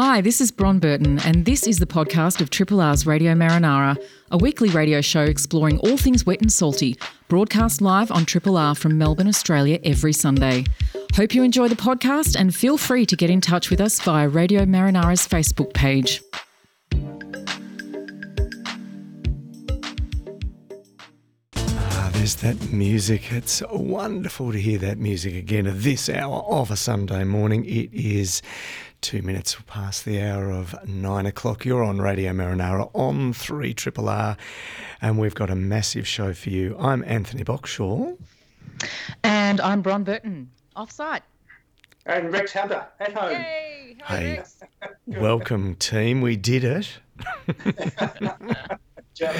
Hi, 0.00 0.20
this 0.20 0.40
is 0.40 0.52
Bron 0.52 0.78
Burton, 0.78 1.18
and 1.24 1.44
this 1.44 1.66
is 1.66 1.80
the 1.80 1.86
podcast 1.86 2.40
of 2.40 2.50
Triple 2.50 2.80
R's 2.80 3.04
Radio 3.04 3.34
Marinara, 3.34 4.00
a 4.30 4.38
weekly 4.38 4.68
radio 4.68 5.00
show 5.00 5.24
exploring 5.24 5.80
all 5.80 5.96
things 5.96 6.24
wet 6.24 6.40
and 6.40 6.52
salty, 6.52 6.96
broadcast 7.26 7.80
live 7.80 8.12
on 8.12 8.24
Triple 8.24 8.56
R 8.56 8.76
from 8.76 8.96
Melbourne, 8.96 9.26
Australia, 9.26 9.80
every 9.82 10.12
Sunday. 10.12 10.66
Hope 11.16 11.34
you 11.34 11.42
enjoy 11.42 11.66
the 11.66 11.74
podcast 11.74 12.38
and 12.38 12.54
feel 12.54 12.78
free 12.78 13.06
to 13.06 13.16
get 13.16 13.28
in 13.28 13.40
touch 13.40 13.70
with 13.70 13.80
us 13.80 13.98
via 13.98 14.28
Radio 14.28 14.64
Marinara's 14.64 15.26
Facebook 15.26 15.74
page. 15.74 16.22
Ah, 21.56 22.10
there's 22.12 22.36
that 22.36 22.72
music. 22.72 23.32
It's 23.32 23.64
wonderful 23.68 24.52
to 24.52 24.60
hear 24.60 24.78
that 24.78 24.98
music 24.98 25.34
again 25.34 25.66
at 25.66 25.82
this 25.82 26.08
hour 26.08 26.44
of 26.44 26.70
a 26.70 26.76
Sunday 26.76 27.24
morning. 27.24 27.64
It 27.64 27.92
is 27.92 28.42
two 29.00 29.22
minutes 29.22 29.56
past 29.66 30.04
the 30.04 30.20
hour 30.20 30.50
of 30.50 30.74
nine 30.86 31.26
o'clock. 31.26 31.64
You're 31.64 31.82
on 31.84 32.00
Radio 32.00 32.32
Marinara 32.32 32.90
on 32.94 33.32
3 33.32 33.72
Triple 33.74 34.08
R, 34.08 34.36
and 35.00 35.18
we've 35.18 35.34
got 35.34 35.50
a 35.50 35.54
massive 35.54 36.06
show 36.06 36.32
for 36.34 36.50
you. 36.50 36.76
I'm 36.78 37.04
Anthony 37.06 37.44
Boxshall. 37.44 38.18
And 39.22 39.60
I'm 39.60 39.82
Bron 39.82 40.04
Burton, 40.04 40.50
offsite. 40.76 41.22
And 42.06 42.32
Rex 42.32 42.52
Hunter 42.52 42.86
at 43.00 43.12
home. 43.12 43.34
Hey, 43.34 43.96
hi, 44.02 44.16
Hey. 44.18 44.36
Rex. 44.36 44.56
Welcome, 45.06 45.74
team. 45.76 46.20
We 46.20 46.36
did 46.36 46.64
it. 46.64 46.98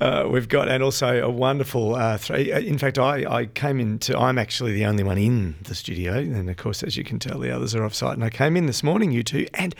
Uh, 0.00 0.26
we've 0.30 0.48
got, 0.48 0.68
and 0.68 0.82
also 0.82 1.20
a 1.22 1.28
wonderful 1.28 1.94
uh, 1.96 2.16
three. 2.16 2.52
uh, 2.52 2.60
In 2.60 2.78
fact, 2.78 2.98
I, 2.98 3.24
I 3.40 3.46
came 3.46 3.80
into, 3.80 4.16
I'm 4.16 4.38
actually 4.38 4.72
the 4.72 4.86
only 4.86 5.02
one 5.02 5.18
in 5.18 5.56
the 5.62 5.74
studio. 5.74 6.14
And 6.14 6.48
of 6.48 6.56
course, 6.56 6.82
as 6.84 6.96
you 6.96 7.02
can 7.04 7.18
tell, 7.18 7.38
the 7.40 7.50
others 7.54 7.74
are 7.74 7.84
off 7.84 7.92
site. 7.94 8.14
And 8.14 8.24
I 8.24 8.30
came 8.30 8.56
in 8.56 8.66
this 8.66 8.82
morning, 8.82 9.10
you 9.12 9.22
two, 9.22 9.46
and 9.54 9.74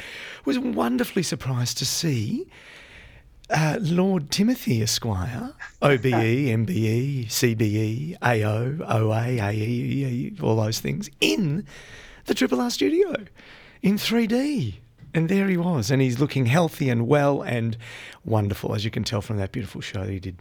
was 0.44 0.58
wonderfully 0.58 1.22
surprised 1.22 1.78
to 1.78 1.86
see 1.86 2.48
uh, 3.48 3.78
Lord 3.80 4.30
Timothy 4.30 4.82
Esquire, 4.82 5.55
OBE, 5.80 6.02
MBE, 6.02 7.27
CBE, 7.28 8.16
AO, 8.20 8.84
OA, 9.00 9.24
AE, 9.40 10.33
all 10.42 10.56
those 10.56 10.80
things, 10.80 11.08
in 11.20 11.64
the 12.27 12.34
Triple 12.34 12.60
R 12.60 12.70
studio 12.70 13.14
in 13.83 13.96
3D. 13.96 14.74
And 15.14 15.30
there 15.30 15.48
he 15.48 15.56
was, 15.56 15.90
and 15.90 16.02
he's 16.02 16.20
looking 16.20 16.44
healthy 16.46 16.90
and 16.90 17.08
well 17.08 17.40
and 17.40 17.78
wonderful, 18.28 18.74
as 18.74 18.84
you 18.84 18.90
can 18.90 19.04
tell 19.04 19.20
from 19.22 19.38
that 19.38 19.52
beautiful 19.52 19.80
show 19.80 20.04
that 20.04 20.12
he 20.12 20.20
did. 20.20 20.36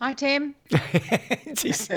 Hi, 0.00 0.12
Tim. 0.12 0.54
Jeez. 0.70 1.88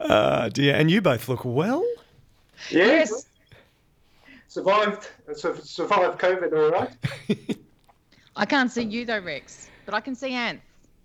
uh, 0.00 0.48
dear, 0.50 0.74
and 0.76 0.90
you 0.90 1.00
both 1.00 1.28
look 1.28 1.44
well. 1.44 1.84
yeah, 2.70 2.84
Yes. 2.86 3.26
survived 4.48 5.08
survived 5.36 6.18
COVID 6.20 6.52
all 6.52 6.70
right. 6.70 6.96
I 8.36 8.46
can't 8.46 8.70
see 8.70 8.82
you 8.82 9.04
though, 9.04 9.20
Rex, 9.20 9.68
but 9.84 9.94
I 9.94 10.00
can 10.00 10.14
see 10.14 10.30
Anth. 10.30 10.60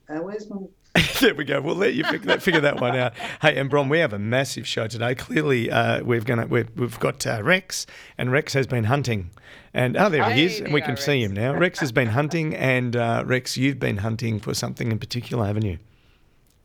And 0.07 0.23
where's 0.23 0.49
my 0.49 0.57
there 1.21 1.35
we 1.35 1.43
go. 1.45 1.61
We'll 1.61 1.75
let 1.75 1.93
you 1.93 2.03
figure 2.03 2.27
that, 2.27 2.41
figure 2.41 2.61
that 2.61 2.81
one 2.81 2.95
out. 2.95 3.13
Hey, 3.41 3.57
and 3.57 3.69
Bron, 3.69 3.89
we 3.89 3.99
have 3.99 4.11
a 4.13 4.19
massive 4.19 4.67
show 4.67 4.87
today. 4.87 5.13
Clearly, 5.15 5.69
uh, 5.69 6.03
we've 6.03 6.25
gonna 6.25 6.47
we've, 6.47 6.69
we've 6.75 6.99
got 6.99 7.25
uh, 7.27 7.41
Rex, 7.43 7.85
and 8.17 8.31
Rex 8.31 8.53
has 8.53 8.65
been 8.67 8.85
hunting. 8.85 9.29
And 9.73 9.95
oh, 9.97 10.09
there 10.09 10.27
he 10.31 10.45
is, 10.45 10.59
and 10.61 10.73
we 10.73 10.81
can 10.81 10.95
go, 10.95 11.01
see 11.01 11.23
him 11.23 11.33
now. 11.33 11.53
Rex 11.53 11.79
has 11.79 11.91
been 11.91 12.07
hunting, 12.07 12.55
and 12.55 12.95
uh, 12.95 13.23
Rex, 13.25 13.55
you've 13.55 13.79
been 13.79 13.97
hunting 13.97 14.39
for 14.39 14.53
something 14.55 14.91
in 14.91 14.97
particular, 14.97 15.45
haven't 15.45 15.65
you? 15.65 15.77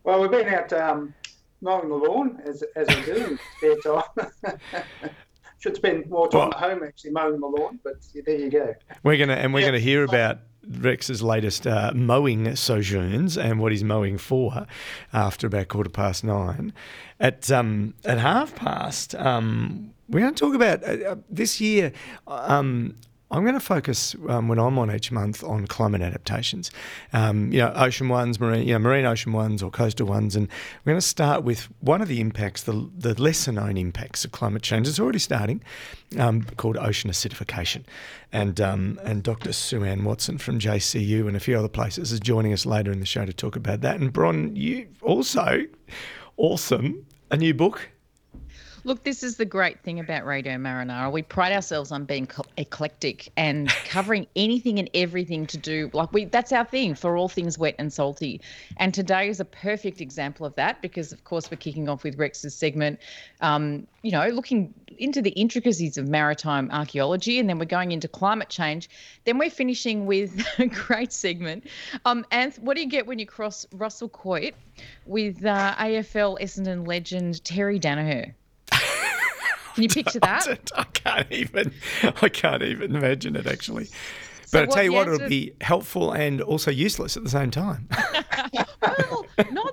Well, 0.04 0.20
we've 0.22 0.30
been 0.30 0.48
out 0.48 0.72
um, 0.72 1.12
mowing 1.60 1.88
the 1.90 1.94
lawn 1.94 2.40
as 2.46 2.64
as 2.76 2.88
we 2.88 3.02
do 3.02 3.14
in 3.26 3.38
spare 3.58 3.76
time. 3.82 4.82
Should 5.58 5.76
spend 5.76 6.08
more 6.10 6.28
time 6.28 6.40
Well- 6.40 6.48
at 6.54 6.60
home 6.60 6.82
actually 6.82 7.10
mowing 7.12 7.40
the 7.40 7.46
lawn, 7.46 7.78
but 7.84 7.94
there 8.26 8.36
you 8.38 8.50
go. 8.50 8.74
We're 9.02 9.18
gonna 9.18 9.34
and 9.34 9.52
we're 9.52 9.60
Yeah. 9.60 9.66
gonna 9.68 9.78
hear 9.80 10.04
about 10.04 10.38
Rex's 10.68 11.22
latest 11.22 11.66
uh, 11.66 11.92
mowing 11.94 12.54
sojourns 12.56 13.36
and 13.36 13.60
what 13.60 13.72
he's 13.72 13.84
mowing 13.84 14.18
for 14.18 14.66
after 15.12 15.46
about 15.46 15.68
quarter 15.68 15.90
past 15.90 16.24
nine. 16.24 16.72
At 17.20 17.50
um, 17.50 17.94
at 18.04 18.18
half 18.18 18.54
past, 18.54 19.14
um, 19.14 19.94
we're 20.08 20.20
going 20.20 20.34
to 20.34 20.40
talk 20.40 20.54
about 20.54 20.82
uh, 20.84 21.10
uh, 21.10 21.16
this 21.30 21.60
year. 21.60 21.92
Um, 22.26 22.96
I'm 23.30 23.42
going 23.42 23.54
to 23.54 23.60
focus 23.60 24.14
um, 24.28 24.48
when 24.48 24.58
I'm 24.58 24.78
on 24.78 24.94
each 24.94 25.10
month 25.10 25.42
on 25.42 25.66
climate 25.66 26.02
adaptations. 26.02 26.70
Um, 27.12 27.50
you 27.52 27.58
know, 27.58 27.72
ocean 27.74 28.08
ones, 28.08 28.38
marine, 28.38 28.66
you 28.66 28.74
know, 28.74 28.78
marine 28.78 29.06
ocean 29.06 29.32
ones 29.32 29.62
or 29.62 29.70
coastal 29.70 30.06
ones, 30.06 30.36
and 30.36 30.48
we're 30.84 30.92
going 30.92 31.00
to 31.00 31.06
start 31.06 31.42
with 31.42 31.68
one 31.80 32.02
of 32.02 32.08
the 32.08 32.20
impacts, 32.20 32.62
the 32.62 32.88
the 32.96 33.20
lesser 33.20 33.50
known 33.50 33.76
impacts 33.76 34.24
of 34.24 34.32
climate 34.32 34.62
change. 34.62 34.86
It's 34.86 35.00
already 35.00 35.18
starting, 35.18 35.62
um, 36.18 36.42
called 36.56 36.76
ocean 36.76 37.10
acidification, 37.10 37.84
and 38.32 38.60
um, 38.60 39.00
and 39.02 39.22
Dr. 39.22 39.52
Sue 39.52 39.84
Ann 39.84 40.04
Watson 40.04 40.38
from 40.38 40.58
JCU 40.58 41.26
and 41.26 41.36
a 41.36 41.40
few 41.40 41.58
other 41.58 41.68
places 41.68 42.12
is 42.12 42.20
joining 42.20 42.52
us 42.52 42.66
later 42.66 42.92
in 42.92 43.00
the 43.00 43.06
show 43.06 43.24
to 43.24 43.32
talk 43.32 43.56
about 43.56 43.80
that. 43.80 44.00
And 44.00 44.12
Bron, 44.12 44.54
you 44.54 44.86
also 45.02 45.62
awesome 46.36 47.06
a 47.30 47.36
new 47.36 47.54
book. 47.54 47.90
Look, 48.86 49.02
this 49.02 49.22
is 49.22 49.38
the 49.38 49.46
great 49.46 49.80
thing 49.80 49.98
about 49.98 50.26
Radio 50.26 50.56
Marinara. 50.56 51.10
We 51.10 51.22
pride 51.22 51.54
ourselves 51.54 51.90
on 51.90 52.04
being 52.04 52.28
eclectic 52.58 53.32
and 53.34 53.70
covering 53.86 54.26
anything 54.36 54.78
and 54.78 54.90
everything 54.92 55.46
to 55.46 55.56
do. 55.56 55.88
Like 55.94 56.12
we, 56.12 56.26
that's 56.26 56.52
our 56.52 56.66
thing 56.66 56.94
for 56.94 57.16
all 57.16 57.30
things 57.30 57.56
wet 57.56 57.76
and 57.78 57.90
salty. 57.90 58.42
And 58.76 58.92
today 58.92 59.30
is 59.30 59.40
a 59.40 59.46
perfect 59.46 60.02
example 60.02 60.44
of 60.44 60.54
that 60.56 60.82
because, 60.82 61.12
of 61.12 61.24
course, 61.24 61.50
we're 61.50 61.56
kicking 61.56 61.88
off 61.88 62.04
with 62.04 62.18
Rex's 62.18 62.54
segment. 62.54 63.00
Um, 63.40 63.86
you 64.02 64.10
know, 64.10 64.28
looking 64.28 64.74
into 64.98 65.22
the 65.22 65.30
intricacies 65.30 65.96
of 65.96 66.06
maritime 66.06 66.70
archaeology, 66.70 67.38
and 67.38 67.48
then 67.48 67.58
we're 67.58 67.64
going 67.64 67.90
into 67.90 68.06
climate 68.06 68.50
change. 68.50 68.90
Then 69.24 69.38
we're 69.38 69.48
finishing 69.48 70.04
with 70.04 70.46
a 70.58 70.66
great 70.66 71.10
segment. 71.10 71.68
Um, 72.04 72.26
Anth, 72.30 72.58
what 72.58 72.76
do 72.76 72.82
you 72.82 72.88
get 72.90 73.06
when 73.06 73.18
you 73.18 73.24
cross 73.24 73.66
Russell 73.72 74.10
Coight 74.10 74.54
with 75.06 75.42
uh, 75.42 75.74
AFL 75.76 76.38
Essendon 76.38 76.86
legend 76.86 77.42
Terry 77.44 77.80
Daniher? 77.80 78.34
Can 79.74 79.82
you 79.82 79.88
picture 79.88 80.20
that? 80.20 80.70
I 80.76 80.84
can't 80.84 81.32
even. 81.32 81.72
I 82.22 82.28
can't 82.28 82.62
even 82.62 82.94
imagine 82.96 83.36
it 83.36 83.46
actually. 83.46 83.88
But 84.52 84.64
I 84.64 84.66
tell 84.66 84.84
you 84.84 84.92
what, 84.92 85.08
it'll 85.08 85.28
be 85.28 85.52
helpful 85.60 86.12
and 86.12 86.40
also 86.40 86.70
useless 86.70 87.16
at 87.16 87.24
the 87.24 87.30
same 87.30 87.50
time. 87.50 87.88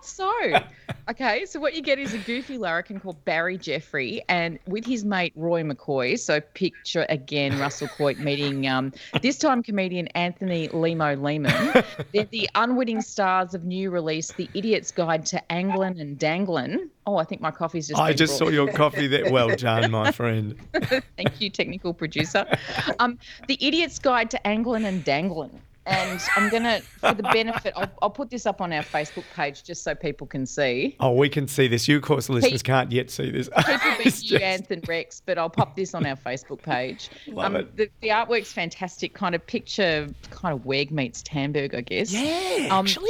not 0.01 0.05
so. 0.05 0.59
Okay, 1.09 1.45
so 1.45 1.59
what 1.59 1.73
you 1.73 1.81
get 1.81 1.99
is 1.99 2.13
a 2.13 2.19
goofy 2.19 2.57
larrikin 2.57 2.99
called 2.99 3.25
Barry 3.25 3.57
Jeffrey, 3.57 4.21
and 4.29 4.59
with 4.67 4.85
his 4.85 5.03
mate 5.03 5.33
Roy 5.35 5.63
McCoy. 5.63 6.17
So 6.17 6.39
picture 6.39 7.05
again 7.09 7.57
Russell 7.59 7.87
Coight 7.87 8.19
meeting 8.19 8.67
um, 8.67 8.93
this 9.21 9.37
time 9.37 9.63
comedian 9.63 10.07
Anthony 10.09 10.67
Lehmo 10.69 11.19
Lehmann. 11.21 11.83
They're 12.13 12.25
the 12.25 12.49
unwitting 12.55 13.01
stars 13.01 13.53
of 13.53 13.65
new 13.65 13.89
release, 13.89 14.31
The 14.31 14.47
Idiot's 14.53 14.91
Guide 14.91 15.25
to 15.27 15.51
Anglin 15.51 15.99
and 15.99 16.19
Danglin. 16.19 16.89
Oh, 17.05 17.17
I 17.17 17.23
think 17.23 17.41
my 17.41 17.51
coffee's 17.51 17.87
just. 17.87 17.99
I 17.99 18.13
just 18.13 18.37
brought. 18.37 18.49
saw 18.49 18.53
your 18.53 18.71
coffee 18.73 19.07
there. 19.07 19.31
Well 19.31 19.53
done, 19.55 19.91
my 19.91 20.11
friend. 20.11 20.55
Thank 21.17 21.41
you, 21.41 21.49
technical 21.49 21.93
producer. 21.93 22.45
Um, 22.99 23.17
the 23.47 23.57
Idiot's 23.59 23.97
Guide 23.99 24.29
to 24.31 24.47
Anglin 24.47 24.85
and 24.85 25.03
Danglin. 25.03 25.59
And 25.87 26.21
I'm 26.35 26.49
going 26.49 26.63
to, 26.63 26.81
for 26.99 27.13
the 27.15 27.23
benefit, 27.23 27.73
I'll, 27.75 27.89
I'll 28.03 28.09
put 28.11 28.29
this 28.29 28.45
up 28.45 28.61
on 28.61 28.71
our 28.71 28.83
Facebook 28.83 29.23
page 29.35 29.63
just 29.63 29.83
so 29.83 29.95
people 29.95 30.27
can 30.27 30.45
see. 30.45 30.95
Oh, 30.99 31.13
we 31.13 31.27
can 31.27 31.47
see 31.47 31.67
this. 31.67 31.87
You, 31.87 31.97
of 31.97 32.03
course, 32.03 32.27
the 32.27 32.33
listeners 32.33 32.61
can't 32.61 32.91
yet 32.91 33.09
see 33.09 33.31
this. 33.31 33.49
People 33.49 33.79
beat 33.97 34.05
you, 34.23 34.37
just- 34.39 34.43
Anth 34.43 34.69
and 34.71 34.87
Rex, 34.87 35.21
but 35.25 35.39
I'll 35.39 35.49
pop 35.49 35.75
this 35.75 35.95
on 35.95 36.05
our 36.05 36.15
Facebook 36.15 36.61
page. 36.61 37.09
Um, 37.31 37.35
Love 37.35 37.55
it. 37.55 37.77
The, 37.77 37.89
the 38.01 38.07
artwork's 38.09 38.51
fantastic. 38.51 39.13
Kind 39.13 39.33
of 39.35 39.45
picture, 39.47 40.07
kind 40.31 40.53
of 40.53 40.65
Weg 40.65 40.91
meets 40.91 41.23
Tamberg, 41.23 41.73
I 41.73 41.81
guess. 41.81 42.11
Yeah, 42.11 42.67
Um, 42.71 42.85
actually. 42.85 43.09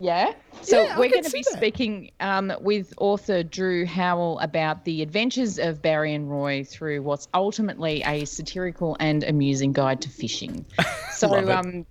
Yeah. 0.00 0.32
So 0.62 0.82
Yeah, 0.82 0.98
we're 0.98 1.10
going 1.10 1.22
to 1.22 1.30
be 1.30 1.44
that. 1.50 1.58
speaking 1.58 2.10
um, 2.20 2.52
with 2.60 2.94
author 2.96 3.42
Drew 3.42 3.84
Howell 3.84 4.38
about 4.38 4.84
the 4.86 5.02
adventures 5.02 5.58
of 5.58 5.82
Barry 5.82 6.14
and 6.14 6.30
Roy 6.30 6.64
through 6.64 7.02
what's 7.02 7.28
ultimately 7.34 8.02
a 8.06 8.24
satirical 8.24 8.96
and 8.98 9.22
amusing 9.24 9.72
guide 9.72 10.00
to 10.02 10.08
fishing. 10.08 10.64
So, 11.12 11.50
um, 11.50 11.84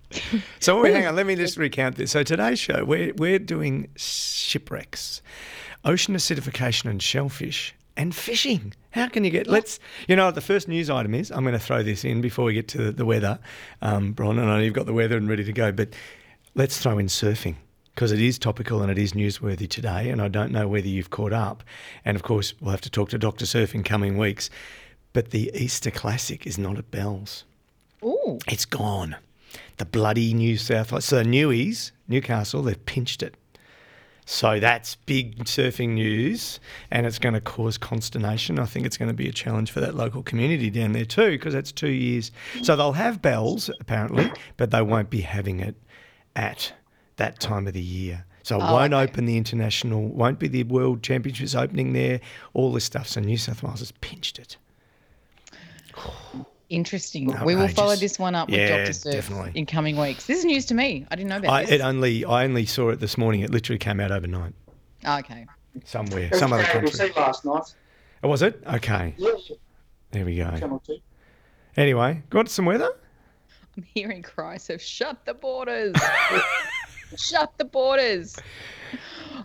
So 0.58 0.82
hang 0.82 1.06
on, 1.06 1.14
let 1.14 1.24
me 1.24 1.36
just 1.36 1.56
recount 1.56 1.94
this. 1.94 2.10
So 2.10 2.24
today's 2.24 2.58
show, 2.58 2.84
we're 2.84 3.14
we're 3.14 3.38
doing 3.38 3.86
shipwrecks, 3.94 5.22
ocean 5.84 6.16
acidification 6.16 6.90
and 6.90 7.00
shellfish, 7.00 7.72
and 7.96 8.12
fishing. 8.12 8.74
How 8.90 9.06
can 9.06 9.22
you 9.22 9.30
get? 9.30 9.46
Let's, 9.46 9.78
you 10.08 10.16
know, 10.16 10.32
the 10.32 10.40
first 10.40 10.66
news 10.66 10.90
item 10.90 11.14
is. 11.14 11.30
I'm 11.30 11.44
going 11.44 11.52
to 11.52 11.60
throw 11.60 11.84
this 11.84 12.04
in 12.04 12.20
before 12.20 12.46
we 12.46 12.54
get 12.54 12.66
to 12.68 12.90
the 12.90 13.04
weather, 13.04 13.38
um, 13.82 14.14
Bron. 14.14 14.36
And 14.36 14.50
I 14.50 14.56
know 14.56 14.62
you've 14.64 14.74
got 14.74 14.86
the 14.86 14.92
weather 14.92 15.16
and 15.16 15.28
ready 15.28 15.44
to 15.44 15.52
go, 15.52 15.70
but 15.70 15.90
let's 16.56 16.76
throw 16.78 16.98
in 16.98 17.06
surfing 17.06 17.54
because 17.94 18.12
it 18.12 18.20
is 18.20 18.38
topical 18.38 18.82
and 18.82 18.90
it 18.90 18.98
is 18.98 19.12
newsworthy 19.12 19.68
today. 19.68 20.10
And 20.10 20.20
I 20.22 20.28
don't 20.28 20.52
know 20.52 20.68
whether 20.68 20.88
you've 20.88 21.10
caught 21.10 21.32
up. 21.32 21.62
And 22.04 22.16
of 22.16 22.22
course, 22.22 22.54
we'll 22.60 22.70
have 22.70 22.80
to 22.82 22.90
talk 22.90 23.10
to 23.10 23.18
Doctor 23.18 23.46
Surf 23.46 23.74
in 23.74 23.82
coming 23.82 24.16
weeks. 24.16 24.48
But 25.12 25.30
the 25.30 25.50
Easter 25.54 25.90
Classic 25.90 26.46
is 26.46 26.56
not 26.56 26.78
at 26.78 26.90
Bells. 26.90 27.44
ooh, 28.04 28.38
It's 28.46 28.64
gone. 28.64 29.16
The 29.78 29.84
bloody 29.84 30.32
New 30.34 30.56
South 30.56 30.92
Wales. 30.92 31.04
So 31.06 31.24
Newies, 31.24 31.90
Newcastle, 32.06 32.62
they've 32.62 32.86
pinched 32.86 33.22
it. 33.22 33.34
So 34.26 34.60
that's 34.60 34.94
big 34.94 35.44
surfing 35.46 35.94
news, 35.94 36.60
and 36.92 37.04
it's 37.04 37.18
going 37.18 37.32
to 37.34 37.40
cause 37.40 37.76
consternation. 37.76 38.60
I 38.60 38.64
think 38.66 38.86
it's 38.86 38.96
going 38.96 39.08
to 39.08 39.14
be 39.14 39.28
a 39.28 39.32
challenge 39.32 39.72
for 39.72 39.80
that 39.80 39.96
local 39.96 40.22
community 40.22 40.70
down 40.70 40.92
there 40.92 41.04
too, 41.04 41.30
because 41.32 41.52
that's 41.52 41.72
two 41.72 41.90
years. 41.90 42.30
So 42.62 42.76
they'll 42.76 42.92
have 42.92 43.20
bells 43.20 43.70
apparently, 43.80 44.30
but 44.56 44.70
they 44.70 44.82
won't 44.82 45.10
be 45.10 45.22
having 45.22 45.58
it 45.58 45.74
at 46.36 46.72
that 47.20 47.38
time 47.38 47.66
of 47.68 47.74
the 47.74 47.80
year. 47.80 48.24
So 48.42 48.56
it 48.58 48.62
Oh, 48.62 48.72
won't 48.74 48.92
okay. 48.94 49.02
open 49.02 49.26
the 49.26 49.36
international, 49.36 50.08
won't 50.08 50.38
be 50.38 50.48
the 50.48 50.64
World 50.64 51.02
Championships 51.02 51.54
opening 51.54 51.92
there, 51.92 52.20
all 52.54 52.72
this 52.72 52.84
stuff. 52.84 53.06
So 53.06 53.20
New 53.20 53.36
South 53.36 53.62
Wales 53.62 53.78
has 53.80 53.92
pinched 54.00 54.38
it. 54.38 54.56
Interesting. 56.70 57.34
We 57.44 57.56
will 57.56 57.66
follow 57.68 57.96
this 57.96 58.16
one 58.18 58.34
up 58.36 58.48
with 58.48 58.58
Yeah, 58.60 58.78
Dr. 58.84 58.92
Surf 58.92 59.12
definitely. 59.12 59.52
in 59.56 59.66
coming 59.66 59.96
weeks. 59.96 60.26
This 60.26 60.38
is 60.38 60.44
news 60.44 60.64
to 60.66 60.74
me. 60.74 61.04
I 61.10 61.16
didn't 61.16 61.28
know 61.30 61.38
about 61.38 61.50
I, 61.50 61.62
this. 61.64 61.72
it 61.72 61.80
only, 61.80 62.24
I 62.24 62.44
only 62.44 62.64
saw 62.64 62.90
it 62.90 63.00
this 63.00 63.18
morning. 63.18 63.40
It 63.40 63.50
literally 63.50 63.78
came 63.78 63.98
out 63.98 64.12
overnight 64.12 64.54
Oh, 65.04 65.18
okay. 65.18 65.46
somewhere, 65.84 66.24
It 66.26 66.30
was 66.30 66.38
some 66.40 66.52
other 66.52 66.62
Channel 66.62 66.90
country. 66.90 67.08
ABC 67.10 67.16
last 67.16 67.44
night. 67.44 67.74
Oh, 68.22 68.28
was 68.28 68.42
it? 68.42 68.62
Okay, 68.74 69.14
Yeah, 69.18 69.32
there 70.12 70.24
we 70.24 70.36
go. 70.36 70.48
Channel 70.56 70.80
2. 70.86 70.96
Anyway, 71.76 72.22
got 72.30 72.48
some 72.48 72.66
weather? 72.66 72.90
I'm 73.76 73.82
hearing 73.82 74.22
cries 74.22 74.70
of 74.70 74.80
shut 74.80 75.24
the 75.24 75.34
borders. 75.34 75.94
shut 77.16 77.52
the 77.58 77.64
borders. 77.64 78.36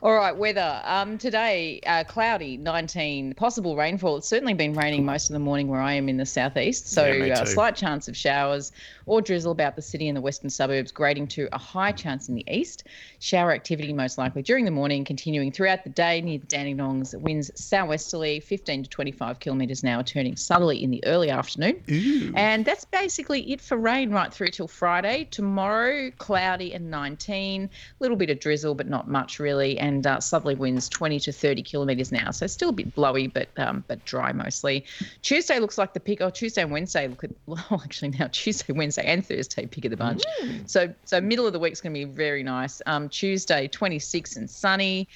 All 0.01 0.13
right, 0.13 0.35
weather. 0.35 0.81
Um, 0.83 1.17
today, 1.17 1.79
uh, 1.85 2.03
cloudy, 2.03 2.57
19. 2.57 3.33
Possible 3.35 3.75
rainfall. 3.75 4.17
It's 4.17 4.27
certainly 4.27 4.53
been 4.53 4.73
raining 4.73 5.05
most 5.05 5.29
of 5.29 5.33
the 5.33 5.39
morning 5.39 5.67
where 5.67 5.81
I 5.81 5.93
am 5.93 6.09
in 6.09 6.17
the 6.17 6.25
southeast. 6.25 6.91
So, 6.91 7.05
Yeah, 7.07 7.41
uh, 7.41 7.45
slight 7.45 7.75
chance 7.75 8.07
of 8.07 8.17
showers 8.17 8.71
or 9.05 9.21
drizzle 9.21 9.51
about 9.51 9.75
the 9.75 9.81
city 9.81 10.07
and 10.07 10.17
the 10.17 10.21
western 10.21 10.49
suburbs, 10.49 10.91
grading 10.91 11.27
to 11.27 11.47
a 11.53 11.57
high 11.57 11.91
chance 11.91 12.27
in 12.27 12.35
the 12.35 12.45
east. 12.49 12.85
Shower 13.19 13.51
activity 13.51 13.93
most 13.93 14.17
likely 14.17 14.41
during 14.41 14.65
the 14.65 14.71
morning, 14.71 15.05
continuing 15.05 15.51
throughout 15.51 15.83
the 15.83 15.89
day 15.89 16.21
near 16.21 16.39
the 16.39 16.47
Dandenongs. 16.47 17.15
Winds 17.19 17.51
southwesterly, 17.55 18.39
15 18.39 18.83
to 18.83 18.89
25 18.89 19.39
kilometres 19.39 19.83
an 19.83 19.89
hour, 19.89 20.03
turning 20.03 20.35
southerly 20.35 20.83
in 20.83 20.91
the 20.91 21.03
early 21.05 21.29
afternoon. 21.29 21.83
Ooh. 21.89 22.33
And 22.35 22.65
that's 22.65 22.85
basically 22.85 23.51
it 23.51 23.61
for 23.61 23.77
rain 23.77 24.11
right 24.11 24.33
through 24.33 24.49
till 24.49 24.67
Friday. 24.67 25.27
Tomorrow, 25.31 26.11
cloudy 26.17 26.73
and 26.73 26.89
19, 26.89 27.63
a 27.63 27.69
little 27.99 28.17
bit 28.17 28.29
of 28.29 28.39
drizzle, 28.39 28.75
but 28.75 28.87
not 28.87 29.07
much 29.07 29.39
really, 29.39 29.77
and 29.85 30.07
uh, 30.07 30.19
southerly 30.19 30.55
winds 30.55 30.89
20 30.89 31.19
to 31.19 31.31
30 31.31 31.61
kilometres 31.61 32.11
an 32.11 32.17
hour. 32.17 32.31
So 32.31 32.47
still 32.47 32.69
a 32.69 32.73
bit 32.73 32.93
blowy, 32.95 33.27
but 33.27 33.49
um, 33.57 33.83
but 33.87 34.03
dry 34.05 34.31
mostly. 34.31 34.83
Tuesday 35.21 35.59
looks 35.59 35.77
like 35.77 35.93
the 35.93 35.99
pick. 35.99 36.21
Oh, 36.21 36.29
Tuesday 36.29 36.61
and 36.63 36.71
Wednesday 36.71 37.07
look 37.07 37.23
at 37.23 37.31
well, 37.45 37.81
actually 37.83 38.09
now 38.09 38.27
Tuesday, 38.31 38.73
Wednesday, 38.73 39.05
and 39.05 39.25
Thursday 39.25 39.65
pick 39.65 39.85
of 39.85 39.91
the 39.91 39.97
bunch. 39.97 40.23
So 40.65 40.93
so 41.05 41.21
middle 41.21 41.45
of 41.45 41.53
the 41.53 41.59
week's 41.59 41.81
going 41.81 41.93
to 41.93 41.99
be 41.99 42.05
very 42.05 42.41
nice. 42.43 42.81
Um, 42.85 43.09
Tuesday 43.09 43.67
26 43.67 44.35
and 44.37 44.49
sunny. 44.49 45.07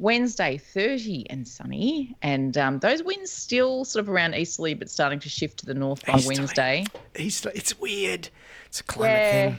Wednesday, 0.00 0.58
30 0.58 1.28
and 1.28 1.48
sunny. 1.48 2.14
And 2.22 2.56
um, 2.56 2.78
those 2.78 3.02
winds 3.02 3.32
still 3.32 3.84
sort 3.84 4.04
of 4.04 4.08
around 4.08 4.34
easterly, 4.36 4.74
but 4.74 4.88
starting 4.88 5.18
to 5.18 5.28
shift 5.28 5.58
to 5.58 5.66
the 5.66 5.74
north 5.74 6.06
by 6.06 6.18
Easterly. 6.18 6.36
Wednesday. 6.38 6.84
Easter, 7.18 7.50
it's 7.52 7.76
weird. 7.80 8.28
It's 8.66 8.78
a 8.78 8.84
climate 8.84 9.16
Yeah. 9.16 9.48
thing. 9.50 9.58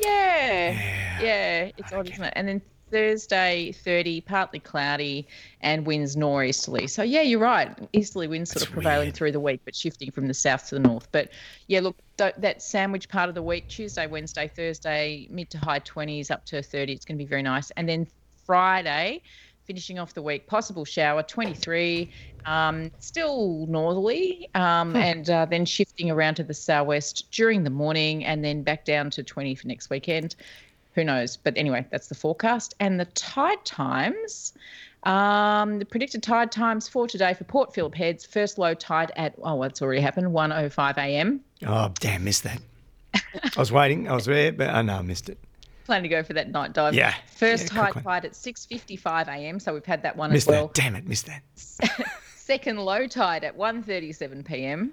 Yeah. 0.00 1.20
Yeah. 1.22 1.70
It's 1.78 1.92
odd, 1.92 2.10
isn't 2.10 2.22
it? 2.24 2.32
And 2.36 2.46
then 2.48 2.62
Thursday, 2.90 3.72
30, 3.72 4.20
partly 4.22 4.60
cloudy 4.60 5.26
and 5.60 5.86
winds 5.86 6.16
northeasterly. 6.16 6.86
So, 6.86 7.02
yeah, 7.02 7.22
you're 7.22 7.40
right. 7.40 7.76
Easterly 7.92 8.28
winds 8.28 8.50
sort 8.50 8.60
That's 8.60 8.68
of 8.68 8.72
prevailing 8.74 9.06
weird. 9.06 9.14
through 9.14 9.32
the 9.32 9.40
week, 9.40 9.60
but 9.64 9.74
shifting 9.74 10.10
from 10.10 10.28
the 10.28 10.34
south 10.34 10.68
to 10.68 10.76
the 10.76 10.80
north. 10.80 11.08
But 11.12 11.30
yeah, 11.66 11.80
look, 11.80 11.96
th- 12.16 12.34
that 12.38 12.62
sandwich 12.62 13.08
part 13.08 13.28
of 13.28 13.34
the 13.34 13.42
week, 13.42 13.68
Tuesday, 13.68 14.06
Wednesday, 14.06 14.48
Thursday, 14.48 15.26
mid 15.30 15.50
to 15.50 15.58
high 15.58 15.80
20s 15.80 16.30
up 16.30 16.44
to 16.46 16.62
30. 16.62 16.92
It's 16.92 17.04
going 17.04 17.18
to 17.18 17.24
be 17.24 17.28
very 17.28 17.42
nice. 17.42 17.70
And 17.72 17.88
then 17.88 18.06
Friday, 18.46 19.22
finishing 19.68 19.98
off 19.98 20.14
the 20.14 20.22
week, 20.22 20.46
possible 20.46 20.84
shower, 20.84 21.22
23, 21.22 22.10
um, 22.46 22.90
still 23.00 23.66
northerly, 23.68 24.48
um, 24.54 24.96
and 24.96 25.28
uh, 25.28 25.44
then 25.44 25.66
shifting 25.66 26.10
around 26.10 26.36
to 26.36 26.42
the 26.42 26.54
southwest 26.54 27.30
during 27.30 27.62
the 27.64 27.70
morning, 27.70 28.24
and 28.24 28.42
then 28.42 28.62
back 28.62 28.86
down 28.86 29.10
to 29.10 29.22
20 29.22 29.54
for 29.54 29.68
next 29.68 29.90
weekend. 29.90 30.34
Who 30.94 31.04
knows? 31.04 31.36
But 31.36 31.56
anyway, 31.56 31.86
that's 31.90 32.08
the 32.08 32.14
forecast. 32.14 32.74
And 32.80 32.98
the 32.98 33.04
tide 33.06 33.64
times. 33.64 34.52
Um, 35.04 35.78
the 35.78 35.84
predicted 35.84 36.24
tide 36.24 36.50
times 36.50 36.88
for 36.88 37.06
today 37.06 37.32
for 37.32 37.44
Port 37.44 37.72
Phillip 37.72 37.94
Heads, 37.94 38.26
first 38.26 38.58
low 38.58 38.74
tide 38.74 39.12
at, 39.16 39.32
oh, 39.42 39.62
it's 39.62 39.80
already 39.80 40.00
happened, 40.00 40.26
1.05 40.28 40.98
a.m. 40.98 41.40
Oh, 41.66 41.92
damn, 42.00 42.24
missed 42.24 42.42
that. 42.42 42.60
I 43.14 43.50
was 43.58 43.70
waiting. 43.70 44.08
I 44.08 44.14
was 44.14 44.24
there, 44.24 44.50
but 44.50 44.70
I 44.70 44.82
know 44.82 44.96
I 44.96 45.02
missed 45.02 45.28
it. 45.28 45.38
Plan 45.84 46.02
to 46.02 46.08
go 46.08 46.22
for 46.24 46.32
that 46.32 46.50
night 46.50 46.72
dive. 46.72 46.94
Yeah. 46.94 47.14
First 47.36 47.72
Yeah, 47.72 47.80
high 47.84 47.90
one. 47.92 48.02
tide 48.02 48.24
at 48.24 48.32
6.55 48.32 49.28
a.m. 49.28 49.60
So 49.60 49.72
we've 49.72 49.86
had 49.86 50.02
that 50.02 50.16
one 50.16 50.32
Missed 50.32 50.48
as 50.48 50.52
well. 50.52 50.66
that. 50.66 50.74
Damn 50.74 50.96
it, 50.96 51.06
missed 51.06 51.26
that. 51.26 51.42
Second 52.34 52.78
low 52.78 53.06
tide 53.06 53.44
at 53.44 53.56
1.37 53.56 54.44
p.m. 54.44 54.92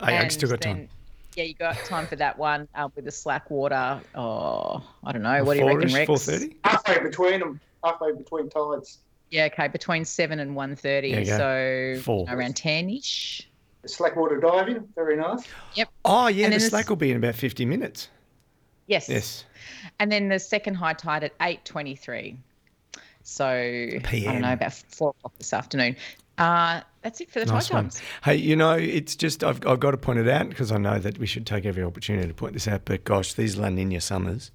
I, 0.00 0.18
I 0.18 0.28
still 0.28 0.48
got 0.50 0.60
time. 0.62 0.88
Yeah, 1.34 1.44
you 1.44 1.54
got 1.54 1.76
time 1.84 2.06
for 2.06 2.16
that 2.16 2.38
one 2.38 2.68
uh, 2.74 2.88
with 2.94 3.06
the 3.06 3.10
slack 3.10 3.50
water. 3.50 4.00
Oh, 4.14 4.82
I 5.02 5.12
don't 5.12 5.22
know. 5.22 5.42
What 5.44 5.54
do 5.54 5.60
you 5.60 5.66
reckon, 5.66 5.88
Four-ish, 5.88 5.94
Rex? 5.94 6.06
Four 6.06 6.18
thirty. 6.18 6.56
Halfway 6.64 7.00
between 7.00 7.40
them, 7.40 7.60
halfway 7.82 8.12
between 8.12 8.48
tides. 8.50 8.98
Yeah, 9.30 9.46
okay, 9.46 9.66
between 9.68 10.04
seven 10.04 10.38
and 10.38 10.54
one 10.54 10.76
thirty. 10.76 11.10
There 11.12 11.20
you 11.20 11.26
go. 11.26 11.96
So 11.96 12.02
Four. 12.02 12.26
around 12.28 12.54
ten-ish. 12.56 13.48
Slackwater 13.86 14.40
diving, 14.40 14.88
very 14.94 15.16
nice. 15.16 15.44
Yep. 15.74 15.88
Oh 16.04 16.28
yeah, 16.28 16.46
And 16.46 16.54
the 16.54 16.60
slack 16.60 16.88
will 16.88 16.96
be 16.96 17.10
in 17.10 17.16
about 17.16 17.34
fifty 17.34 17.64
minutes. 17.64 18.08
Yes. 18.86 19.08
Yes. 19.08 19.44
And 19.98 20.10
then 20.12 20.28
the 20.28 20.38
second 20.38 20.74
high 20.74 20.94
tide 20.94 21.24
at 21.24 21.32
eight 21.42 21.64
twenty-three. 21.64 22.38
So 23.24 23.46
I 23.46 24.00
don't 24.00 24.40
know 24.40 24.52
about 24.52 24.72
four 24.72 25.10
o'clock 25.10 25.32
this 25.38 25.52
afternoon. 25.52 25.96
Uh, 26.36 26.80
that's 27.02 27.20
it 27.20 27.30
for 27.30 27.44
the 27.44 27.46
Nice 27.46 28.00
Hey, 28.24 28.36
you 28.36 28.56
know, 28.56 28.72
it's 28.72 29.14
just 29.14 29.44
I've, 29.44 29.64
I've 29.66 29.78
got 29.78 29.92
to 29.92 29.96
point 29.96 30.18
it 30.18 30.28
out 30.28 30.48
because 30.48 30.72
I 30.72 30.78
know 30.78 30.98
that 30.98 31.18
we 31.18 31.26
should 31.26 31.46
take 31.46 31.64
every 31.64 31.82
opportunity 31.82 32.26
to 32.28 32.34
point 32.34 32.54
this 32.54 32.66
out. 32.66 32.82
But 32.84 33.04
gosh, 33.04 33.34
these 33.34 33.56
La 33.56 33.68
Nina 33.68 34.00
summers, 34.00 34.50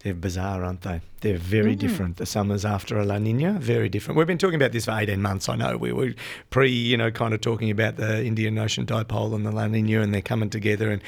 they're 0.00 0.12
bizarre, 0.14 0.62
aren't 0.64 0.82
they? 0.82 1.00
They're 1.20 1.38
very 1.38 1.74
Mm. 1.74 1.78
different. 1.78 2.16
The 2.18 2.26
summers 2.26 2.64
after 2.64 2.98
a 2.98 3.04
La 3.04 3.18
Nina, 3.18 3.52
very 3.58 3.88
different. 3.88 4.18
We've 4.18 4.26
been 4.26 4.36
talking 4.36 4.56
about 4.56 4.72
this 4.72 4.84
for 4.84 4.92
eighteen 4.98 5.22
months. 5.22 5.48
I 5.48 5.56
know 5.56 5.76
we 5.78 5.92
were 5.92 6.12
pre, 6.50 6.70
you 6.70 6.96
know, 6.96 7.10
kind 7.10 7.32
of 7.32 7.40
talking 7.40 7.70
about 7.70 7.96
the 7.96 8.24
Indian 8.24 8.58
Ocean 8.58 8.84
dipole 8.84 9.34
and 9.34 9.46
the 9.46 9.52
La 9.52 9.66
Nina, 9.68 10.02
and 10.02 10.12
they're 10.12 10.22
coming 10.22 10.50
together 10.50 10.90
and. 10.90 11.02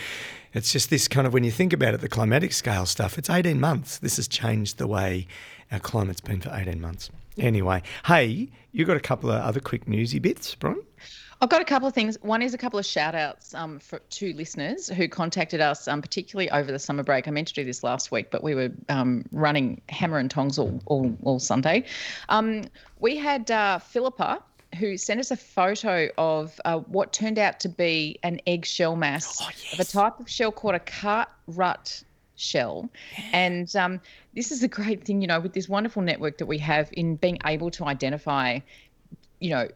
It's 0.54 0.72
just 0.72 0.88
this 0.88 1.08
kind 1.08 1.26
of 1.26 1.34
when 1.34 1.44
you 1.44 1.50
think 1.50 1.74
about 1.74 1.92
it, 1.92 2.00
the 2.00 2.08
climatic 2.08 2.54
scale 2.54 2.86
stuff. 2.86 3.18
It's 3.18 3.28
eighteen 3.28 3.60
months. 3.60 3.98
This 3.98 4.16
has 4.16 4.26
changed 4.26 4.78
the 4.78 4.86
way 4.86 5.26
our 5.70 5.78
climate's 5.78 6.22
been 6.22 6.40
for 6.40 6.50
eighteen 6.54 6.80
months. 6.80 7.10
Anyway, 7.38 7.82
hey, 8.06 8.48
you 8.72 8.84
got 8.84 8.96
a 8.96 9.00
couple 9.00 9.30
of 9.30 9.40
other 9.40 9.60
quick 9.60 9.88
newsy 9.88 10.18
bits, 10.18 10.54
Bron? 10.54 10.80
I've 11.40 11.48
got 11.48 11.60
a 11.60 11.64
couple 11.64 11.86
of 11.86 11.94
things. 11.94 12.18
One 12.20 12.42
is 12.42 12.52
a 12.52 12.58
couple 12.58 12.80
of 12.80 12.86
shout 12.86 13.14
outs 13.14 13.54
um, 13.54 13.78
for, 13.78 14.00
to 14.00 14.32
listeners 14.32 14.88
who 14.88 15.08
contacted 15.08 15.60
us, 15.60 15.86
um, 15.86 16.02
particularly 16.02 16.50
over 16.50 16.72
the 16.72 16.80
summer 16.80 17.04
break. 17.04 17.28
I 17.28 17.30
meant 17.30 17.46
to 17.48 17.54
do 17.54 17.64
this 17.64 17.84
last 17.84 18.10
week, 18.10 18.32
but 18.32 18.42
we 18.42 18.56
were 18.56 18.70
um, 18.88 19.24
running 19.30 19.80
hammer 19.88 20.18
and 20.18 20.28
tongs 20.28 20.58
all, 20.58 20.82
all, 20.86 21.16
all 21.22 21.38
Sunday. 21.38 21.84
Um, 22.28 22.64
we 22.98 23.16
had 23.16 23.50
uh, 23.52 23.78
Philippa 23.78 24.42
who 24.78 24.96
sent 24.96 25.18
us 25.20 25.30
a 25.30 25.36
photo 25.36 26.08
of 26.18 26.60
uh, 26.64 26.78
what 26.78 27.12
turned 27.12 27.38
out 27.38 27.60
to 27.60 27.68
be 27.68 28.18
an 28.22 28.40
eggshell 28.46 28.96
mass 28.96 29.40
Oh, 29.40 29.48
of 29.72 29.80
a 29.80 29.84
type 29.84 30.20
of 30.20 30.28
shell 30.28 30.52
called 30.52 30.74
a 30.74 30.80
cartrut 30.80 32.02
shell. 32.38 32.88
And 33.32 33.74
um, 33.76 34.00
this 34.34 34.52
is 34.52 34.62
a 34.62 34.68
great 34.68 35.04
thing, 35.04 35.20
you 35.20 35.28
know, 35.28 35.40
with 35.40 35.52
this 35.52 35.68
wonderful 35.68 36.02
network 36.02 36.38
that 36.38 36.46
we 36.46 36.58
have 36.58 36.88
in 36.92 37.16
being 37.16 37.38
able 37.44 37.70
to 37.72 37.84
identify, 37.84 38.60
you 39.40 39.50
know, 39.50 39.68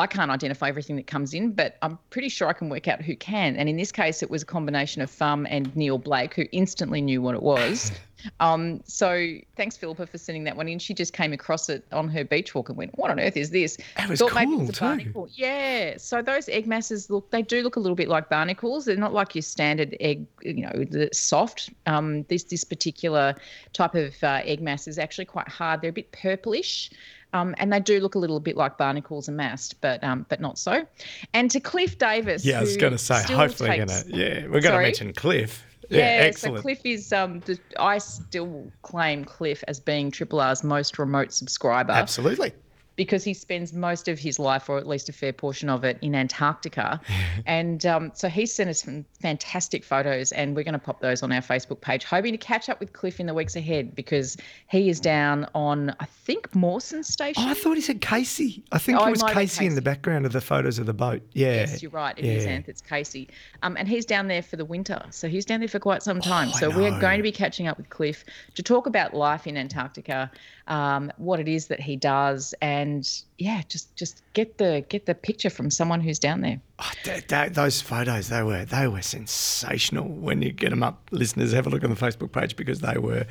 I 0.00 0.06
can't 0.06 0.30
identify 0.30 0.68
everything 0.68 0.96
that 0.96 1.06
comes 1.06 1.34
in, 1.34 1.52
but 1.52 1.76
I'm 1.82 1.98
pretty 2.10 2.28
sure 2.28 2.48
I 2.48 2.52
can 2.52 2.68
work 2.68 2.88
out 2.88 3.02
who 3.02 3.14
can. 3.14 3.56
And 3.56 3.68
in 3.68 3.76
this 3.76 3.92
case, 3.92 4.22
it 4.22 4.30
was 4.30 4.42
a 4.42 4.46
combination 4.46 5.02
of 5.02 5.10
Thumb 5.10 5.46
and 5.48 5.74
Neil 5.76 5.98
Blake, 5.98 6.34
who 6.34 6.44
instantly 6.52 7.00
knew 7.00 7.22
what 7.22 7.34
it 7.34 7.42
was. 7.42 7.92
um, 8.40 8.80
so 8.84 9.36
thanks, 9.56 9.76
Philippa, 9.76 10.06
for 10.06 10.18
sending 10.18 10.44
that 10.44 10.56
one 10.56 10.68
in. 10.68 10.78
She 10.78 10.94
just 10.94 11.12
came 11.12 11.32
across 11.32 11.68
it 11.68 11.84
on 11.92 12.08
her 12.08 12.24
beach 12.24 12.54
walk 12.54 12.68
and 12.68 12.78
went, 12.78 12.96
"What 12.98 13.10
on 13.10 13.20
earth 13.20 13.36
is 13.36 13.50
this?" 13.50 13.76
That 13.96 14.08
was 14.08 14.18
Thought 14.18 14.34
maybe 14.34 14.52
cool 14.52 14.68
a 14.68 14.72
too. 14.72 14.80
barnacle. 14.80 15.28
Yeah. 15.32 15.96
So 15.98 16.22
those 16.22 16.48
egg 16.48 16.66
masses 16.66 17.10
look, 17.10 17.30
they 17.30 17.42
do 17.42 17.62
look 17.62 17.76
a 17.76 17.80
little 17.80 17.96
bit 17.96 18.08
like 18.08 18.28
barnacles. 18.28 18.86
They're 18.86 18.96
not 18.96 19.12
like 19.12 19.34
your 19.34 19.42
standard 19.42 19.96
egg, 20.00 20.26
you 20.42 20.62
know, 20.62 20.84
the 20.84 21.08
soft. 21.12 21.70
Um, 21.86 22.24
this 22.24 22.44
this 22.44 22.64
particular 22.64 23.34
type 23.72 23.94
of 23.94 24.14
uh, 24.22 24.40
egg 24.44 24.60
mass 24.60 24.88
is 24.88 24.98
actually 24.98 25.26
quite 25.26 25.48
hard. 25.48 25.80
They're 25.80 25.90
a 25.90 25.92
bit 25.92 26.12
purplish. 26.12 26.90
Um, 27.32 27.54
and 27.58 27.72
they 27.72 27.80
do 27.80 28.00
look 28.00 28.14
a 28.14 28.18
little 28.18 28.40
bit 28.40 28.56
like 28.56 28.76
barnacles 28.76 29.28
amassed, 29.28 29.80
but 29.80 30.02
um, 30.02 30.26
but 30.28 30.40
not 30.40 30.58
so. 30.58 30.86
And 31.32 31.50
to 31.50 31.60
Cliff 31.60 31.98
Davis, 31.98 32.44
Yeah, 32.44 32.58
I 32.58 32.62
was 32.62 32.76
going 32.76 32.92
to 32.92 32.98
say, 32.98 33.22
hopefully, 33.22 33.70
takes- 33.70 34.02
to, 34.02 34.16
yeah, 34.16 34.46
we're 34.46 34.60
going 34.60 34.74
to 34.74 34.82
mention 34.82 35.12
Cliff. 35.12 35.64
Yeah, 35.88 35.98
yeah, 35.98 36.04
excellent. 36.26 36.58
so 36.58 36.62
Cliff 36.62 36.80
is 36.84 37.12
um, 37.12 37.40
the, 37.40 37.58
I 37.78 37.98
still 37.98 38.70
claim 38.82 39.24
Cliff 39.24 39.64
as 39.66 39.80
being 39.80 40.10
Triple 40.12 40.40
R's 40.40 40.62
most 40.62 40.98
remote 41.00 41.32
subscriber 41.32 41.92
Absolutely. 41.92 42.52
Because 43.00 43.24
he 43.24 43.32
spends 43.32 43.72
most 43.72 44.08
of 44.08 44.18
his 44.18 44.38
life, 44.38 44.68
or 44.68 44.76
at 44.76 44.86
least 44.86 45.08
a 45.08 45.12
fair 45.14 45.32
portion 45.32 45.70
of 45.70 45.84
it, 45.84 45.96
in 46.02 46.14
Antarctica. 46.14 47.00
and 47.46 47.86
um, 47.86 48.12
so 48.12 48.28
he 48.28 48.44
sent 48.44 48.68
us 48.68 48.82
some 48.82 49.06
fantastic 49.22 49.82
photos, 49.84 50.32
and 50.32 50.54
we're 50.54 50.64
going 50.64 50.74
to 50.74 50.78
pop 50.78 51.00
those 51.00 51.22
on 51.22 51.32
our 51.32 51.40
Facebook 51.40 51.80
page, 51.80 52.04
hoping 52.04 52.32
to 52.32 52.36
catch 52.36 52.68
up 52.68 52.78
with 52.78 52.92
Cliff 52.92 53.18
in 53.18 53.24
the 53.24 53.32
weeks 53.32 53.56
ahead 53.56 53.94
because 53.94 54.36
he 54.68 54.90
is 54.90 55.00
down 55.00 55.46
on, 55.54 55.96
I 55.98 56.04
think, 56.04 56.54
Mawson 56.54 57.02
Station. 57.02 57.42
Oh, 57.42 57.48
I 57.48 57.54
thought 57.54 57.76
he 57.76 57.80
said 57.80 58.02
Casey. 58.02 58.62
I 58.70 58.76
think 58.76 58.98
Oh, 59.00 59.06
it 59.06 59.12
was 59.12 59.22
be 59.22 59.32
Casey, 59.32 59.64
in 59.64 59.76
the 59.76 59.80
background 59.80 60.26
of 60.26 60.32
the 60.32 60.42
photos 60.42 60.78
of 60.78 60.84
the 60.84 60.92
boat. 60.92 61.22
Yeah. 61.32 61.54
Yes, 61.54 61.80
you're 61.80 61.90
right. 61.92 62.18
It 62.18 62.26
is 62.26 62.44
yeah. 62.44 62.58
Anth. 62.58 62.68
It's 62.68 62.82
Casey. 62.82 63.30
Um, 63.62 63.78
and 63.78 63.88
he's 63.88 64.04
down 64.04 64.28
there 64.28 64.42
for 64.42 64.56
the 64.56 64.66
winter. 64.66 65.02
So 65.08 65.26
he's 65.26 65.46
down 65.46 65.60
there 65.60 65.70
for 65.70 65.78
quite 65.78 66.02
some 66.02 66.20
time. 66.20 66.50
Oh, 66.52 66.58
so 66.58 66.68
we're 66.68 67.00
going 67.00 67.16
to 67.16 67.22
be 67.22 67.32
catching 67.32 67.66
up 67.66 67.78
with 67.78 67.88
Cliff 67.88 68.26
to 68.56 68.62
talk 68.62 68.86
about 68.86 69.14
life 69.14 69.46
in 69.46 69.56
Antarctica, 69.56 70.30
um, 70.66 71.10
what 71.16 71.40
it 71.40 71.48
is 71.48 71.68
that 71.68 71.80
he 71.80 71.96
does, 71.96 72.54
and 72.60 72.89
yeah, 73.38 73.62
just 73.68 73.94
just 73.96 74.22
get 74.32 74.58
the 74.58 74.84
get 74.88 75.06
the 75.06 75.14
picture 75.14 75.50
from 75.50 75.70
someone 75.70 76.00
who's 76.00 76.18
down 76.18 76.40
there. 76.40 76.60
Oh, 76.78 76.90
th- 77.04 77.26
th- 77.26 77.52
those 77.52 77.80
photos, 77.80 78.28
they 78.28 78.42
were 78.42 78.64
they 78.64 78.88
were 78.88 79.02
sensational. 79.02 80.08
When 80.08 80.42
you 80.42 80.52
get 80.52 80.70
them 80.70 80.82
up, 80.82 81.08
listeners, 81.10 81.52
have 81.52 81.66
a 81.66 81.70
look 81.70 81.84
on 81.84 81.90
the 81.90 81.96
Facebook 81.96 82.32
page 82.32 82.56
because 82.56 82.80
they 82.80 82.98
were 82.98 83.26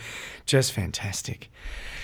just 0.46 0.72
fantastic. 0.72 1.50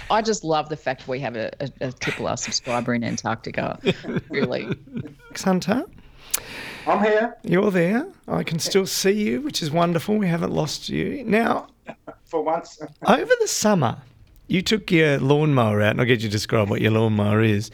I 0.10 0.22
just 0.22 0.44
love 0.44 0.70
the 0.70 0.78
fact 0.78 1.08
we 1.08 1.20
have 1.20 1.36
a, 1.36 1.52
a, 1.60 1.88
a 1.88 1.92
triple 1.92 2.28
R 2.28 2.38
subscriber 2.38 2.94
in 2.94 3.04
Antarctica. 3.04 3.80
really. 4.30 4.68
Hunter, 5.36 5.86
I'm 6.88 7.04
here 7.04 7.36
you're 7.44 7.72
there. 7.72 8.08
I 8.28 8.44
can 8.44 8.60
still 8.60 8.86
see 8.86 9.12
you, 9.12 9.42
which 9.42 9.62
is 9.62 9.72
wonderful. 9.72 10.18
We 10.18 10.28
haven't 10.28 10.52
lost 10.52 10.90
you. 10.90 11.24
Now, 11.24 11.68
for 12.26 12.42
once. 12.42 12.80
over 13.06 13.32
the 13.40 13.48
summer, 13.48 13.98
you 14.48 14.62
took 14.62 14.92
your 14.92 15.20
lawnmower 15.20 15.82
out, 15.82 15.92
and 15.92 16.00
I'll 16.00 16.06
get 16.06 16.22
you 16.22 16.30
to 16.30 16.32
describe 16.32 16.70
what 16.70 16.82
your 16.82 16.92
lawnmower 16.92 17.42
is, 17.42 17.72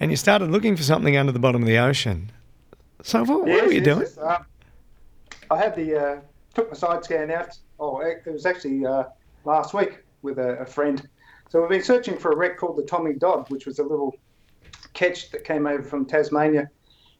and 0.00 0.10
you 0.10 0.16
started 0.16 0.50
looking 0.50 0.76
for 0.76 0.82
something 0.82 1.16
under 1.16 1.32
the 1.32 1.38
bottom 1.38 1.62
of 1.62 1.68
the 1.68 1.78
ocean. 1.78 2.30
So, 3.02 3.20
what, 3.24 3.40
what 3.40 3.66
were 3.66 3.72
you 3.72 3.80
yes, 3.80 3.84
doing? 3.84 4.00
yes, 4.00 4.18
um, 4.18 4.44
I 5.50 5.56
had 5.56 5.76
the 5.76 5.96
uh, 5.96 6.20
took 6.54 6.70
my 6.70 6.76
side 6.76 7.04
scan 7.04 7.30
out. 7.30 7.56
Oh, 7.78 8.00
it 8.00 8.22
was 8.26 8.44
actually 8.46 8.84
uh, 8.84 9.04
last 9.44 9.74
week 9.74 10.02
with 10.22 10.38
a, 10.38 10.58
a 10.58 10.66
friend. 10.66 11.08
So 11.48 11.60
we've 11.60 11.70
been 11.70 11.82
searching 11.82 12.18
for 12.18 12.32
a 12.32 12.36
wreck 12.36 12.58
called 12.58 12.76
the 12.76 12.82
Tommy 12.82 13.14
Dodd, 13.14 13.48
which 13.50 13.64
was 13.66 13.78
a 13.78 13.82
little 13.82 14.14
ketch 14.92 15.30
that 15.30 15.44
came 15.44 15.66
over 15.66 15.82
from 15.82 16.04
Tasmania 16.04 16.68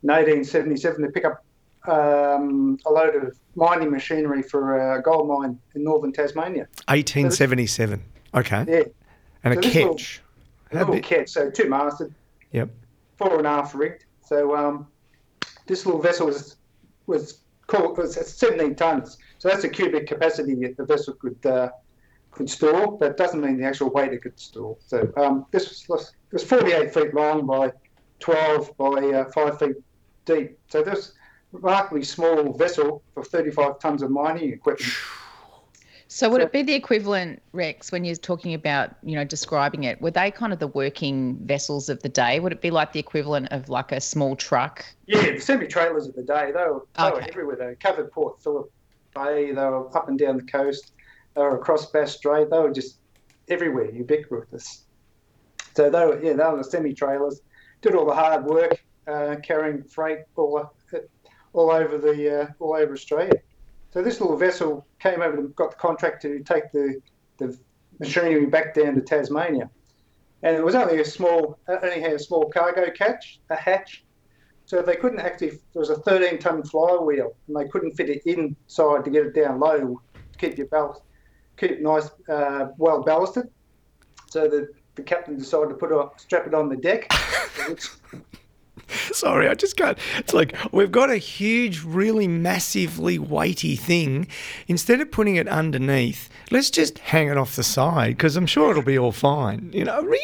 in 0.03 0.09
1877 0.11 1.03
to 1.03 1.09
pick 1.09 1.25
up 1.25 1.45
um, 1.87 2.79
a 2.87 2.91
load 2.91 3.15
of 3.15 3.39
mining 3.55 3.91
machinery 3.91 4.43
for 4.43 4.97
a 4.97 5.03
gold 5.03 5.29
mine 5.29 5.59
in 5.75 5.85
northern 5.85 6.13
Tasmania. 6.13 6.67
1877. 6.89 8.03
Okay. 8.35 8.65
Yeah, 8.69 8.83
And 9.45 9.55
So 9.55 9.61
a 9.61 9.63
little- 9.63 9.95
ketch. 9.95 10.23
a 10.73 10.77
little 10.79 10.95
big- 10.95 11.03
ketch, 11.05 11.31
so 11.31 11.51
two 11.51 11.69
masted, 11.69 12.15
Yep. 12.53 12.71
fore 13.17 13.39
and 13.39 13.47
aft 13.47 13.75
rigged. 13.75 14.05
So 14.25 14.55
um, 14.57 14.87
this 15.67 15.87
little 15.87 16.01
vessel 16.01 16.27
was 16.27 16.57
was 17.07 17.41
called 17.67 17.97
was 17.97 18.15
17 18.15 18.75
tons. 18.75 19.17
So 19.39 19.49
that's 19.49 19.63
the 19.63 19.69
cubic 19.69 20.07
capacity 20.07 20.55
that 20.57 20.77
the 20.77 20.85
vessel 20.85 21.15
could 21.15 21.45
uh, 21.47 21.71
could 22.33 22.51
store. 22.51 22.93
But 22.93 23.01
that 23.01 23.17
doesn't 23.17 23.41
mean 23.41 23.57
the 23.59 23.65
actual 23.65 23.89
weight 23.91 24.13
it 24.13 24.23
could 24.23 24.39
store. 24.39 24.77
So 24.81 25.11
um, 25.17 25.47
this 25.51 25.89
was 25.89 26.13
it 26.31 26.33
was 26.35 26.45
48 26.45 26.93
feet 26.93 27.15
long 27.15 27.47
by 27.47 27.73
12 28.21 28.77
by 28.77 28.85
uh, 28.87 29.25
five 29.33 29.59
feet 29.59 29.77
deep. 30.27 30.59
So 30.69 30.83
this 30.83 31.13
remarkably 31.53 32.03
small 32.05 32.53
vessel 32.53 33.03
for 33.15 33.25
35 33.25 33.79
tons 33.79 34.03
of 34.03 34.11
mining 34.11 34.53
equipment. 34.53 34.93
So 36.11 36.31
would 36.31 36.41
it 36.41 36.53
be 36.53 36.63
the 36.63 36.73
equivalent, 36.73 37.43
Rex, 37.53 37.93
when 37.93 38.03
you're 38.03 38.17
talking 38.17 38.55
about, 38.55 38.95
you 39.03 39.15
know, 39.15 39.25
describing 39.25 39.85
it? 39.85 40.01
Were 40.01 40.11
they 40.11 40.31
kind 40.31 40.55
of 40.55 40.59
the 40.59 40.69
working 40.69 41.37
vessels 41.45 41.91
of 41.91 42.03
the 42.03 42.09
day? 42.09 42.41
Would 42.41 42.51
it 42.51 42.63
be 42.63 42.71
like 42.71 42.95
the 42.95 42.99
equivalent 42.99 43.49
of 43.51 43.69
like 43.69 43.93
a 43.93 44.01
small 44.01 44.35
truck? 44.35 44.87
Yeah, 45.07 45.33
the 45.33 45.39
semi 45.39 45.67
trailers 45.67 46.07
of 46.07 46.15
the 46.15 46.23
day, 46.23 46.47
they 46.47 46.65
were, 46.65 46.87
they 46.97 47.11
were 47.11 47.21
everywhere. 47.21 47.57
They 47.57 47.75
covered 47.75 48.11
Port 48.11 48.43
Phillip 48.43 48.73
Bay, 49.15 49.53
they 49.53 49.61
were 49.61 49.95
up 49.95 50.09
and 50.09 50.19
down 50.19 50.39
the 50.39 50.45
coast, 50.45 50.93
they 51.35 51.43
were 51.43 51.59
across 51.59 51.91
Bass 51.91 52.17
Strait, 52.17 52.49
they 52.51 52.59
were 52.59 52.73
just 52.73 52.97
everywhere, 53.49 53.91
ubiquitous. 53.91 54.85
So 55.77 55.91
they 55.91 56.07
were, 56.07 56.23
yeah, 56.23 56.33
they 56.33 56.45
were 56.45 56.57
the 56.57 56.65
semi 56.65 56.95
trailers, 56.95 57.43
did 57.83 57.95
all 57.95 58.07
the 58.07 58.15
hard 58.15 58.47
work, 58.47 58.83
uh, 59.07 59.37
carrying 59.43 59.83
freight 59.83 60.21
all, 60.37 60.73
all 61.53 61.71
over 61.71 61.99
the 61.99 62.41
uh, 62.41 62.47
all 62.61 62.75
over 62.75 62.95
Australia. 62.95 63.43
So 63.91 64.03
this 64.03 64.21
little 64.21 64.37
vessel 64.37 64.87
came 64.99 65.23
over 65.23 65.39
and 65.39 65.57
got 65.57 65.71
the 65.71 65.77
contract 65.77 66.23
to 66.23 66.41
take 66.41 66.71
the, 66.73 67.01
the 67.39 67.59
machinery 67.99 68.47
back 68.47 68.75
down 68.75 68.95
to 68.95 69.01
Tasmania. 69.01 69.71
And 70.43 70.55
it 70.55 70.65
was 70.65 70.75
only 70.75 71.01
a 71.01 71.05
small, 71.05 71.59
only 71.69 72.01
had 72.01 72.13
a 72.13 72.19
small 72.19 72.51
cargo 72.51 72.91
catch, 72.91 73.41
a 73.51 73.57
hatch, 73.57 74.05
so 74.67 74.83
they 74.83 74.97
couldn't 74.97 75.21
actually. 75.21 75.49
There 75.73 75.81
was 75.81 75.91
a 75.91 75.97
13 75.97 76.39
ton 76.39 76.63
flywheel, 76.63 77.35
and 77.47 77.57
they 77.57 77.67
couldn't 77.69 77.93
fit 77.93 78.11
it 78.11 78.23
inside 78.27 79.05
to 79.05 79.11
get 79.11 79.27
it 79.27 79.35
down 79.35 79.59
low, 79.59 80.01
to 80.15 80.39
keep 80.39 80.59
your 80.59 80.67
ballast, 80.67 81.03
keep 81.57 81.71
it 81.71 81.83
nice, 81.83 82.11
uh, 82.29 82.69
well 82.77 83.03
ballasted. 83.03 83.49
So 84.27 84.47
the, 84.47 84.69
the 84.95 85.03
captain 85.03 85.39
decided 85.39 85.71
to 85.71 85.75
put 85.75 85.91
a 85.91 86.11
strap 86.19 86.47
it 86.47 86.55
on 86.55 86.69
the 86.69 86.77
deck. 86.77 87.11
which, 87.69 87.89
Sorry, 89.13 89.49
I 89.49 89.55
just 89.55 89.77
can't. 89.77 89.99
It's 90.19 90.35
like 90.35 90.57
we've 90.73 90.93
got 90.93 91.11
a 91.11 91.17
huge, 91.17 91.83
really 91.83 92.29
massively 92.29 93.19
weighty 93.19 93.77
thing. 93.77 94.27
Instead 94.67 95.01
of 95.01 95.11
putting 95.11 95.37
it 95.37 95.49
underneath, 95.49 96.29
let's 96.51 96.71
just 96.71 96.99
hang 96.99 97.29
it 97.29 97.37
off 97.37 97.57
the 97.57 97.63
side 97.63 98.17
because 98.17 98.37
I'm 98.37 98.47
sure 98.47 98.71
it'll 98.71 98.83
be 98.83 98.99
all 98.99 99.13
fine. 99.13 99.71
You 99.73 99.85
know, 99.85 100.03
really? 100.03 100.21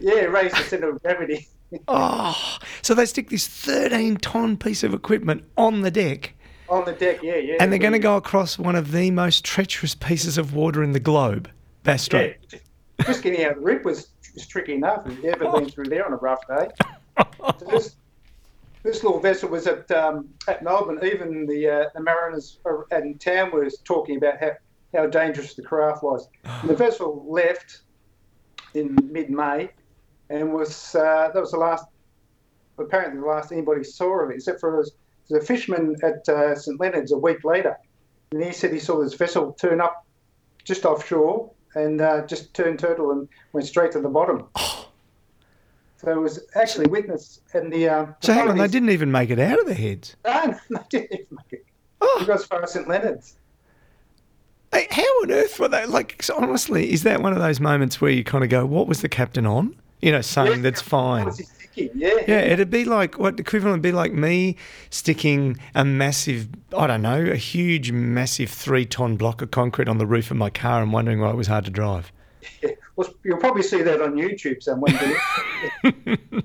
yeah, 0.00 0.22
raised 0.24 0.56
the 0.56 0.62
centre 0.64 0.90
of 0.90 1.02
gravity. 1.02 1.48
Oh, 1.86 2.56
so 2.80 2.94
they 2.94 3.04
stick 3.04 3.28
this 3.28 3.46
13 3.46 4.16
ton 4.16 4.56
piece 4.56 4.82
of 4.82 4.94
equipment 4.94 5.44
on 5.58 5.82
the 5.82 5.90
deck 5.90 6.32
on 6.70 6.86
the 6.86 6.92
deck, 6.92 7.22
yeah, 7.22 7.36
yeah. 7.36 7.56
and 7.60 7.70
they're 7.70 7.78
going 7.78 7.92
to 7.92 7.98
go 7.98 8.16
across 8.16 8.58
one 8.58 8.74
of 8.74 8.90
the 8.92 9.10
most 9.10 9.44
treacherous 9.44 9.94
pieces 9.94 10.38
of 10.38 10.54
water 10.54 10.82
in 10.82 10.92
the 10.92 11.00
globe, 11.00 11.50
Bass 11.82 12.02
Yeah, 12.04 12.04
Strait. 12.04 12.36
just- 12.48 12.62
just 13.06 13.22
getting 13.22 13.44
out 13.44 13.56
the 13.56 13.60
rip 13.60 13.84
was, 13.84 14.08
was 14.34 14.46
tricky 14.46 14.74
enough. 14.74 15.06
If 15.06 15.16
you've 15.16 15.26
ever 15.26 15.52
been 15.60 15.68
through 15.68 15.84
there 15.86 16.06
on 16.06 16.12
a 16.12 16.16
rough 16.16 16.40
day. 16.48 16.68
This, 17.70 17.96
this 18.82 19.02
little 19.02 19.20
vessel 19.20 19.48
was 19.48 19.66
at 19.66 19.90
um, 19.90 20.28
at 20.46 20.62
Melbourne. 20.62 21.00
Even 21.02 21.46
the 21.46 21.68
uh, 21.68 21.84
the 21.94 22.00
mariners 22.00 22.58
in 22.92 23.18
town 23.18 23.52
was 23.52 23.78
talking 23.78 24.16
about 24.16 24.38
how, 24.40 24.52
how 24.94 25.06
dangerous 25.06 25.54
the 25.54 25.62
craft 25.62 26.02
was. 26.02 26.28
And 26.44 26.70
the 26.70 26.76
vessel 26.76 27.26
left 27.28 27.82
in 28.74 28.96
mid 29.10 29.30
May, 29.30 29.70
and 30.30 30.52
was 30.52 30.94
uh, 30.94 31.30
that 31.32 31.40
was 31.40 31.52
the 31.52 31.58
last 31.58 31.86
apparently 32.78 33.20
the 33.20 33.26
last 33.26 33.52
anybody 33.52 33.84
saw 33.84 34.22
of 34.22 34.30
it, 34.30 34.36
except 34.36 34.60
for 34.60 34.76
was, 34.76 34.92
was 35.28 35.42
a 35.42 35.46
fisherman 35.46 35.96
at 36.02 36.28
uh, 36.28 36.54
St 36.54 36.80
Leonard's 36.80 37.12
a 37.12 37.18
week 37.18 37.44
later, 37.44 37.76
and 38.32 38.42
he 38.42 38.52
said 38.52 38.72
he 38.72 38.78
saw 38.78 39.02
this 39.02 39.14
vessel 39.14 39.52
turn 39.54 39.80
up 39.80 40.06
just 40.64 40.84
offshore 40.84 41.50
and 41.74 42.00
uh, 42.00 42.26
just 42.26 42.54
turned 42.54 42.78
turtle 42.78 43.10
and 43.10 43.28
went 43.52 43.66
straight 43.66 43.92
to 43.92 44.00
the 44.00 44.08
bottom. 44.08 44.46
So 46.00 46.10
it 46.12 46.20
was 46.20 46.40
actually 46.54 46.86
witnessed 46.86 47.42
in 47.54 47.70
the. 47.70 47.88
Uh, 47.88 48.06
So 48.20 48.32
hang 48.32 48.48
on, 48.48 48.58
they 48.58 48.68
didn't 48.68 48.90
even 48.90 49.10
make 49.10 49.30
it 49.30 49.38
out 49.38 49.58
of 49.58 49.66
their 49.66 49.74
heads. 49.74 50.16
No, 50.24 50.54
they 50.70 50.80
didn't 50.90 51.12
even 51.12 51.26
make 51.30 51.52
it. 51.60 51.66
Oh. 52.00 52.16
He 52.20 52.26
got 52.26 52.36
as 52.36 52.44
far 52.44 52.62
as 52.62 52.72
St 52.72 52.86
Leonard's. 52.88 53.34
Hey, 54.72 54.86
How 54.90 55.02
on 55.22 55.30
earth 55.32 55.58
were 55.58 55.68
they? 55.68 55.86
Like, 55.86 56.24
honestly, 56.36 56.92
is 56.92 57.02
that 57.02 57.22
one 57.22 57.32
of 57.32 57.38
those 57.40 57.58
moments 57.58 58.00
where 58.00 58.10
you 58.12 58.22
kind 58.22 58.44
of 58.44 58.50
go, 58.50 58.64
"What 58.66 58.86
was 58.86 59.00
the 59.00 59.08
captain 59.08 59.46
on?" 59.46 59.74
You 60.00 60.12
know, 60.12 60.20
saying 60.20 60.62
that's 60.62 60.80
fine. 60.82 61.24
was 61.24 61.38
he 61.38 61.44
thinking? 61.44 61.90
Yeah. 61.94 62.10
Yeah, 62.28 62.40
it'd 62.40 62.70
be 62.70 62.84
like 62.84 63.18
what 63.18 63.36
the 63.36 63.40
equivalent 63.40 63.76
would 63.76 63.82
be 63.82 63.90
like 63.92 64.12
me 64.12 64.54
sticking 64.90 65.56
a 65.74 65.84
massive, 65.84 66.48
I 66.76 66.86
don't 66.86 67.02
know, 67.02 67.24
a 67.24 67.36
huge, 67.36 67.90
massive 67.90 68.50
three 68.50 68.84
ton 68.86 69.16
block 69.16 69.42
of 69.42 69.50
concrete 69.50 69.88
on 69.88 69.98
the 69.98 70.06
roof 70.06 70.30
of 70.30 70.36
my 70.36 70.50
car 70.50 70.82
and 70.82 70.92
wondering 70.92 71.20
why 71.20 71.30
it 71.30 71.36
was 71.36 71.48
hard 71.48 71.64
to 71.64 71.70
drive. 71.72 72.12
yeah. 72.62 72.70
Well, 72.98 73.08
you'll 73.24 73.38
probably 73.38 73.62
see 73.62 73.80
that 73.82 74.02
on 74.02 74.14
YouTube 74.14 74.60
somewhere. 74.62 74.92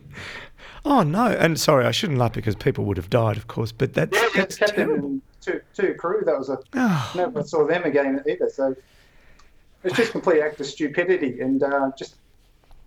Oh 0.86 1.02
no! 1.02 1.28
And 1.28 1.58
sorry, 1.58 1.86
I 1.86 1.92
shouldn't 1.92 2.20
laugh 2.20 2.34
because 2.34 2.56
people 2.58 2.84
would 2.84 2.98
have 2.98 3.10
died, 3.10 3.38
of 3.38 3.48
course. 3.48 3.72
But 3.72 3.94
that's 3.94 4.18
yeah, 4.18 4.28
that's 4.36 4.58
terrible. 4.58 4.96
and 4.96 5.22
two, 5.40 5.62
two 5.74 5.94
crew. 5.94 6.24
That 6.26 6.38
was 6.38 6.50
a. 6.50 6.58
Oh, 6.76 7.12
Never 7.16 7.42
saw 7.42 7.66
them 7.66 7.86
again 7.86 8.22
either. 8.30 8.50
So 8.50 8.76
it's 9.86 9.96
just 9.96 10.12
complete 10.12 10.42
act 10.42 10.60
of 10.60 10.66
stupidity 10.66 11.40
and 11.40 11.64
uh, 11.64 11.92
just 11.98 12.16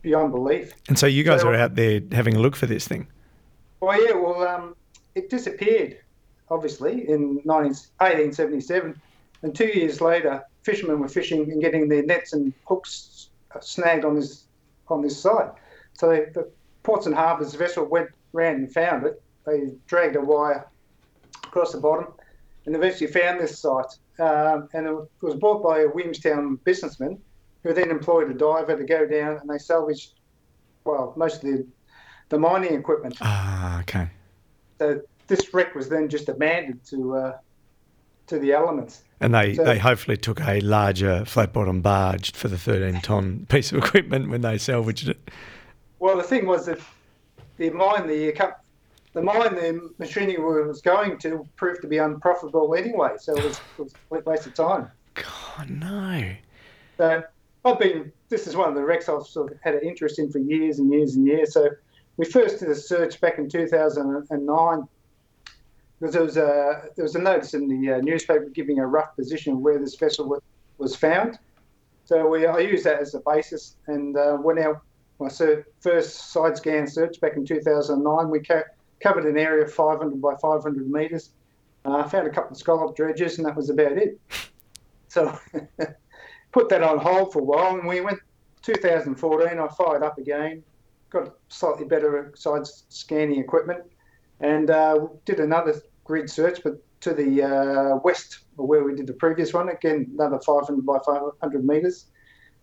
beyond 0.02 0.32
belief. 0.32 0.75
and 0.88 0.99
so 0.99 1.06
you 1.06 1.25
guys 1.25 1.40
So- 1.40 1.49
are 1.49 1.54
out 1.54 1.75
there 1.75 2.02
having 2.12 2.37
a 2.37 2.38
look 2.38 2.54
for 2.54 2.66
this 2.66 2.87
thing. 2.87 3.08
Well, 3.80 4.04
yeah, 4.06 4.12
well, 4.14 4.46
um, 4.46 4.76
it 5.14 5.30
disappeared, 5.30 5.96
obviously, 6.50 7.08
in 7.08 7.40
19, 7.46 7.73
1877. 7.99 9.00
And 9.40 9.54
two 9.54 9.68
years 9.68 10.02
later, 10.02 10.44
fishermen 10.64 11.00
were 11.00 11.08
fishing 11.08 11.50
and 11.50 11.62
getting 11.62 11.88
their 11.88 12.02
nets 12.02 12.35
and 12.35 12.52
hooks 12.66 13.08
snagged 13.65 14.05
on 14.05 14.15
this 14.15 14.45
on 14.89 15.03
this 15.03 15.21
site. 15.21 15.51
So 15.95 16.09
they, 16.11 16.27
the 16.35 16.51
Ports 16.83 17.07
and 17.07 17.15
Harbours 17.15 17.55
vessel 17.55 17.85
went 17.85 18.11
round 18.33 18.59
and 18.59 18.73
found 18.73 19.05
it. 19.07 19.23
They 19.45 19.73
dragged 19.87 20.17
a 20.17 20.21
wire 20.21 20.67
across 21.45 21.73
the 21.73 21.81
bottom 21.81 22.13
and 22.67 22.77
eventually 22.77 23.11
found 23.11 23.41
this 23.41 23.59
site. 23.59 23.99
Um, 24.19 24.69
and 24.73 24.87
it 24.87 24.95
was 25.21 25.35
bought 25.35 25.63
by 25.63 25.81
a 25.81 25.89
Williamstown 25.89 26.57
businessman 26.65 27.19
who 27.63 27.73
then 27.73 27.91
employed 27.91 28.31
a 28.31 28.35
diver 28.35 28.77
to 28.77 28.85
go 28.85 29.07
down 29.07 29.39
and 29.39 29.51
they 29.51 29.59
salvaged 29.59 30.13
well, 30.85 31.13
most 31.17 31.43
of 31.43 31.51
the 31.51 31.67
the 32.29 32.39
mining 32.39 32.75
equipment. 32.75 33.17
Ah, 33.21 33.81
okay. 33.81 34.09
So 34.79 35.01
this 35.27 35.53
wreck 35.55 35.75
was 35.75 35.89
then 35.89 36.09
just 36.09 36.29
abandoned 36.29 36.85
to 36.87 37.17
uh, 37.17 37.39
to 38.29 38.39
the 38.39 38.53
elements. 38.53 39.03
And 39.20 39.35
they, 39.35 39.54
So- 39.54 39.64
they 39.64 39.78
hopefully 39.78 40.16
took 40.16 40.40
a 40.40 40.61
larger 40.61 41.25
flat 41.25 41.52
bottom 41.52 41.80
barge 41.80 42.32
for 42.32 42.49
the 42.49 42.58
13 42.58 43.00
ton 43.00 43.46
piece 43.50 43.73
of 43.73 43.78
equipment 43.78 44.28
when 44.30 44.42
they 44.42 44.58
salvaged 44.58 45.08
it. 45.08 45.30
Well, 45.99 46.16
the 46.16 46.23
thing 46.23 46.46
was 46.46 46.66
that 46.66 46.78
the 47.56 47.70
mine, 47.70 48.06
the 48.06 48.32
the 49.14 49.23
mine, 49.23 49.54
the 49.54 49.90
machinery 49.99 50.38
was 50.38 50.82
going 50.82 51.16
to 51.20 51.49
proved 51.56 51.80
to 51.82 51.88
be 51.88 51.96
unprofitable 51.96 52.75
anyway. 52.75 53.12
So 53.18 53.35
it 53.35 53.44
was, 53.44 53.56
it 53.78 53.82
was 53.82 53.92
a 53.92 53.96
complete 53.96 54.26
waste 54.26 54.46
of 54.46 54.52
time. 54.54 54.90
God, 55.14 55.70
no. 55.70 56.32
So 56.99 57.23
I've 57.64 57.78
been. 57.78 58.12
This 58.28 58.46
is 58.46 58.56
one 58.56 58.68
of 58.68 58.75
the 58.75 58.82
wrecks 58.82 59.08
I've 59.08 59.26
sort 59.26 59.52
of 59.52 59.58
had 59.62 59.75
an 59.75 59.80
interest 59.85 60.18
in 60.18 60.30
for 60.30 60.38
years 60.38 60.78
and 60.80 60.92
years 60.92 61.14
and 61.14 61.26
years. 61.26 61.54
So 61.54 61.70
we 62.18 62.26
first 62.26 62.58
did 62.58 62.68
a 62.68 62.75
search 62.75 63.20
back 63.20 63.38
in 63.38 63.49
2009 63.49 64.88
because 65.99 66.15
there 66.15 66.23
was 66.23 66.37
a 66.37 66.88
there 66.97 67.03
was 67.05 67.15
a 67.15 67.21
notice 67.21 67.55
in 67.55 67.69
the 67.69 67.93
uh, 67.95 67.99
newspaper 67.99 68.47
giving 68.53 68.79
a 68.79 68.87
rough 68.87 69.15
position 69.17 69.55
of 69.55 69.59
where 69.61 69.79
this 69.79 69.95
vessel 69.97 70.29
wa- 70.29 70.38
was 70.79 70.95
found. 70.95 71.38
So 72.05 72.29
we 72.29 72.47
I 72.47 72.59
used 72.59 72.85
that 72.85 73.00
as 73.00 73.15
a 73.15 73.21
basis 73.26 73.76
and 73.87 74.17
uh, 74.17 74.38
went 74.41 74.59
out 74.59 74.83
my 75.19 75.29
ser- 75.29 75.67
first 75.81 76.33
side 76.33 76.57
scan 76.57 76.87
search 76.87 77.21
back 77.21 77.37
in 77.37 77.45
2009. 77.45 78.31
We 78.31 78.41
co- 78.41 78.62
covered 79.00 79.25
an 79.25 79.38
area 79.38 79.65
of 79.65 79.73
500 79.73 80.21
by 80.21 80.35
500 80.37 80.91
metres. 80.91 81.31
Uh, 81.85 82.03
found 82.09 82.26
a 82.26 82.31
couple 82.31 82.50
of 82.50 82.57
scallop 82.57 82.97
dredges 82.97 83.38
and 83.38 83.47
that 83.47 83.57
was 83.57 83.71
about 83.71 83.93
it. 83.93 84.21
So 85.09 85.38
put 86.53 86.69
that 86.69 86.83
on 86.83 86.99
hold 86.99 87.33
for 87.33 87.38
a 87.38 87.43
while, 87.43 87.76
and 87.76 87.87
we 87.87 88.00
went 88.03 88.19
2014. 88.62 89.59
I 89.59 89.69
fired 89.69 90.03
up 90.03 90.19
again, 90.19 90.62
got 91.11 91.37
slightly 91.49 91.87
better 91.87 92.33
side 92.37 92.67
scanning 92.88 93.41
equipment, 93.41 93.85
and 94.40 94.71
uh, 94.71 95.07
did 95.25 95.40
another 95.40 95.81
grid 96.05 96.28
search, 96.31 96.61
but 96.62 96.83
to 97.00 97.12
the 97.12 97.43
uh, 97.43 97.97
west 98.05 98.40
of 98.59 98.64
where 98.66 98.83
we 98.85 98.95
did 98.95 99.07
the 99.07 99.12
previous 99.12 99.52
one. 99.52 99.69
Again, 99.69 100.11
another 100.14 100.38
500 100.40 100.85
by 100.85 100.99
500 101.05 101.64
meters. 101.64 102.07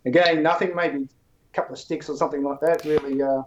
Again, 0.06 0.42
nothing. 0.42 0.74
Maybe 0.74 0.98
a 1.04 1.06
couple 1.54 1.74
of 1.74 1.78
sticks 1.78 2.08
or 2.08 2.16
something 2.16 2.42
like 2.42 2.60
that. 2.60 2.84
Really. 2.84 3.22
Uh, 3.22 3.42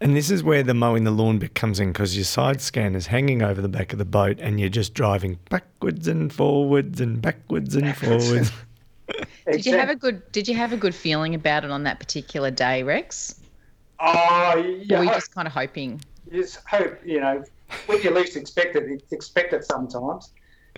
And 0.00 0.14
this 0.16 0.30
is 0.30 0.42
where 0.42 0.62
the 0.62 0.74
mowing 0.74 1.04
the 1.04 1.10
lawn 1.10 1.38
bit 1.38 1.54
comes 1.54 1.80
in 1.80 1.92
because 1.92 2.16
your 2.16 2.24
side 2.24 2.60
scan 2.60 2.94
is 2.94 3.06
hanging 3.06 3.40
over 3.42 3.62
the 3.62 3.68
back 3.68 3.92
of 3.92 3.98
the 3.98 4.04
boat 4.04 4.38
and 4.40 4.60
you're 4.60 4.68
just 4.68 4.92
driving 4.94 5.38
backwards 5.48 6.06
and 6.08 6.32
forwards 6.32 7.00
and 7.00 7.22
backwards 7.22 7.74
and 7.76 7.96
forwards. 8.02 8.52
Did 9.50 9.64
you 9.64 9.76
have 9.78 9.88
a 9.88 9.94
good 9.96 10.20
Did 10.32 10.48
you 10.48 10.54
have 10.56 10.72
a 10.72 10.76
good 10.76 10.94
feeling 10.94 11.34
about 11.34 11.64
it 11.64 11.70
on 11.70 11.84
that 11.84 11.98
particular 12.00 12.50
day, 12.50 12.82
Rex? 12.82 13.40
Oh, 14.00 14.52
Or 14.54 14.58
yeah. 14.58 14.98
were 14.98 15.04
you 15.04 15.10
just 15.12 15.32
kind 15.34 15.46
of 15.48 15.54
hoping? 15.54 16.00
you 16.30 16.42
just 16.42 16.58
hope 16.66 16.98
you 17.04 17.20
know 17.20 17.42
when 17.86 18.02
you 18.02 18.10
least 18.10 18.36
expect 18.36 18.76
it, 18.76 19.02
expect 19.10 19.52
it 19.52 19.64
sometimes. 19.64 20.32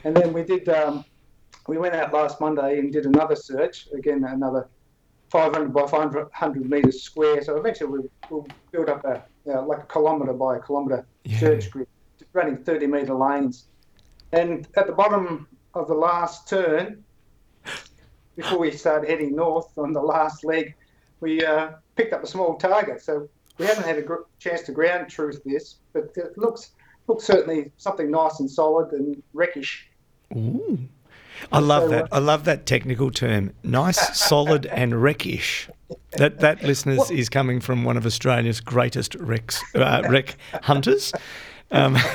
And 0.04 0.16
then 0.16 0.32
we 0.32 0.42
did. 0.44 0.68
Um, 0.68 1.04
we 1.66 1.76
went 1.76 1.94
out 1.94 2.12
last 2.12 2.40
Monday 2.40 2.78
and 2.78 2.92
did 2.92 3.04
another 3.06 3.36
search. 3.36 3.88
Again, 3.92 4.24
another 4.24 4.68
500 5.30 5.72
by 5.72 5.86
500 5.86 6.70
meters 6.70 7.02
square. 7.02 7.42
So 7.42 7.56
eventually 7.56 7.90
we'll, 7.90 8.10
we'll 8.30 8.46
build 8.72 8.88
up 8.88 9.04
a 9.04 9.22
uh, 9.52 9.62
like 9.66 9.80
a 9.80 9.86
kilometre 9.86 10.32
by 10.34 10.56
a 10.56 10.60
kilometre 10.60 11.06
Yeah. 11.24 11.38
search 11.40 11.70
grid, 11.70 11.88
running 12.32 12.58
30 12.58 12.86
metre 12.86 13.14
lanes. 13.14 13.66
And 14.32 14.68
at 14.76 14.86
the 14.86 14.92
bottom 14.92 15.46
of 15.74 15.88
the 15.88 15.94
last 15.94 16.48
turn, 16.48 17.02
before 18.36 18.58
we 18.58 18.70
started 18.70 19.08
heading 19.08 19.34
north 19.34 19.76
on 19.78 19.92
the 19.92 20.00
last 20.02 20.44
leg, 20.44 20.74
we 21.20 21.44
uh, 21.44 21.70
picked 21.96 22.12
up 22.12 22.22
a 22.22 22.26
small 22.26 22.56
target. 22.56 23.02
So 23.02 23.28
we 23.58 23.66
haven't 23.66 23.84
had 23.84 23.96
a 23.98 24.02
gr- 24.02 24.26
chance 24.38 24.62
to 24.62 24.72
ground 24.72 25.08
truth 25.08 25.40
this, 25.44 25.76
but 25.92 26.10
it 26.16 26.36
looks 26.36 26.72
looks 27.08 27.24
certainly 27.24 27.70
something 27.76 28.10
nice 28.10 28.40
and 28.40 28.50
solid 28.50 28.92
and 28.92 29.22
wreckish. 29.34 29.84
Ooh. 30.36 30.78
I 31.52 31.60
love 31.60 31.84
So, 31.84 31.88
that. 31.90 32.02
uh, 32.04 32.16
I 32.16 32.18
love 32.18 32.44
that 32.44 32.66
technical 32.66 33.10
term. 33.10 33.52
Nice, 33.62 34.18
solid, 34.18 34.66
and 34.82 34.92
wreckish. 34.94 35.70
That 36.12 36.40
that 36.40 36.62
listeners 36.62 37.10
is 37.10 37.28
coming 37.28 37.60
from 37.60 37.84
one 37.84 37.96
of 37.96 38.04
Australia's 38.04 38.60
greatest 38.60 39.14
wrecks, 39.16 39.62
uh, 39.74 40.02
wreck 40.08 40.36
hunters. 40.62 41.12
Um, 41.70 41.96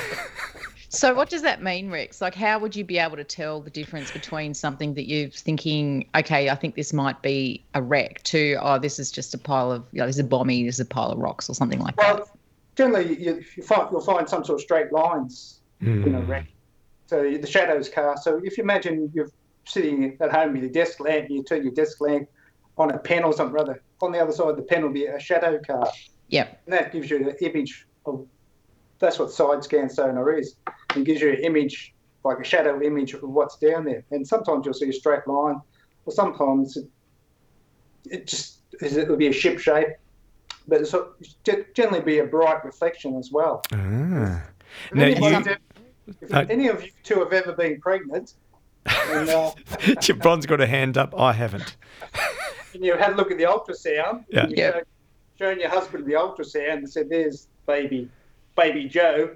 So 0.90 1.12
what 1.12 1.28
does 1.28 1.42
that 1.42 1.60
mean, 1.60 1.90
Rex? 1.90 2.20
Like, 2.20 2.36
how 2.36 2.60
would 2.60 2.76
you 2.76 2.84
be 2.84 2.98
able 2.98 3.16
to 3.16 3.24
tell 3.24 3.60
the 3.60 3.68
difference 3.70 4.12
between 4.12 4.54
something 4.54 4.94
that 4.94 5.08
you're 5.08 5.28
thinking, 5.28 6.08
okay, 6.14 6.50
I 6.50 6.54
think 6.54 6.76
this 6.76 6.92
might 6.92 7.20
be 7.20 7.64
a 7.74 7.82
wreck, 7.82 8.22
to 8.24 8.56
oh, 8.62 8.78
this 8.78 9.00
is 9.00 9.10
just 9.10 9.34
a 9.34 9.38
pile 9.38 9.72
of, 9.72 9.84
you 9.90 9.98
know, 9.98 10.06
this 10.06 10.14
is 10.16 10.20
a 10.20 10.24
bommy, 10.24 10.64
this 10.64 10.76
is 10.76 10.80
a 10.80 10.84
pile 10.84 11.10
of 11.10 11.18
rocks, 11.18 11.50
or 11.50 11.54
something 11.54 11.80
like 11.80 11.96
that? 11.96 12.22
Well, 12.78 12.88
generally 12.88 13.22
you, 13.22 13.42
you 13.56 13.62
find, 13.62 13.88
you'll 13.90 14.00
find 14.00 14.28
some 14.28 14.44
sort 14.44 14.60
of 14.60 14.62
straight 14.62 14.92
lines 14.92 15.60
in 15.80 16.14
a 16.14 16.20
mm, 16.20 16.28
wreck. 16.28 16.46
So 17.06 17.22
the 17.22 17.46
shadows 17.46 17.88
cast. 17.88 18.24
So 18.24 18.40
if 18.42 18.56
you 18.56 18.64
imagine 18.64 19.10
you're 19.14 19.30
sitting 19.66 20.16
at 20.20 20.32
home 20.32 20.52
with 20.52 20.62
your 20.62 20.70
desk 20.70 21.00
lamp, 21.00 21.30
you 21.30 21.42
turn 21.42 21.62
your 21.62 21.72
desk 21.72 22.00
lamp 22.00 22.28
on 22.78 22.90
a 22.90 22.98
pen 22.98 23.24
or 23.24 23.32
something 23.32 23.54
rather. 23.54 23.82
On 24.00 24.12
the 24.12 24.18
other 24.18 24.32
side 24.32 24.48
of 24.48 24.56
the 24.56 24.62
pen 24.62 24.82
will 24.82 24.92
be 24.92 25.06
a 25.06 25.18
shadow 25.18 25.58
cast. 25.58 26.10
Yep. 26.28 26.62
And 26.66 26.72
that 26.72 26.92
gives 26.92 27.10
you 27.10 27.28
an 27.28 27.36
image 27.40 27.86
of 28.06 28.26
that's 28.98 29.18
what 29.18 29.30
side 29.30 29.62
scan 29.62 29.90
sonar 29.90 30.32
is. 30.32 30.56
It 30.96 31.04
gives 31.04 31.20
you 31.20 31.30
an 31.30 31.44
image, 31.44 31.94
like 32.24 32.38
a 32.38 32.44
shadow 32.44 32.80
image 32.82 33.12
of 33.14 33.22
what's 33.22 33.56
down 33.58 33.84
there. 33.84 34.04
And 34.10 34.26
sometimes 34.26 34.64
you'll 34.64 34.74
see 34.74 34.88
a 34.88 34.92
straight 34.92 35.26
line, 35.26 35.60
or 36.06 36.12
sometimes 36.12 36.76
it, 36.76 36.88
it 38.10 38.26
just 38.26 38.60
it'll 38.80 39.16
be 39.16 39.28
a 39.28 39.32
ship 39.32 39.58
shape, 39.58 39.88
but 40.68 40.80
it'll 40.82 41.14
generally 41.74 42.00
be 42.00 42.18
a 42.18 42.24
bright 42.24 42.64
reflection 42.64 43.16
as 43.16 43.30
well. 43.32 43.62
ah. 43.72 44.42
If 44.90 44.94
Now, 44.94 45.06
you- 45.06 45.44
do- 45.44 45.56
if 46.20 46.34
Uh, 46.34 46.44
any 46.50 46.68
of 46.68 46.82
you 46.84 46.90
two 47.02 47.18
have 47.20 47.32
ever 47.32 47.52
been 47.52 47.80
pregnant, 47.80 48.34
and, 48.86 49.28
uh, 49.30 49.52
Bron's 50.20 50.46
got 50.46 50.60
a 50.60 50.66
hand 50.66 50.98
up. 50.98 51.18
I 51.18 51.32
haven't. 51.32 51.76
and 52.74 52.84
you 52.84 52.96
had 52.96 53.12
a 53.12 53.16
look 53.16 53.30
at 53.30 53.38
the 53.38 53.44
ultrasound, 53.44 54.24
Yeah. 54.28 54.42
and 54.42 54.50
you 54.50 54.56
Yeah. 54.58 54.72
showed, 54.72 54.84
shown 55.38 55.60
your 55.60 55.70
husband 55.70 56.06
the 56.06 56.12
ultrasound 56.14 56.78
and 56.78 56.90
said, 56.90 57.08
"There's 57.08 57.46
baby, 57.66 58.10
baby 58.56 58.84
Joe," 58.88 59.30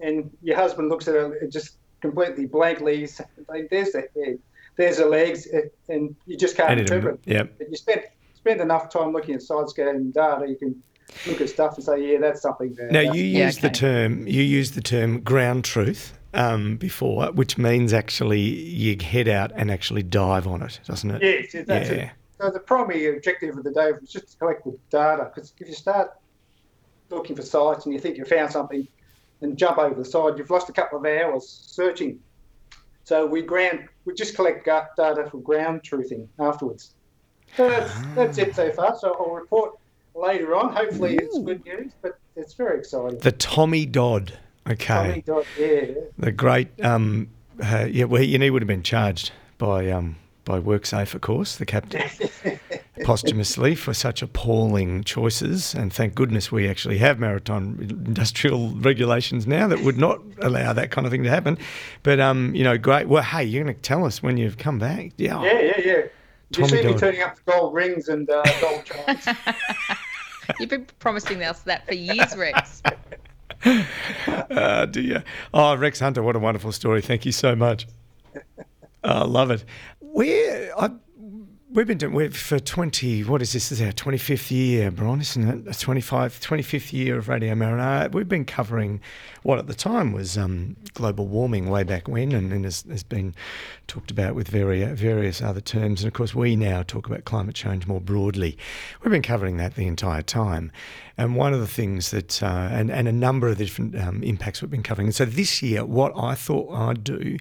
and 0.00 0.30
your 0.42 0.56
husband 0.56 0.88
looks 0.88 1.08
at 1.08 1.14
it 1.14 1.48
just 1.50 1.76
completely 2.00 2.46
blankly, 2.46 2.98
he's 2.98 3.20
like, 3.48 3.68
"There's 3.70 3.92
the 3.92 4.00
head, 4.14 4.38
there's 4.76 4.96
the 4.98 5.06
legs," 5.06 5.46
and 5.88 6.14
you 6.26 6.36
just 6.36 6.56
can't 6.56 6.78
interpret. 6.80 7.20
Yeah. 7.24 7.44
But 7.58 7.70
you 7.70 7.76
spend 7.76 8.02
spend 8.40 8.60
enough 8.60 8.90
time 8.90 9.12
looking 9.12 9.34
at 9.34 9.42
side 9.42 9.68
scan 9.68 10.10
data, 10.10 10.46
you 10.48 10.56
can 10.56 10.82
look 11.26 11.40
at 11.40 11.48
stuff 11.48 11.76
and 11.76 11.84
say, 11.84 12.12
"Yeah, 12.12 12.18
that's 12.18 12.42
something 12.42 12.74
there." 12.74 12.90
Now 12.90 13.00
you 13.00 13.22
Yeah, 13.24 13.46
used 13.46 13.62
the 13.62 13.70
term 13.70 14.26
you 14.26 14.42
used 14.42 14.74
the 14.74 14.80
term 14.80 15.20
ground 15.20 15.64
truth 15.64 16.18
um, 16.32 16.76
before, 16.76 17.26
which 17.32 17.58
means 17.58 17.92
actually 17.92 18.40
you 18.40 18.96
head 19.02 19.28
out 19.28 19.52
and 19.54 19.70
actually 19.70 20.02
dive 20.02 20.46
on 20.46 20.62
it, 20.62 20.80
doesn't 20.86 21.10
it? 21.10 21.22
Yes, 21.22 21.64
that's 21.66 21.90
Yeah. 21.90 21.96
it. 21.96 22.10
So 22.40 22.50
the 22.50 22.60
primary 22.60 23.14
objective 23.14 23.58
of 23.58 23.64
the 23.64 23.72
day 23.72 23.92
was 23.92 24.10
just 24.10 24.32
to 24.32 24.36
collect 24.38 24.64
the 24.64 24.78
data. 24.90 25.30
Because 25.34 25.52
if 25.60 25.68
you 25.68 25.74
start 25.74 26.10
looking 27.10 27.36
for 27.36 27.42
sites 27.42 27.84
and 27.84 27.92
you 27.92 28.00
think 28.00 28.16
you 28.16 28.24
found 28.24 28.50
something, 28.50 28.86
and 29.42 29.56
jump 29.58 29.78
over 29.78 29.94
the 29.94 30.04
side, 30.04 30.38
you've 30.38 30.50
lost 30.50 30.68
a 30.68 30.72
couple 30.72 30.98
of 30.98 31.04
hours 31.04 31.48
searching. 31.66 32.18
So 33.04 33.26
we 33.26 33.42
ground, 33.42 33.88
we 34.04 34.14
just 34.14 34.34
collect 34.34 34.64
gu- 34.64 34.80
data 34.96 35.28
for 35.30 35.38
ground 35.38 35.82
truthing 35.82 36.28
afterwards. 36.38 36.94
So 37.56 37.68
that's 37.68 37.92
that's 38.14 38.38
it 38.38 38.54
so 38.54 38.72
far. 38.72 38.96
So 38.98 39.14
I'll 39.18 39.34
report 39.34 39.78
later 40.14 40.54
on. 40.54 40.72
Hopefully 40.72 41.16
it's 41.16 41.38
good 41.38 41.64
news, 41.64 41.92
but 42.02 42.18
it's 42.36 42.54
very 42.54 42.78
exciting. 42.78 43.18
The 43.18 43.32
Tommy 43.32 43.86
Dodd. 43.86 44.38
Okay. 44.68 44.94
Tommy 44.94 45.22
Dodd, 45.22 45.46
yeah, 45.58 45.84
The 46.18 46.32
great, 46.32 46.68
um, 46.84 47.28
uh, 47.62 47.86
yeah, 47.90 48.04
well, 48.04 48.22
he 48.22 48.50
would 48.50 48.62
have 48.62 48.68
been 48.68 48.82
charged 48.82 49.32
by 49.58 49.90
um, 49.90 50.16
by 50.44 50.60
WorkSafe, 50.60 51.14
of 51.14 51.20
course, 51.20 51.56
the 51.56 51.66
captain, 51.66 52.02
posthumously 53.04 53.74
for 53.74 53.94
such 53.94 54.22
appalling 54.22 55.04
choices. 55.04 55.74
And 55.74 55.92
thank 55.92 56.14
goodness 56.14 56.50
we 56.50 56.68
actually 56.68 56.98
have 56.98 57.18
maritime 57.18 57.78
industrial 57.80 58.70
regulations 58.70 59.46
now 59.46 59.68
that 59.68 59.80
would 59.80 59.98
not 59.98 60.20
allow 60.40 60.72
that 60.72 60.90
kind 60.90 61.06
of 61.06 61.10
thing 61.10 61.22
to 61.24 61.30
happen. 61.30 61.58
But 62.02 62.20
um, 62.20 62.54
you 62.54 62.64
know, 62.64 62.78
great. 62.78 63.08
Well, 63.08 63.22
hey, 63.22 63.44
you're 63.44 63.64
going 63.64 63.74
to 63.74 63.80
tell 63.80 64.04
us 64.04 64.22
when 64.22 64.36
you've 64.36 64.58
come 64.58 64.78
back. 64.78 65.12
Yeah. 65.16 65.42
yeah, 65.42 65.60
yeah, 65.60 65.80
yeah. 65.84 66.02
You 66.56 66.66
Tommy 66.66 66.82
see 66.82 66.86
me 66.88 66.94
turning 66.98 67.22
up 67.22 67.36
to 67.36 67.42
gold 67.44 67.74
rings 67.74 68.08
and 68.08 68.28
uh, 68.28 68.42
gold 68.60 68.84
chains. 68.84 69.26
You've 70.58 70.68
been 70.68 70.86
promising 70.98 71.44
us 71.44 71.60
that 71.62 71.86
for 71.86 71.94
years, 71.94 72.36
Rex. 72.36 72.82
Uh, 74.26 74.86
do 74.86 75.00
you? 75.00 75.22
Oh, 75.54 75.76
Rex 75.76 76.00
Hunter, 76.00 76.22
what 76.24 76.34
a 76.34 76.40
wonderful 76.40 76.72
story. 76.72 77.02
Thank 77.02 77.24
you 77.24 77.30
so 77.30 77.54
much. 77.54 77.86
I 79.04 79.24
love 79.24 79.52
it. 79.52 79.64
Where 80.00 80.76
I 80.76 80.90
we've 81.72 81.86
been 81.86 81.98
doing 81.98 82.14
we've 82.14 82.36
for 82.36 82.58
20 82.58 83.22
what 83.24 83.40
is 83.40 83.52
this, 83.52 83.68
this 83.68 83.80
is 83.80 83.86
our 83.86 83.92
25th 83.92 84.50
year 84.50 84.90
Bron 84.90 85.20
isn't 85.20 85.66
it 85.68 85.76
a 85.76 85.78
25 85.78 86.40
25th 86.40 86.92
year 86.92 87.16
of 87.16 87.28
radio 87.28 87.54
marinara 87.54 88.10
we've 88.12 88.28
been 88.28 88.44
covering 88.44 89.00
what 89.42 89.58
at 89.58 89.66
the 89.66 89.74
time 89.74 90.12
was 90.12 90.36
um, 90.36 90.76
global 90.94 91.26
warming 91.26 91.68
way 91.68 91.82
back 91.82 92.08
when 92.08 92.32
and, 92.32 92.52
and 92.52 92.64
has, 92.64 92.84
has 92.90 93.02
been 93.02 93.34
talked 93.86 94.10
about 94.10 94.34
with 94.34 94.48
various 94.48 94.98
various 94.98 95.42
other 95.42 95.60
terms. 95.60 96.02
And 96.02 96.08
of 96.08 96.14
course 96.14 96.34
we 96.34 96.56
now 96.56 96.82
talk 96.82 97.06
about 97.06 97.24
climate 97.24 97.54
change 97.54 97.86
more 97.86 98.00
broadly. 98.00 98.56
We've 99.02 99.10
been 99.10 99.22
covering 99.22 99.56
that 99.56 99.74
the 99.74 99.86
entire 99.86 100.22
time. 100.22 100.72
And 101.16 101.36
one 101.36 101.52
of 101.52 101.60
the 101.60 101.66
things 101.66 102.12
that, 102.12 102.42
uh, 102.42 102.68
and, 102.72 102.90
and 102.90 103.06
a 103.06 103.12
number 103.12 103.48
of 103.48 103.58
the 103.58 103.64
different 103.64 103.94
um, 103.94 104.22
impacts 104.22 104.62
we've 104.62 104.70
been 104.70 104.82
covering. 104.82 105.08
And 105.08 105.14
so 105.14 105.26
this 105.26 105.62
year, 105.62 105.84
what 105.84 106.12
I 106.16 106.34
thought 106.34 106.72
I'd 106.72 107.04
do 107.04 107.36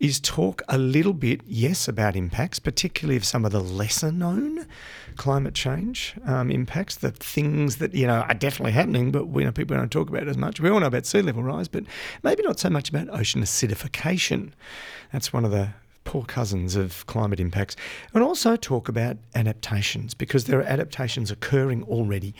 is 0.00 0.18
talk 0.18 0.62
a 0.68 0.76
little 0.76 1.12
bit, 1.12 1.40
yes, 1.46 1.86
about 1.86 2.16
impacts, 2.16 2.58
particularly 2.58 3.16
of 3.16 3.24
some 3.24 3.44
of 3.44 3.52
the 3.52 3.60
lesser 3.60 4.10
known 4.10 4.66
climate 5.20 5.52
change 5.52 6.14
um, 6.24 6.50
impacts, 6.50 6.96
the 6.96 7.10
things 7.10 7.76
that, 7.76 7.92
you 7.94 8.06
know, 8.06 8.20
are 8.20 8.32
definitely 8.32 8.72
happening, 8.72 9.12
but 9.12 9.26
we 9.26 9.44
know 9.44 9.52
people 9.52 9.76
don't 9.76 9.92
talk 9.92 10.08
about 10.08 10.22
it 10.22 10.28
as 10.28 10.38
much. 10.38 10.60
We 10.60 10.70
all 10.70 10.80
know 10.80 10.86
about 10.86 11.04
sea 11.04 11.20
level 11.20 11.42
rise, 11.42 11.68
but 11.68 11.84
maybe 12.22 12.42
not 12.42 12.58
so 12.58 12.70
much 12.70 12.88
about 12.88 13.10
ocean 13.10 13.42
acidification. 13.42 14.52
That's 15.12 15.30
one 15.30 15.44
of 15.44 15.50
the 15.50 15.74
poor 16.04 16.24
cousins 16.24 16.74
of 16.74 17.04
climate 17.04 17.38
impacts, 17.38 17.76
and 18.14 18.24
also 18.24 18.56
talk 18.56 18.88
about 18.88 19.18
adaptations 19.34 20.14
because 20.14 20.44
there 20.44 20.58
are 20.58 20.62
adaptations 20.62 21.30
occurring 21.30 21.82
already 21.82 22.34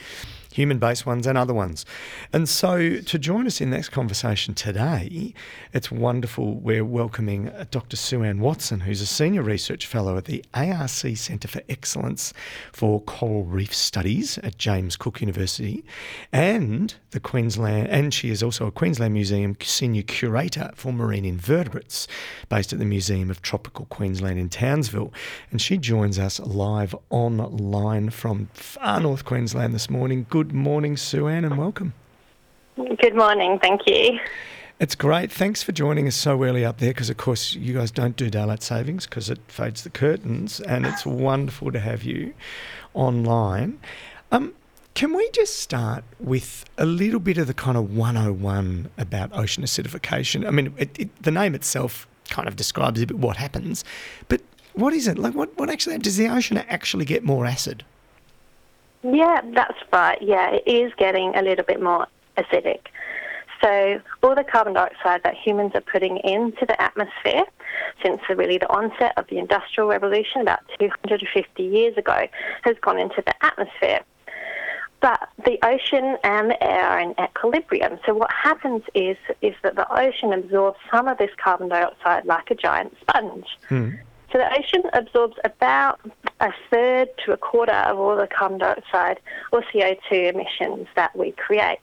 human 0.51 0.79
based 0.79 1.05
ones 1.05 1.25
and 1.27 1.37
other 1.37 1.53
ones. 1.53 1.85
And 2.33 2.47
so, 2.47 2.99
to 2.99 3.19
join 3.19 3.47
us 3.47 3.61
in 3.61 3.69
this 3.69 3.89
conversation 3.89 4.53
today, 4.53 5.33
it's 5.73 5.91
wonderful. 5.91 6.55
We're 6.55 6.85
welcoming 6.85 7.49
uh, 7.49 7.65
Dr. 7.71 7.95
Sue-Ann 7.95 8.39
Watson, 8.39 8.81
who's 8.81 9.01
a 9.01 9.05
Senior 9.05 9.43
Research 9.43 9.85
Fellow 9.85 10.17
at 10.17 10.25
the 10.25 10.43
ARC 10.53 10.89
Centre 10.89 11.47
for 11.47 11.61
Excellence 11.69 12.33
for 12.71 13.01
Coral 13.01 13.45
Reef 13.45 13.73
Studies 13.73 14.37
at 14.39 14.57
James 14.57 14.95
Cook 14.95 15.21
University, 15.21 15.83
and 16.31 16.95
the 17.11 17.19
Queensland, 17.19 17.87
and 17.89 18.13
she 18.13 18.29
is 18.29 18.41
also 18.41 18.65
a 18.65 18.71
Queensland 18.71 19.13
Museum 19.13 19.55
Senior 19.61 20.03
Curator 20.03 20.71
for 20.75 20.91
Marine 20.91 21.25
Invertebrates, 21.25 22.07
based 22.49 22.73
at 22.73 22.79
the 22.79 22.85
Museum 22.85 23.29
of 23.29 23.41
Tropical 23.41 23.85
Queensland 23.85 24.39
in 24.39 24.49
Townsville. 24.49 25.13
And 25.51 25.61
she 25.61 25.77
joins 25.77 26.17
us 26.17 26.39
live 26.39 26.95
online 27.09 28.09
from 28.09 28.47
far 28.53 28.99
north 29.01 29.25
Queensland 29.25 29.73
this 29.73 29.89
morning. 29.89 30.25
Good 30.29 30.40
Good 30.41 30.53
morning, 30.53 30.97
Sue-Ann, 30.97 31.45
and 31.45 31.55
welcome. 31.55 31.93
Good 32.75 33.15
morning. 33.15 33.59
Thank 33.59 33.81
you. 33.85 34.19
It's 34.79 34.95
great. 34.95 35.31
Thanks 35.31 35.61
for 35.61 35.71
joining 35.71 36.07
us 36.07 36.15
so 36.15 36.43
early 36.43 36.65
up 36.65 36.79
there 36.79 36.89
because, 36.89 37.11
of 37.11 37.17
course, 37.17 37.53
you 37.53 37.75
guys 37.75 37.91
don't 37.91 38.15
do 38.15 38.27
daylight 38.27 38.63
savings 38.63 39.05
because 39.05 39.29
it 39.29 39.37
fades 39.47 39.83
the 39.83 39.91
curtains, 39.91 40.59
and 40.59 40.87
it's 40.87 41.05
wonderful 41.05 41.71
to 41.71 41.79
have 41.79 42.01
you 42.01 42.33
online. 42.95 43.79
Um, 44.31 44.55
can 44.95 45.13
we 45.13 45.29
just 45.29 45.59
start 45.59 46.03
with 46.19 46.65
a 46.75 46.87
little 46.87 47.19
bit 47.19 47.37
of 47.37 47.45
the 47.45 47.53
kind 47.53 47.77
of 47.77 47.95
101 47.95 48.89
about 48.97 49.29
ocean 49.33 49.63
acidification? 49.63 50.47
I 50.47 50.49
mean, 50.49 50.73
it, 50.75 50.89
it, 50.97 51.21
the 51.21 51.29
name 51.29 51.53
itself 51.53 52.07
kind 52.29 52.47
of 52.47 52.55
describes 52.55 52.99
a 52.99 53.05
bit 53.05 53.19
what 53.19 53.37
happens, 53.37 53.83
but 54.27 54.41
what 54.73 54.95
is 54.95 55.07
it? 55.07 55.19
Like, 55.19 55.35
what, 55.35 55.55
what 55.59 55.69
actually 55.69 55.99
does 55.99 56.17
the 56.17 56.29
ocean 56.29 56.57
actually 56.57 57.05
get 57.05 57.23
more 57.23 57.45
acid? 57.45 57.85
Yeah, 59.03 59.41
that's 59.53 59.77
right. 59.91 60.21
Yeah, 60.21 60.51
it 60.51 60.63
is 60.67 60.93
getting 60.97 61.35
a 61.35 61.41
little 61.41 61.65
bit 61.65 61.81
more 61.81 62.07
acidic. 62.37 62.81
So 63.61 64.01
all 64.23 64.35
the 64.35 64.43
carbon 64.43 64.73
dioxide 64.73 65.21
that 65.23 65.35
humans 65.35 65.73
are 65.75 65.81
putting 65.81 66.17
into 66.17 66.65
the 66.65 66.79
atmosphere 66.81 67.43
since 68.03 68.19
the, 68.27 68.35
really 68.35 68.57
the 68.57 68.69
onset 68.69 69.13
of 69.17 69.27
the 69.27 69.37
Industrial 69.37 69.87
Revolution 69.87 70.41
about 70.41 70.59
250 70.79 71.63
years 71.63 71.95
ago 71.95 72.27
has 72.63 72.75
gone 72.81 72.97
into 72.97 73.21
the 73.25 73.45
atmosphere. 73.45 74.01
But 74.99 75.29
the 75.45 75.57
ocean 75.63 76.17
and 76.23 76.51
the 76.51 76.63
air 76.63 76.85
are 76.85 76.99
in 76.99 77.15
equilibrium. 77.19 77.99
So 78.05 78.13
what 78.13 78.31
happens 78.31 78.83
is 78.93 79.17
is 79.41 79.55
that 79.63 79.75
the 79.75 79.91
ocean 79.91 80.31
absorbs 80.31 80.77
some 80.91 81.07
of 81.07 81.17
this 81.17 81.31
carbon 81.43 81.69
dioxide 81.69 82.25
like 82.25 82.51
a 82.51 82.55
giant 82.55 82.95
sponge. 83.01 83.47
Hmm. 83.67 83.89
So 84.31 84.37
the 84.37 84.49
ocean 84.57 84.83
absorbs 84.93 85.37
about 85.43 85.99
a 86.39 86.51
third 86.69 87.09
to 87.25 87.33
a 87.33 87.37
quarter 87.37 87.73
of 87.73 87.99
all 87.99 88.15
the 88.15 88.27
carbon 88.27 88.59
dioxide 88.59 89.19
or 89.51 89.61
CO2 89.63 90.33
emissions 90.33 90.87
that 90.95 91.15
we 91.15 91.31
create. 91.33 91.79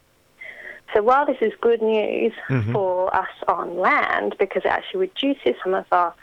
So 0.94 1.02
while 1.02 1.26
this 1.26 1.36
is 1.42 1.52
good 1.60 1.82
news 1.82 2.32
mm-hmm. 2.48 2.72
for 2.72 3.14
us 3.14 3.28
on 3.46 3.76
land 3.76 4.36
because 4.38 4.62
it 4.64 4.68
actually 4.68 5.00
reduces 5.00 5.54
some 5.62 5.74
of 5.74 5.84
our 5.92 6.14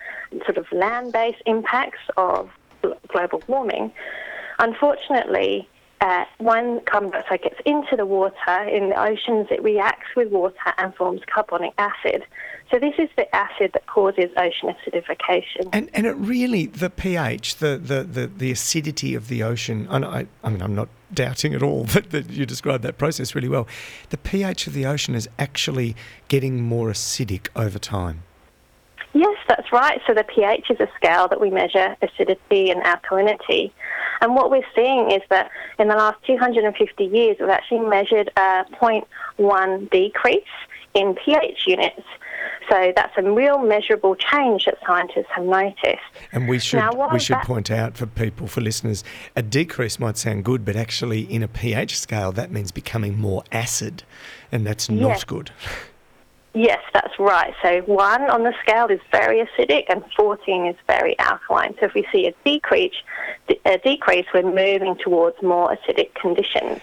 sort 0.46 0.58
of 0.58 0.66
land-based 0.72 1.44
impacts 1.46 2.00
of 2.18 2.50
global 3.08 3.44
warming, 3.48 3.92
unfortunately, 4.58 5.70
uh, 6.02 6.26
when 6.40 6.82
carbon 6.82 7.12
dioxide 7.12 7.42
gets 7.42 7.60
into 7.66 7.96
the 7.96 8.06
water 8.06 8.64
in 8.64 8.90
the 8.90 9.00
oceans, 9.00 9.48
it 9.50 9.64
reacts 9.64 10.08
with 10.16 10.30
water 10.30 10.56
and 10.78 10.94
forms 10.96 11.22
carbonic 11.28 11.74
acid. 11.78 12.24
So 12.72 12.80
this 12.80 12.96
is 12.98 13.10
the 13.16 13.34
acid 13.36 13.72
that 13.74 13.86
causes 13.88 14.32
ocean 14.38 14.74
acidification. 14.74 15.70
And 15.72 15.90
and 15.94 16.06
it 16.06 16.14
really 16.14 16.66
the 16.66 16.90
pH, 16.90 17.58
the 17.58 17.78
the, 17.78 18.04
the, 18.04 18.28
the 18.28 18.52
acidity 18.52 19.16
of 19.16 19.28
the 19.28 19.44
ocean. 19.44 19.88
I, 19.90 20.28
I 20.44 20.50
mean, 20.50 20.62
I'm 20.62 20.76
not 20.76 20.90
doubting 21.14 21.54
at 21.54 21.64
all 21.64 21.84
that, 21.94 22.10
that 22.12 22.30
you 22.30 22.46
described 22.46 22.84
that 22.84 22.98
process 22.98 23.36
really 23.36 23.50
well. 23.50 23.68
The 24.10 24.18
pH 24.18 24.68
of 24.68 24.74
the 24.74 24.86
ocean 24.86 25.16
is 25.16 25.30
actually 25.40 25.96
getting 26.28 26.64
more 26.64 26.90
acidic 26.90 27.48
over 27.56 27.80
time. 27.80 28.24
Yes, 29.15 29.38
that's 29.47 29.71
right. 29.71 30.01
So 30.06 30.13
the 30.13 30.25
pH 30.25 30.69
is 30.71 30.80
a 30.82 30.89
scale 30.97 31.30
that 31.30 31.39
we 31.39 31.49
measure 31.49 31.95
acidity 32.01 32.69
and 32.69 32.84
alkalinity. 32.84 33.71
And 34.19 34.36
what 34.36 34.51
we're 34.51 34.67
seeing 34.75 35.10
is 35.10 35.21
that 35.30 35.51
in 35.80 35.88
the 35.88 35.95
last 35.95 36.17
250 36.28 37.06
years, 37.06 37.38
we've 37.39 37.47
actually 37.47 37.80
measured 37.80 38.30
a 38.36 38.65
0.1 38.73 39.89
decrease 39.89 40.43
in 40.95 41.15
pH 41.15 41.65
units. 41.65 42.01
So 42.69 42.91
that's 42.93 43.13
a 43.17 43.23
real 43.23 43.60
measurable 43.60 44.15
change 44.15 44.65
that 44.65 44.80
scientists 44.86 45.28
have 45.34 45.45
noticed. 45.45 46.04
And 46.34 46.49
we 46.49 46.60
should 46.60 46.78
now, 46.80 47.10
we 47.13 47.19
should 47.19 47.38
that? 47.38 47.45
point 47.45 47.71
out 47.71 47.95
for 47.95 48.08
people, 48.08 48.47
for 48.47 48.60
listeners, 48.60 49.06
a 49.34 49.41
decrease 49.41 49.97
might 49.97 50.17
sound 50.17 50.43
good, 50.43 50.65
but 50.65 50.75
actually 50.75 51.21
in 51.21 51.41
a 51.41 51.47
pH 51.47 51.97
scale 51.97 52.34
that 52.34 52.51
means 52.51 52.73
becoming 52.73 53.17
more 53.17 53.45
acid, 53.54 54.04
and 54.51 54.67
that's 54.67 54.89
yes. 54.89 54.99
not 54.99 55.28
good. 55.28 55.51
Yes, 56.56 56.82
that's 56.94 57.20
right. 57.20 57.54
So 57.62 57.82
one 57.82 58.30
on 58.30 58.44
the 58.44 58.54
scale 58.62 58.88
is 58.88 59.02
very 59.12 59.46
acidic 59.46 59.84
and 59.89 60.02
14 60.15 60.68
is 60.68 60.76
very 60.88 61.20
alkaline. 61.20 61.76
So 61.82 61.88
if 61.88 61.94
we 61.94 62.08
see 62.13 62.28
a 62.28 62.34
decrease, 62.46 62.94
a 63.65 63.78
decrease, 63.80 64.26
we're 64.34 64.44
moving 64.44 64.96
towards 64.96 65.36
more 65.44 65.76
acidic 65.76 66.15
conditions. 66.15 66.80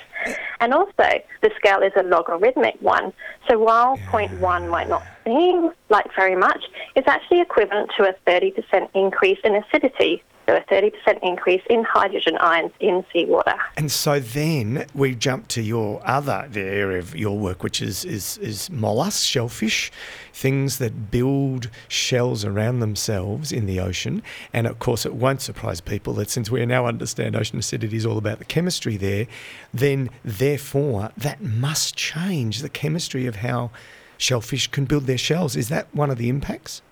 And 0.61 0.75
also, 0.75 1.23
the 1.41 1.51
scale 1.57 1.81
is 1.81 1.93
a 1.97 2.03
logarithmic 2.03 2.77
one. 2.81 3.15
So 3.49 3.59
while 3.59 3.97
yeah. 3.97 4.29
0.1 4.29 4.69
might 4.69 4.91
not 4.91 5.05
seem 5.25 5.71
like 5.89 6.15
very 6.15 6.37
much, 6.37 6.63
it's 6.95 7.09
actually 7.09 7.41
equivalent 7.41 7.93
to 7.97 8.11
a 8.11 8.15
30% 8.29 8.91
increase 8.93 9.39
in 9.43 9.57
acidity 9.57 10.23
so 10.47 10.57
a 10.57 10.61
30% 10.63 10.93
increase 11.23 11.63
in 11.71 11.85
hydrogen 11.85 12.37
ions 12.39 12.73
in 12.81 13.05
seawater. 13.13 13.55
And 13.77 13.91
so 13.91 14.19
then 14.19 14.87
we 14.95 15.15
jump 15.15 15.49
to 15.49 15.63
your 15.63 16.01
other 16.05 16.49
the 16.51 16.61
area 16.61 16.99
of 16.99 17.15
your 17.17 17.39
work, 17.39 17.63
which 17.63 17.81
is, 17.81 18.05
is, 18.05 18.39
is 18.39 18.69
mollusks, 18.71 19.23
shellfish, 19.23 19.93
things 20.33 20.79
that 20.79 21.11
build 21.11 21.71
shells 21.89 22.45
around 22.45 22.81
themselves 22.81 23.53
in 23.53 23.67
the 23.67 23.79
ocean. 23.81 24.23
And 24.53 24.67
of 24.67 24.79
course, 24.79 25.07
it 25.07 25.15
won't 25.15 25.41
surprise 25.41 25.81
people 25.81 26.13
that 26.15 26.31
since 26.31 26.51
we 26.51 26.65
now 26.67 26.87
understand 26.87 27.37
ocean 27.37 27.59
acidity 27.59 27.97
is 27.97 28.07
all 28.07 28.19
about 28.19 28.39
the 28.39 28.45
chemistry 28.45 28.97
there, 28.97 29.27
then 29.73 30.11
therefore 30.25 31.11
that 31.17 31.41
must 31.41 31.97
change 31.97 32.63
the 32.63 32.69
chemistry 32.69 33.27
of 33.27 33.37
how 33.37 33.71
shellfish 34.19 34.69
can 34.69 34.85
build 34.85 35.07
their 35.07 35.19
shells. 35.19 35.57
Is 35.57 35.69
that 35.69 35.93
one 35.95 36.11
of 36.11 36.19
the 36.19 36.29
impacts? 36.29 36.83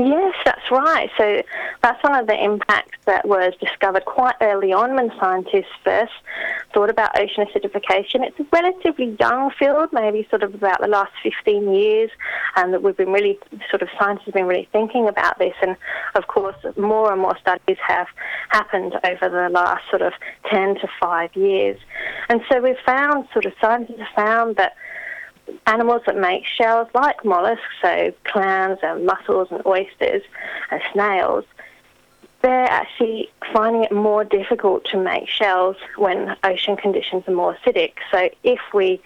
Yes, 0.00 0.34
that's 0.46 0.70
right. 0.70 1.10
So 1.18 1.42
that's 1.82 2.02
one 2.02 2.14
of 2.14 2.26
the 2.26 2.42
impacts 2.42 2.96
that 3.04 3.28
was 3.28 3.52
discovered 3.60 4.06
quite 4.06 4.34
early 4.40 4.72
on 4.72 4.94
when 4.94 5.12
scientists 5.20 5.72
first 5.84 6.12
thought 6.72 6.88
about 6.88 7.18
ocean 7.20 7.44
acidification. 7.44 8.26
It's 8.26 8.40
a 8.40 8.46
relatively 8.50 9.14
young 9.20 9.50
field, 9.58 9.90
maybe 9.92 10.26
sort 10.30 10.42
of 10.42 10.54
about 10.54 10.80
the 10.80 10.86
last 10.86 11.12
15 11.22 11.74
years, 11.74 12.10
and 12.56 12.72
that 12.72 12.82
we've 12.82 12.96
been 12.96 13.12
really, 13.12 13.38
sort 13.68 13.82
of 13.82 13.88
scientists 13.98 14.26
have 14.26 14.34
been 14.34 14.46
really 14.46 14.68
thinking 14.72 15.06
about 15.06 15.38
this. 15.38 15.54
And 15.60 15.76
of 16.14 16.28
course, 16.28 16.56
more 16.78 17.12
and 17.12 17.20
more 17.20 17.36
studies 17.38 17.76
have 17.86 18.06
happened 18.48 18.94
over 19.04 19.28
the 19.28 19.50
last 19.50 19.82
sort 19.90 20.00
of 20.00 20.14
10 20.50 20.76
to 20.76 20.88
5 20.98 21.36
years. 21.36 21.78
And 22.30 22.40
so 22.50 22.60
we've 22.60 22.78
found, 22.86 23.28
sort 23.34 23.44
of 23.44 23.52
scientists 23.60 23.98
have 23.98 24.24
found 24.24 24.56
that 24.56 24.76
animals 25.66 26.02
that 26.06 26.16
make 26.16 26.44
shells 26.46 26.88
like 26.94 27.24
mollusks, 27.24 27.62
so 27.82 28.12
clams 28.24 28.78
and 28.82 29.06
mussels 29.06 29.48
and 29.50 29.64
oysters 29.66 30.22
and 30.70 30.80
snails, 30.92 31.44
they're 32.42 32.70
actually 32.70 33.30
finding 33.52 33.84
it 33.84 33.92
more 33.92 34.24
difficult 34.24 34.84
to 34.86 34.96
make 34.96 35.28
shells 35.28 35.76
when 35.96 36.36
ocean 36.44 36.76
conditions 36.76 37.24
are 37.26 37.34
more 37.34 37.56
acidic. 37.56 37.92
So 38.10 38.30
if 38.42 38.60
we 38.72 39.00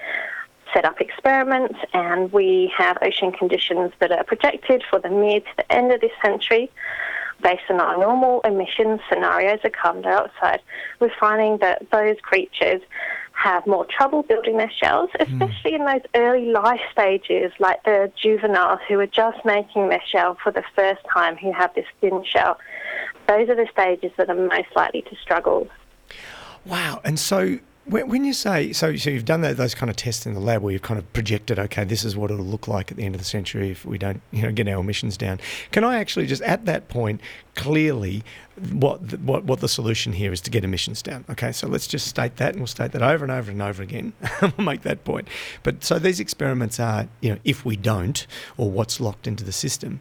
set 0.73 0.85
up 0.85 1.01
experiments 1.01 1.79
and 1.93 2.33
we 2.33 2.73
have 2.77 2.99
ocean 3.03 3.33
conditions 3.33 3.93
that 4.01 4.13
are 4.13 4.25
projected 4.25 4.83
for 4.89 4.99
the 4.99 5.11
mid 5.11 5.45
to 5.45 5.51
the 5.57 5.73
end 5.73 5.93
of 5.93 6.01
this 6.01 6.13
century, 6.23 6.71
based 7.45 7.63
on 7.71 7.79
our 7.79 7.97
normal 7.97 8.41
emission 8.41 8.99
scenarios 9.09 9.61
of 9.63 9.73
carbon 9.73 10.03
dioxide, 10.03 10.61
we're 10.99 11.13
finding 11.21 11.59
that 11.59 11.89
those 11.93 12.17
creatures 12.23 12.81
have 13.33 13.67
more 13.67 13.85
trouble 13.85 14.23
building 14.23 14.57
their 14.57 14.71
shells, 14.71 15.11
especially 15.21 15.73
mm. 15.73 15.81
in 15.81 15.85
those 15.85 16.01
early 16.15 16.51
life 16.51 16.81
stages, 16.91 17.53
like 17.59 17.83
the 17.85 18.11
juveniles 18.21 18.81
who 18.89 18.99
are 18.99 19.07
just 19.07 19.45
making 19.45 19.91
their 19.91 20.03
shell 20.11 20.37
for 20.43 20.51
the 20.51 20.65
first 20.75 21.03
time, 21.13 21.37
who 21.37 21.53
have 21.53 21.73
this 21.75 21.87
thin 22.01 22.25
shell. 22.25 22.59
Those 23.29 23.49
are 23.49 23.57
the 23.57 23.69
stages 23.71 24.13
that 24.17 24.31
are 24.31 24.35
most 24.35 24.75
likely 24.75 25.03
to 25.03 25.17
struggle. 25.17 25.69
Wow. 26.65 27.01
And 27.05 27.19
so 27.19 27.59
when, 27.87 28.25
you 28.25 28.33
say 28.33 28.73
so, 28.73 28.97
so 28.97 29.11
you've 29.11 29.27
done 29.27 29.43
that, 29.43 29.57
those 29.57 29.75
kind 29.75 29.91
of 29.91 29.97
tests 29.97 30.25
in 30.25 30.33
the 30.33 30.41
lab 30.41 30.63
where 30.63 30.73
you've 30.73 30.83
kind 30.83 30.99
of 30.99 31.13
projected, 31.13 31.59
okay, 31.59 31.85
this 31.85 32.05
is 32.05 32.17
what 32.17 32.31
it'll 32.31 32.45
look 32.45 32.67
like 32.67 32.91
at 32.91 32.97
the 32.97 33.05
end 33.05 33.15
of 33.15 33.21
the 33.21 33.27
century 33.27 33.71
if 33.71 33.85
we 33.85 33.99
don't, 33.99 34.23
you 34.31 34.43
know, 34.43 34.53
get 34.53 34.67
our 34.69 34.81
emissions 34.81 35.17
down. 35.17 35.39
Can 35.71 35.85
I 35.85 35.99
actually 35.99 36.27
just 36.27 36.41
at 36.43 36.65
that 36.65 36.89
point 36.89 37.21
clearly 37.55 38.25
what 38.73 39.09
the, 39.09 39.19
what 39.19 39.45
what 39.45 39.61
the 39.61 39.69
solution 39.69 40.15
here 40.15 40.33
is 40.33 40.41
to 40.43 40.51
get 40.51 40.65
emissions 40.65 41.03
down? 41.03 41.27
Okay, 41.29 41.53
so 41.53 41.69
let's 41.69 41.87
just 41.87 42.07
state 42.07 42.37
that, 42.37 42.51
and 42.51 42.61
we'll 42.61 42.67
state 42.67 42.93
that 42.93 43.03
over 43.03 43.25
and 43.25 43.33
over 43.33 43.51
and 43.51 43.61
over 43.61 43.83
again. 43.83 44.15
we'll 44.41 44.65
make 44.65 44.83
that 44.83 45.05
point. 45.05 45.29
But 45.63 45.85
so 45.85 45.99
these 45.99 46.21
experiments 46.21 46.81
are, 46.81 47.09
you 47.21 47.33
know, 47.33 47.39
if 47.45 47.67
we 47.67 47.77
don't, 47.77 48.27
or 48.57 48.71
what's 48.71 48.99
locked 48.99 49.27
into 49.27 49.45
the 49.45 49.53
system, 49.53 50.01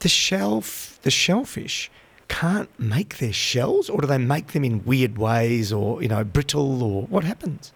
the 0.00 0.08
shelf, 0.08 1.00
the 1.02 1.10
shellfish 1.10 1.90
can't 2.28 2.68
make 2.78 3.18
their 3.18 3.32
shells, 3.32 3.88
or 3.88 4.00
do 4.00 4.06
they 4.06 4.18
make 4.18 4.48
them 4.48 4.64
in 4.64 4.84
weird 4.84 5.18
ways, 5.18 5.72
or 5.72 6.02
you 6.02 6.08
know, 6.08 6.24
brittle, 6.24 6.82
or 6.82 7.02
what 7.02 7.24
happens? 7.24 7.72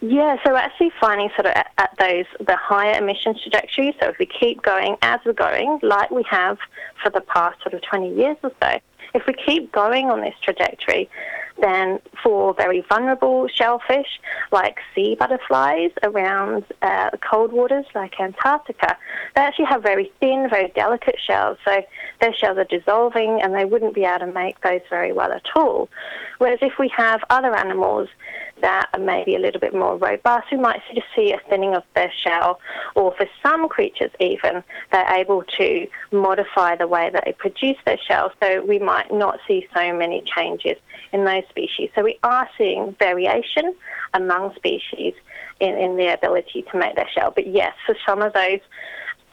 Yeah, 0.00 0.36
so 0.44 0.52
we're 0.52 0.58
actually 0.58 0.92
finding 1.00 1.30
sort 1.30 1.46
of 1.46 1.52
at, 1.52 1.70
at, 1.78 1.96
those 1.98 2.26
the 2.46 2.56
higher 2.56 2.98
emissions 2.98 3.40
trajectories. 3.40 3.94
So 4.00 4.08
if 4.08 4.18
we 4.18 4.26
keep 4.26 4.60
going 4.60 4.96
as 5.00 5.20
we're 5.24 5.32
going, 5.32 5.78
like 5.82 6.10
we 6.10 6.22
have 6.28 6.58
for 7.02 7.08
the 7.08 7.22
past 7.22 7.62
sort 7.62 7.72
of 7.72 7.80
20 7.82 8.14
years 8.14 8.36
or 8.42 8.52
so, 8.62 8.78
if 9.14 9.26
we 9.26 9.32
keep 9.32 9.72
going 9.72 10.10
on 10.10 10.20
this 10.20 10.34
trajectory, 10.42 11.08
then 11.60 12.00
for 12.22 12.52
very 12.54 12.84
vulnerable 12.88 13.46
shellfish 13.48 14.20
like 14.50 14.78
sea 14.94 15.14
butterflies 15.14 15.90
around 16.02 16.64
uh, 16.82 17.10
cold 17.28 17.52
waters 17.52 17.86
like 17.94 18.18
Antarctica, 18.20 18.96
they 19.36 19.42
actually 19.42 19.66
have 19.66 19.82
very 19.82 20.12
thin, 20.20 20.48
very 20.50 20.72
delicate 20.74 21.16
shells. 21.24 21.58
So 21.64 21.82
their 22.20 22.34
shells 22.34 22.58
are 22.58 22.64
dissolving 22.64 23.40
and 23.40 23.54
they 23.54 23.64
wouldn't 23.64 23.94
be 23.94 24.04
able 24.04 24.26
to 24.26 24.32
make 24.32 24.60
those 24.62 24.80
very 24.90 25.12
well 25.12 25.32
at 25.32 25.46
all. 25.54 25.88
Whereas 26.44 26.58
if 26.60 26.78
we 26.78 26.88
have 26.90 27.24
other 27.30 27.56
animals 27.56 28.10
that 28.60 28.90
are 28.92 29.00
maybe 29.00 29.34
a 29.34 29.38
little 29.38 29.62
bit 29.62 29.74
more 29.74 29.96
robust, 29.96 30.48
we 30.52 30.58
might 30.58 30.82
just 30.94 31.06
see 31.16 31.32
a 31.32 31.38
thinning 31.48 31.74
of 31.74 31.84
their 31.94 32.12
shell, 32.22 32.60
or 32.94 33.14
for 33.16 33.26
some 33.42 33.66
creatures 33.66 34.10
even, 34.20 34.62
they're 34.92 35.10
able 35.14 35.42
to 35.56 35.86
modify 36.12 36.76
the 36.76 36.86
way 36.86 37.08
that 37.08 37.24
they 37.24 37.32
produce 37.32 37.78
their 37.86 37.96
shells, 37.96 38.32
so 38.42 38.62
we 38.62 38.78
might 38.78 39.10
not 39.10 39.38
see 39.48 39.66
so 39.72 39.96
many 39.96 40.20
changes 40.36 40.76
in 41.14 41.24
those 41.24 41.44
species. 41.48 41.88
So 41.94 42.02
we 42.02 42.18
are 42.22 42.46
seeing 42.58 42.94
variation 42.98 43.74
among 44.12 44.54
species 44.54 45.14
in, 45.60 45.78
in 45.78 45.96
their 45.96 46.12
ability 46.12 46.66
to 46.70 46.78
make 46.78 46.94
their 46.94 47.08
shell. 47.08 47.32
But 47.34 47.46
yes, 47.46 47.72
for 47.86 47.96
some 48.06 48.20
of 48.20 48.34
those 48.34 48.60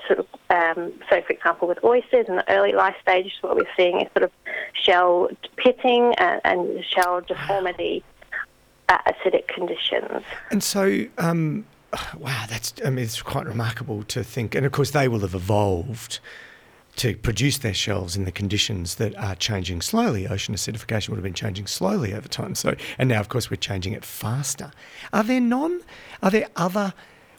sort 0.07 0.19
of, 0.19 0.27
um, 0.49 0.93
so 1.09 1.21
for 1.21 1.33
example, 1.33 1.67
with 1.67 1.83
oysters 1.83 2.27
in 2.27 2.35
the 2.35 2.49
early 2.51 2.73
life 2.73 2.95
stages, 3.01 3.33
what 3.41 3.55
we're 3.55 3.65
seeing 3.75 4.01
is 4.01 4.07
sort 4.13 4.23
of 4.23 4.31
shell 4.73 5.29
pitting 5.57 6.13
and, 6.17 6.41
and 6.43 6.83
shell 6.85 7.21
deformity 7.21 8.03
at 8.89 9.05
acidic 9.05 9.47
conditions. 9.47 10.23
And 10.49 10.63
so, 10.63 11.05
um, 11.17 11.65
wow, 12.17 12.45
that's 12.49 12.73
I 12.85 12.89
mean, 12.89 13.03
it's 13.03 13.21
quite 13.21 13.45
remarkable 13.45 14.03
to 14.03 14.23
think. 14.23 14.55
And 14.55 14.65
of 14.65 14.71
course, 14.71 14.91
they 14.91 15.07
will 15.07 15.19
have 15.19 15.35
evolved 15.35 16.19
to 16.97 17.15
produce 17.15 17.57
their 17.57 17.73
shells 17.73 18.17
in 18.17 18.25
the 18.25 18.31
conditions 18.31 18.95
that 18.95 19.15
are 19.17 19.35
changing 19.35 19.81
slowly. 19.81 20.27
Ocean 20.27 20.53
acidification 20.53 21.09
would 21.09 21.15
have 21.15 21.23
been 21.23 21.33
changing 21.33 21.67
slowly 21.67 22.13
over 22.13 22.27
time. 22.27 22.53
So, 22.53 22.75
and 22.97 23.07
now, 23.07 23.19
of 23.21 23.29
course, 23.29 23.49
we're 23.49 23.57
changing 23.57 23.93
it 23.93 24.03
faster. 24.03 24.71
Are 25.13 25.23
there 25.23 25.39
non? 25.39 25.81
Are 26.21 26.29
there 26.29 26.47
other? 26.55 26.93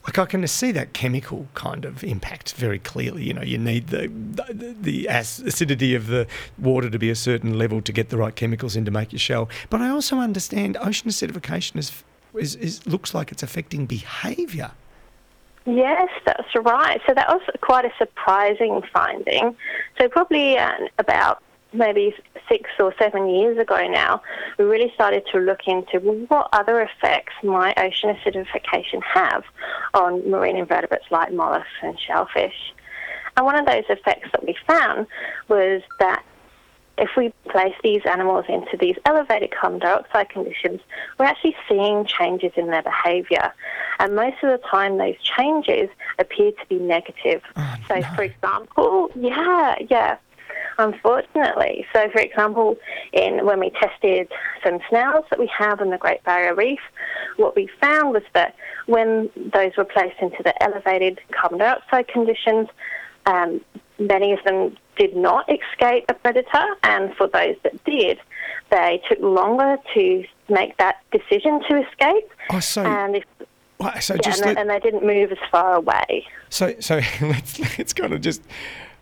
Like 0.05 0.19
I 0.19 0.25
can 0.25 0.45
see 0.47 0.71
that 0.73 0.93
chemical 0.93 1.47
kind 1.53 1.85
of 1.85 2.03
impact 2.03 2.53
very 2.55 2.79
clearly. 2.79 3.23
You 3.23 3.33
know, 3.33 3.41
you 3.41 3.57
need 3.57 3.87
the 3.87 4.09
the, 4.09 4.75
the 4.79 5.07
acidity 5.07 5.95
of 5.95 6.07
the 6.07 6.27
water 6.57 6.89
to 6.89 6.99
be 6.99 7.09
a 7.09 7.15
certain 7.15 7.57
level 7.57 7.81
to 7.81 7.91
get 7.93 8.09
the 8.09 8.17
right 8.17 8.35
chemicals 8.35 8.75
in 8.75 8.83
to 8.85 8.91
make 8.91 9.13
your 9.13 9.19
shell. 9.19 9.49
But 9.69 9.81
I 9.81 9.89
also 9.89 10.17
understand 10.17 10.77
ocean 10.81 11.09
acidification 11.09 11.77
is, 11.77 12.03
is, 12.33 12.55
is 12.55 12.85
looks 12.85 13.13
like 13.13 13.31
it's 13.31 13.43
affecting 13.43 13.85
behaviour. 13.85 14.71
Yes, 15.65 16.09
that's 16.25 16.53
right. 16.55 16.99
So 17.07 17.13
that 17.13 17.29
was 17.29 17.41
quite 17.61 17.85
a 17.85 17.91
surprising 17.97 18.81
finding. 18.93 19.55
So 19.97 20.09
probably 20.09 20.57
uh, 20.57 20.73
about 20.99 21.41
maybe 21.73 22.15
six 22.49 22.69
or 22.79 22.93
seven 22.99 23.29
years 23.29 23.57
ago 23.57 23.87
now, 23.87 24.21
we 24.57 24.65
really 24.65 24.91
started 24.93 25.23
to 25.31 25.39
look 25.39 25.61
into 25.67 25.99
what 26.27 26.49
other 26.53 26.81
effects 26.81 27.33
might 27.43 27.77
ocean 27.77 28.15
acidification 28.15 29.01
have 29.03 29.43
on 29.93 30.29
marine 30.29 30.57
invertebrates 30.57 31.05
like 31.11 31.31
mollusks 31.33 31.69
and 31.81 31.99
shellfish. 31.99 32.73
And 33.35 33.45
one 33.45 33.55
of 33.55 33.65
those 33.65 33.85
effects 33.89 34.29
that 34.31 34.45
we 34.45 34.55
found 34.67 35.07
was 35.47 35.81
that 35.99 36.23
if 36.97 37.09
we 37.17 37.33
place 37.49 37.73
these 37.83 38.01
animals 38.05 38.45
into 38.47 38.77
these 38.77 38.95
elevated 39.05 39.51
carbon 39.51 39.79
dioxide 39.79 40.29
conditions, 40.29 40.79
we're 41.17 41.25
actually 41.25 41.55
seeing 41.67 42.05
changes 42.05 42.51
in 42.55 42.67
their 42.67 42.83
behaviour. 42.83 43.51
And 43.99 44.15
most 44.15 44.37
of 44.43 44.51
the 44.51 44.59
time, 44.69 44.97
those 44.97 45.15
changes 45.21 45.89
appear 46.19 46.51
to 46.51 46.65
be 46.69 46.75
negative. 46.75 47.41
Oh, 47.55 47.75
so, 47.87 47.95
no. 47.95 48.07
for 48.15 48.23
example, 48.23 49.09
yeah, 49.15 49.75
yeah, 49.89 50.17
unfortunately. 50.77 51.85
So, 51.93 52.09
for 52.11 52.21
example, 52.21 52.77
in 53.11 53.45
when 53.45 53.59
we 53.59 53.71
tested 53.71 54.31
some 54.63 54.79
snails 54.89 55.25
that 55.29 55.39
we 55.39 55.49
have 55.57 55.81
in 55.81 55.89
the 55.89 55.97
Great 55.97 56.23
Barrier 56.23 56.55
Reef, 56.55 56.79
what 57.37 57.55
we 57.55 57.69
found 57.79 58.13
was 58.13 58.23
that 58.33 58.55
when 58.85 59.29
those 59.35 59.71
were 59.77 59.85
placed 59.85 60.19
into 60.21 60.41
the 60.43 60.61
elevated 60.63 61.19
carbon 61.31 61.59
dioxide 61.59 62.07
conditions, 62.07 62.67
um, 63.25 63.61
many 63.99 64.33
of 64.33 64.39
them 64.45 64.75
did 64.97 65.15
not 65.15 65.45
escape 65.49 66.05
a 66.09 66.13
predator, 66.13 66.65
and 66.83 67.13
for 67.15 67.27
those 67.27 67.55
that 67.63 67.83
did, 67.83 68.19
they 68.69 69.01
took 69.09 69.19
longer 69.19 69.77
to 69.93 70.23
make 70.49 70.77
that 70.77 70.97
decision 71.11 71.61
to 71.69 71.83
escape. 71.87 72.29
Oh, 72.49 72.59
so, 72.59 72.83
and 72.83 73.15
if, 73.15 73.23
so 74.01 74.13
yeah, 74.13 74.21
just 74.21 74.41
and, 74.41 74.45
let, 74.47 74.55
they, 74.55 74.61
and 74.61 74.69
they 74.69 74.79
didn't 74.79 75.05
move 75.05 75.31
as 75.31 75.37
far 75.51 75.75
away. 75.75 76.25
So, 76.49 76.75
so 76.79 76.95
let's 77.21 77.77
let's 77.77 77.93
kind 77.93 78.13
of 78.13 78.21
just 78.21 78.41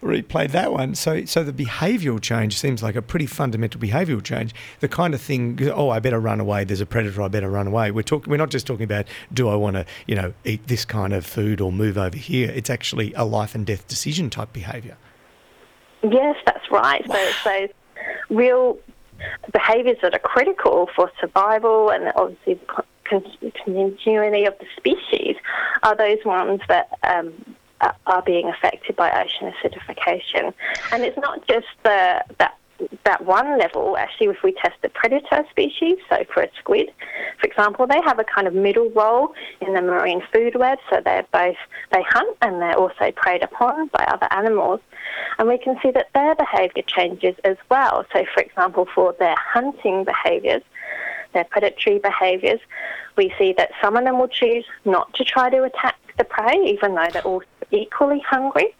replay 0.01 0.49
that 0.51 0.71
one. 0.71 0.95
So, 0.95 1.25
so 1.25 1.43
the 1.43 1.53
behavioural 1.53 2.21
change 2.21 2.57
seems 2.57 2.81
like 2.81 2.95
a 2.95 3.01
pretty 3.01 3.25
fundamental 3.25 3.79
behavioural 3.79 4.23
change. 4.23 4.53
The 4.79 4.87
kind 4.87 5.13
of 5.13 5.21
thing, 5.21 5.59
oh, 5.69 5.89
I 5.89 5.99
better 5.99 6.19
run 6.19 6.39
away. 6.39 6.63
There's 6.63 6.81
a 6.81 6.85
predator. 6.85 7.21
I 7.21 7.27
better 7.27 7.49
run 7.49 7.67
away. 7.67 7.91
We're 7.91 8.03
talking. 8.03 8.31
We're 8.31 8.37
not 8.37 8.49
just 8.49 8.67
talking 8.67 8.83
about 8.83 9.05
do 9.33 9.49
I 9.49 9.55
want 9.55 9.75
to, 9.75 9.85
you 10.07 10.15
know, 10.15 10.33
eat 10.43 10.67
this 10.67 10.85
kind 10.85 11.13
of 11.13 11.25
food 11.25 11.61
or 11.61 11.71
move 11.71 11.97
over 11.97 12.17
here. 12.17 12.49
It's 12.49 12.69
actually 12.69 13.13
a 13.13 13.25
life 13.25 13.55
and 13.55 13.65
death 13.65 13.87
decision 13.87 14.29
type 14.29 14.53
behaviour. 14.53 14.97
Yes, 16.03 16.35
that's 16.45 16.69
right. 16.71 17.07
Wow. 17.07 17.31
So, 17.43 17.67
real 18.29 18.77
behaviours 19.53 19.97
that 20.01 20.13
are 20.13 20.19
critical 20.19 20.89
for 20.95 21.11
survival 21.19 21.91
and 21.91 22.11
obviously 22.15 22.55
the 22.55 22.83
continuity 23.07 24.45
of 24.45 24.57
the 24.59 24.65
species 24.77 25.35
are 25.83 25.95
those 25.95 26.17
ones 26.25 26.61
that 26.67 26.97
um, 27.03 27.33
are 28.05 28.21
being 28.21 28.47
affected 28.47 28.95
by 28.95 29.11
ocean 29.11 29.51
acidification. 29.51 30.53
And 30.91 31.03
it's 31.03 31.17
not 31.17 31.47
just 31.47 31.67
the, 31.83 32.23
that 32.37 32.57
that 33.03 33.25
one 33.25 33.59
level, 33.59 33.97
actually, 33.97 34.27
if 34.27 34.43
we 34.43 34.53
test 34.53 34.75
the 34.81 34.89
predator 34.89 35.45
species, 35.49 35.97
so 36.09 36.23
for 36.33 36.43
a 36.43 36.49
squid, 36.57 36.91
for 37.39 37.47
example, 37.47 37.87
they 37.87 38.01
have 38.03 38.19
a 38.19 38.23
kind 38.23 38.47
of 38.47 38.53
middle 38.53 38.89
role 38.91 39.33
in 39.61 39.73
the 39.73 39.81
marine 39.81 40.21
food 40.33 40.55
web. 40.55 40.79
So 40.89 41.01
they're 41.03 41.25
both, 41.31 41.57
they 41.91 42.03
hunt 42.09 42.37
and 42.41 42.61
they're 42.61 42.77
also 42.77 43.11
preyed 43.11 43.43
upon 43.43 43.87
by 43.87 44.03
other 44.05 44.27
animals. 44.31 44.79
And 45.37 45.47
we 45.47 45.57
can 45.57 45.77
see 45.81 45.91
that 45.91 46.09
their 46.13 46.35
behaviour 46.35 46.83
changes 46.87 47.35
as 47.43 47.57
well. 47.69 48.05
So, 48.13 48.25
for 48.33 48.41
example, 48.41 48.87
for 48.93 49.15
their 49.19 49.35
hunting 49.37 50.03
behaviours, 50.03 50.63
their 51.33 51.45
predatory 51.45 51.99
behaviours, 51.99 52.59
we 53.15 53.33
see 53.37 53.53
that 53.53 53.71
some 53.81 53.95
of 53.95 54.03
them 54.03 54.19
will 54.19 54.27
choose 54.27 54.65
not 54.85 55.13
to 55.15 55.23
try 55.23 55.49
to 55.49 55.63
attack 55.63 55.95
the 56.17 56.23
prey, 56.23 56.57
even 56.65 56.95
though 56.95 57.07
they're 57.11 57.21
all 57.23 57.43
equally 57.71 58.19
hungry. 58.19 58.75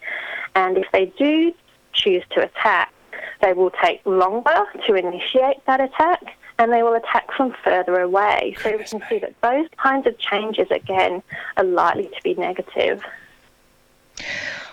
And 0.54 0.78
if 0.78 0.86
they 0.92 1.06
do 1.18 1.52
choose 1.92 2.22
to 2.30 2.42
attack, 2.42 2.92
they 3.40 3.52
will 3.52 3.72
take 3.82 4.00
longer 4.04 4.64
to 4.86 4.94
initiate 4.94 5.64
that 5.66 5.80
attack 5.80 6.22
and 6.58 6.72
they 6.72 6.82
will 6.82 6.94
attack 6.94 7.32
from 7.32 7.54
further 7.64 8.00
away. 8.00 8.56
So 8.62 8.76
we 8.76 8.84
can 8.84 9.02
see 9.08 9.18
that 9.18 9.34
those 9.42 9.66
kinds 9.76 10.06
of 10.06 10.16
changes, 10.18 10.68
again, 10.70 11.22
are 11.56 11.64
likely 11.64 12.04
to 12.04 12.22
be 12.22 12.34
negative. 12.34 13.02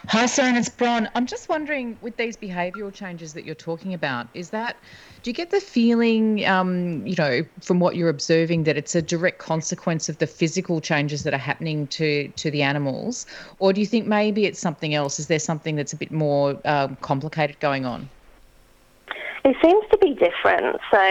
Hi, 0.08 0.26
Sarah, 0.26 0.58
it's 0.58 0.70
Bron. 0.70 1.10
I'm 1.14 1.26
just 1.26 1.50
wondering, 1.50 1.98
with 2.02 2.16
these 2.16 2.38
behavioural 2.38 2.94
changes 2.94 3.34
that 3.34 3.44
you're 3.44 3.54
talking 3.54 3.94
about, 3.94 4.28
is 4.34 4.50
that 4.52 4.78
do 5.22 5.30
you 5.30 5.36
get 5.36 5.52
the 5.52 5.60
feeling, 5.60 6.48
um, 6.48 7.06
you 7.06 7.16
know, 7.18 7.44
from 7.62 7.82
what 7.82 7.98
you're 7.98 8.10
observing, 8.10 8.64
that 8.64 8.78
it's 8.78 8.96
a 8.96 9.02
direct 9.02 9.40
consequence 9.40 10.08
of 10.08 10.18
the 10.18 10.26
physical 10.26 10.80
changes 10.80 11.24
that 11.24 11.34
are 11.34 11.38
happening 11.38 11.86
to 11.88 12.30
to 12.30 12.50
the 12.50 12.62
animals, 12.62 13.26
or 13.60 13.74
do 13.74 13.82
you 13.82 13.88
think 13.88 14.08
maybe 14.08 14.46
it's 14.46 14.60
something 14.60 14.96
else? 14.96 15.20
Is 15.20 15.28
there 15.28 15.40
something 15.40 15.76
that's 15.76 15.92
a 15.92 15.98
bit 15.98 16.12
more 16.12 16.58
um, 16.66 16.96
complicated 17.02 17.60
going 17.60 17.86
on? 17.86 18.10
it 19.46 19.56
seems 19.64 19.86
to 19.90 19.98
be 19.98 20.14
different. 20.14 20.78
So 20.92 21.02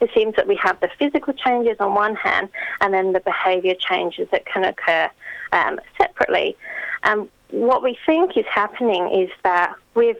it 0.00 0.10
seems 0.14 0.36
that 0.36 0.48
we 0.48 0.56
have 0.56 0.80
the 0.80 0.88
physical 0.98 1.34
changes 1.34 1.76
on 1.80 1.94
one 1.94 2.16
hand 2.16 2.48
and 2.80 2.94
then 2.94 3.12
the 3.12 3.20
behaviour 3.20 3.74
changes 3.74 4.28
that 4.30 4.46
can 4.46 4.64
occur 4.64 5.10
um, 5.52 5.78
separately. 5.98 6.56
Um, 7.04 7.28
what 7.54 7.82
we 7.82 7.96
think 8.04 8.36
is 8.36 8.46
happening 8.46 9.08
is 9.10 9.30
that 9.44 9.74
with 9.94 10.16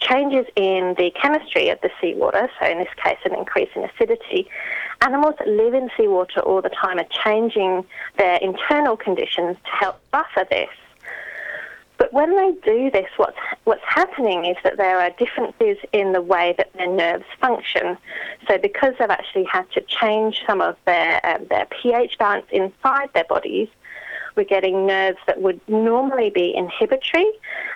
changes 0.00 0.46
in 0.54 0.94
the 0.96 1.10
chemistry 1.20 1.70
of 1.70 1.80
the 1.80 1.90
seawater, 2.00 2.48
so 2.60 2.66
in 2.66 2.78
this 2.78 2.88
case 3.02 3.18
an 3.24 3.34
increase 3.34 3.68
in 3.74 3.82
acidity, 3.84 4.48
animals 5.02 5.34
that 5.38 5.48
live 5.48 5.74
in 5.74 5.90
seawater 5.96 6.40
all 6.40 6.62
the 6.62 6.68
time 6.70 6.98
are 6.98 7.06
changing 7.24 7.84
their 8.16 8.36
internal 8.36 8.96
conditions 8.96 9.56
to 9.64 9.70
help 9.70 10.00
buffer 10.12 10.46
this. 10.50 10.70
But 11.96 12.12
when 12.12 12.36
they 12.36 12.52
do 12.64 12.92
this, 12.92 13.08
what's, 13.16 13.36
what's 13.64 13.82
happening 13.84 14.44
is 14.44 14.56
that 14.62 14.76
there 14.76 15.00
are 15.00 15.10
differences 15.18 15.78
in 15.92 16.12
the 16.12 16.22
way 16.22 16.54
that 16.56 16.72
their 16.74 16.86
nerves 16.86 17.24
function. 17.40 17.98
So 18.46 18.56
because 18.56 18.94
they've 19.00 19.10
actually 19.10 19.44
had 19.44 19.68
to 19.72 19.80
change 19.80 20.44
some 20.46 20.60
of 20.60 20.76
their, 20.86 21.20
um, 21.26 21.46
their 21.50 21.66
pH 21.66 22.16
balance 22.18 22.46
inside 22.52 23.10
their 23.14 23.24
bodies, 23.24 23.68
we're 24.38 24.44
getting 24.44 24.86
nerves 24.86 25.18
that 25.26 25.42
would 25.42 25.60
normally 25.68 26.30
be 26.30 26.54
inhibitory 26.54 27.28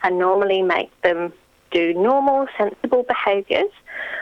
and 0.05 0.16
normally 0.16 0.62
make 0.62 0.90
them 1.03 1.33
do 1.72 1.92
normal, 1.92 2.46
sensible 2.57 3.03
behaviours. 3.03 3.72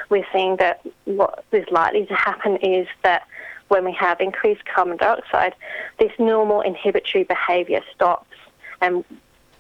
We're 0.09 0.27
seeing 0.33 0.57
that 0.57 0.81
what 1.05 1.45
is 1.53 1.67
likely 1.71 2.07
to 2.07 2.15
happen 2.15 2.57
is 2.57 2.89
that 3.03 3.27
when 3.69 3.85
we 3.85 3.93
have 3.93 4.21
increased 4.21 4.65
carbon 4.65 4.97
dioxide, 4.97 5.55
this 5.99 6.13
normal 6.19 6.63
inhibitory 6.63 7.25
behaviour 7.25 7.83
stops 7.95 8.35
and 8.81 9.05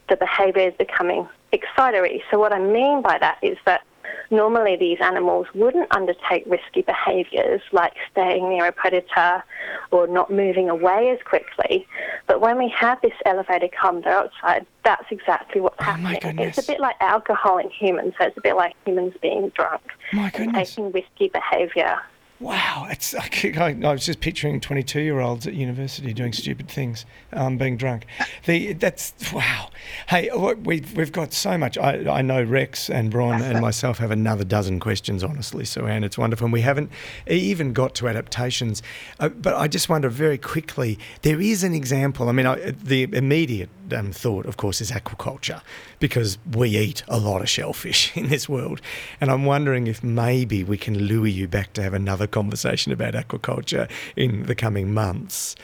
the 0.08 0.16
behaviour 0.16 0.68
is 0.68 0.74
becoming 0.78 1.28
excitatory. 1.52 2.22
So 2.30 2.38
what 2.38 2.52
I 2.52 2.60
mean 2.60 3.02
by 3.02 3.18
that 3.18 3.38
is 3.42 3.58
that 3.66 3.82
normally 4.30 4.76
these 4.76 4.98
animals 5.00 5.46
wouldn't 5.54 5.86
undertake 5.94 6.44
risky 6.46 6.82
behaviours 6.82 7.60
like 7.72 7.94
staying 8.10 8.48
near 8.48 8.66
a 8.66 8.72
predator 8.72 9.42
or 9.90 10.06
not 10.06 10.30
moving 10.30 10.68
away 10.68 11.10
as 11.10 11.18
quickly. 11.24 11.86
But 12.26 12.40
when 12.40 12.58
we 12.58 12.68
have 12.76 13.00
this 13.00 13.12
elevated 13.26 13.72
carbon 13.72 14.02
dioxide, 14.02 14.66
that's 14.84 15.06
exactly 15.10 15.60
what's 15.60 15.76
Oh, 15.80 15.84
happening. 15.84 16.18
goodness. 16.20 16.58
It's 16.58 16.68
a 16.68 16.72
bit 16.72 16.80
like 16.80 16.96
alcohol 17.00 17.58
in 17.58 17.70
humans, 17.70 18.14
so 18.18 18.26
it's 18.26 18.36
a 18.36 18.40
bit 18.40 18.56
like 18.56 18.74
humans 18.84 19.14
being 19.20 19.48
drunk 19.50 19.82
My 20.12 20.24
and 20.24 20.32
goodness. 20.32 20.70
taking 20.74 20.92
risky 20.92 21.28
behaviour. 21.28 21.98
Wow, 22.40 22.86
it's 22.90 23.14
I, 23.14 23.28
I 23.58 23.76
I 23.84 23.92
was 23.92 24.06
just 24.06 24.20
picturing 24.20 24.60
22 24.60 25.00
year 25.02 25.20
olds 25.20 25.46
at 25.46 25.52
university 25.52 26.14
doing 26.14 26.32
stupid 26.32 26.68
things, 26.68 27.04
um, 27.34 27.58
being 27.58 27.76
drunk. 27.76 28.06
The 28.46 28.72
that's 28.72 29.14
wow. 29.32 29.68
Hey, 30.08 30.30
look, 30.32 30.58
we've 30.64 30.96
we've 30.96 31.12
got 31.12 31.34
so 31.34 31.58
much. 31.58 31.76
I 31.76 32.10
I 32.10 32.22
know 32.22 32.42
Rex 32.42 32.88
and 32.88 33.10
Bron 33.10 33.42
and 33.42 33.60
myself 33.68 33.98
have 33.98 34.10
another 34.10 34.44
dozen 34.44 34.80
questions. 34.80 35.22
Honestly, 35.22 35.66
so 35.66 35.86
Anne, 35.86 36.02
it's 36.02 36.16
wonderful. 36.16 36.46
And 36.46 36.52
we 36.52 36.62
haven't 36.62 36.90
even 37.26 37.74
got 37.74 37.94
to 37.96 38.08
adaptations, 38.08 38.82
uh, 39.18 39.28
but 39.28 39.54
I 39.54 39.68
just 39.68 39.90
wonder 39.90 40.08
very 40.08 40.38
quickly. 40.38 40.98
There 41.20 41.40
is 41.40 41.62
an 41.62 41.74
example. 41.74 42.30
I 42.30 42.32
mean, 42.32 42.46
I, 42.46 42.70
the 42.70 43.02
immediate 43.02 43.68
um, 43.92 44.12
thought, 44.12 44.46
of 44.46 44.56
course, 44.56 44.80
is 44.80 44.90
aquaculture, 44.90 45.62
because 45.98 46.38
we 46.52 46.70
eat 46.76 47.02
a 47.08 47.18
lot 47.18 47.40
of 47.40 47.48
shellfish 47.48 48.16
in 48.16 48.28
this 48.28 48.48
world. 48.48 48.80
And 49.20 49.30
I'm 49.30 49.44
wondering 49.44 49.86
if 49.86 50.02
maybe 50.02 50.64
we 50.64 50.76
can 50.76 50.98
lure 50.98 51.26
you 51.26 51.48
back 51.48 51.72
to 51.74 51.82
have 51.82 51.94
another 51.94 52.26
conversation 52.26 52.92
about 52.92 53.14
aquaculture 53.14 53.90
in 54.16 54.44
the 54.44 54.54
coming 54.54 54.92
months. 54.92 55.56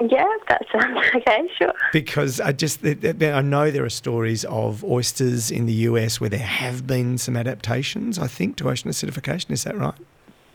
Yeah, 0.00 0.26
that 0.48 0.66
sounds 0.72 0.98
okay, 1.14 1.48
sure. 1.56 1.72
Because 1.92 2.40
I 2.40 2.52
just, 2.52 2.84
I 2.84 3.40
know 3.40 3.70
there 3.70 3.84
are 3.84 3.90
stories 3.90 4.44
of 4.46 4.84
oysters 4.84 5.50
in 5.50 5.66
the 5.66 5.72
US 5.72 6.20
where 6.20 6.30
there 6.30 6.40
have 6.40 6.86
been 6.86 7.16
some 7.16 7.36
adaptations, 7.36 8.18
I 8.18 8.26
think, 8.26 8.56
to 8.56 8.68
ocean 8.68 8.90
acidification. 8.90 9.52
Is 9.52 9.64
that 9.64 9.76
right? 9.76 9.94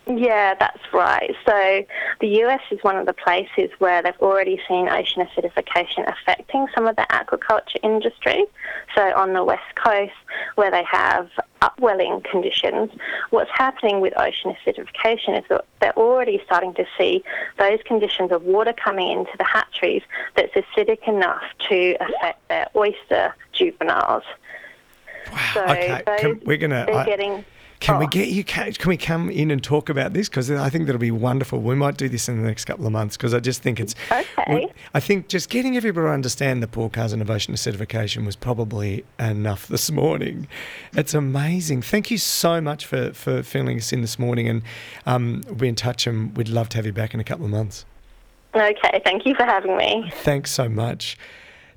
Yeah, 0.09 0.55
that's 0.55 0.81
right. 0.91 1.35
So 1.45 1.85
the 2.19 2.27
US 2.43 2.61
is 2.71 2.79
one 2.81 2.95
of 2.95 3.05
the 3.05 3.13
places 3.13 3.69
where 3.77 4.01
they've 4.01 4.19
already 4.19 4.59
seen 4.67 4.89
ocean 4.89 5.23
acidification 5.23 6.11
affecting 6.11 6.65
some 6.73 6.87
of 6.87 6.95
the 6.95 7.05
aquaculture 7.11 7.77
industry. 7.83 8.45
So 8.95 9.15
on 9.15 9.33
the 9.33 9.43
west 9.43 9.75
coast, 9.75 10.13
where 10.55 10.71
they 10.71 10.83
have 10.83 11.29
upwelling 11.61 12.21
conditions, 12.21 12.89
what's 13.29 13.51
happening 13.53 13.99
with 13.99 14.13
ocean 14.17 14.55
acidification 14.55 15.37
is 15.37 15.45
that 15.49 15.65
they're 15.79 15.97
already 15.97 16.41
starting 16.43 16.73
to 16.73 16.85
see 16.97 17.23
those 17.59 17.79
conditions 17.85 18.31
of 18.31 18.41
water 18.43 18.73
coming 18.73 19.11
into 19.11 19.37
the 19.37 19.43
hatcheries 19.43 20.01
that's 20.35 20.53
acidic 20.55 21.07
enough 21.07 21.43
to 21.69 21.95
affect 22.01 22.47
their 22.47 22.67
oyster 22.75 23.35
juveniles. 23.51 24.23
So 25.53 25.63
okay, 25.65 26.01
those, 26.07 26.19
can, 26.19 26.41
we're 26.45 26.57
gonna. 26.57 26.85
they're 26.87 26.95
I- 26.95 27.05
getting 27.05 27.45
Can 27.79 27.97
we 27.97 28.05
Oh. 28.05 28.09
get 28.09 28.27
you? 28.27 28.43
Can, 28.43 28.73
can 28.73 28.89
we 28.89 28.97
come 28.97 29.29
in 29.29 29.51
and 29.51 29.63
talk 29.63 29.87
about 29.87 30.11
this? 30.13 30.27
Because 30.27 30.51
I 30.51 30.69
think 30.69 30.85
that'll 30.85 30.99
be 30.99 31.11
wonderful. 31.11 31.61
We 31.61 31.75
might 31.75 31.95
do 31.95 32.09
this 32.09 32.27
in 32.27 32.41
the 32.41 32.45
next 32.47 32.65
couple 32.65 32.85
of 32.85 32.91
months 32.91 33.15
because 33.15 33.33
I 33.33 33.39
just 33.39 33.61
think 33.61 33.79
it's. 33.79 33.95
Okay. 34.11 34.67
I 34.93 34.99
think 34.99 35.29
just 35.29 35.49
getting 35.49 35.77
everybody 35.77 36.05
to 36.07 36.11
understand 36.11 36.61
the 36.61 36.67
poor 36.67 36.89
cousin 36.89 37.21
innovation 37.21 37.53
ocean 37.53 37.55
acidification 37.55 38.25
was 38.25 38.35
probably 38.35 39.05
enough 39.17 39.67
this 39.67 39.89
morning. 39.91 40.47
It's 40.93 41.13
amazing. 41.13 41.81
Thank 41.81 42.11
you 42.11 42.17
so 42.17 42.59
much 42.59 42.85
for 42.85 43.13
for 43.13 43.43
filling 43.43 43.77
us 43.77 43.93
in 43.93 44.01
this 44.01 44.19
morning, 44.19 44.49
and 44.49 44.61
um, 45.05 45.43
we'll 45.45 45.55
be 45.55 45.67
in 45.69 45.75
touch, 45.75 46.05
and 46.05 46.35
we'd 46.35 46.49
love 46.49 46.67
to 46.69 46.77
have 46.77 46.85
you 46.85 46.91
back 46.93 47.13
in 47.13 47.19
a 47.19 47.23
couple 47.23 47.45
of 47.45 47.51
months. 47.51 47.85
Okay, 48.55 49.01
thank 49.05 49.25
you 49.25 49.35
for 49.35 49.45
having 49.45 49.77
me. 49.77 50.11
Thanks 50.23 50.51
so 50.51 50.67
much. 50.67 51.17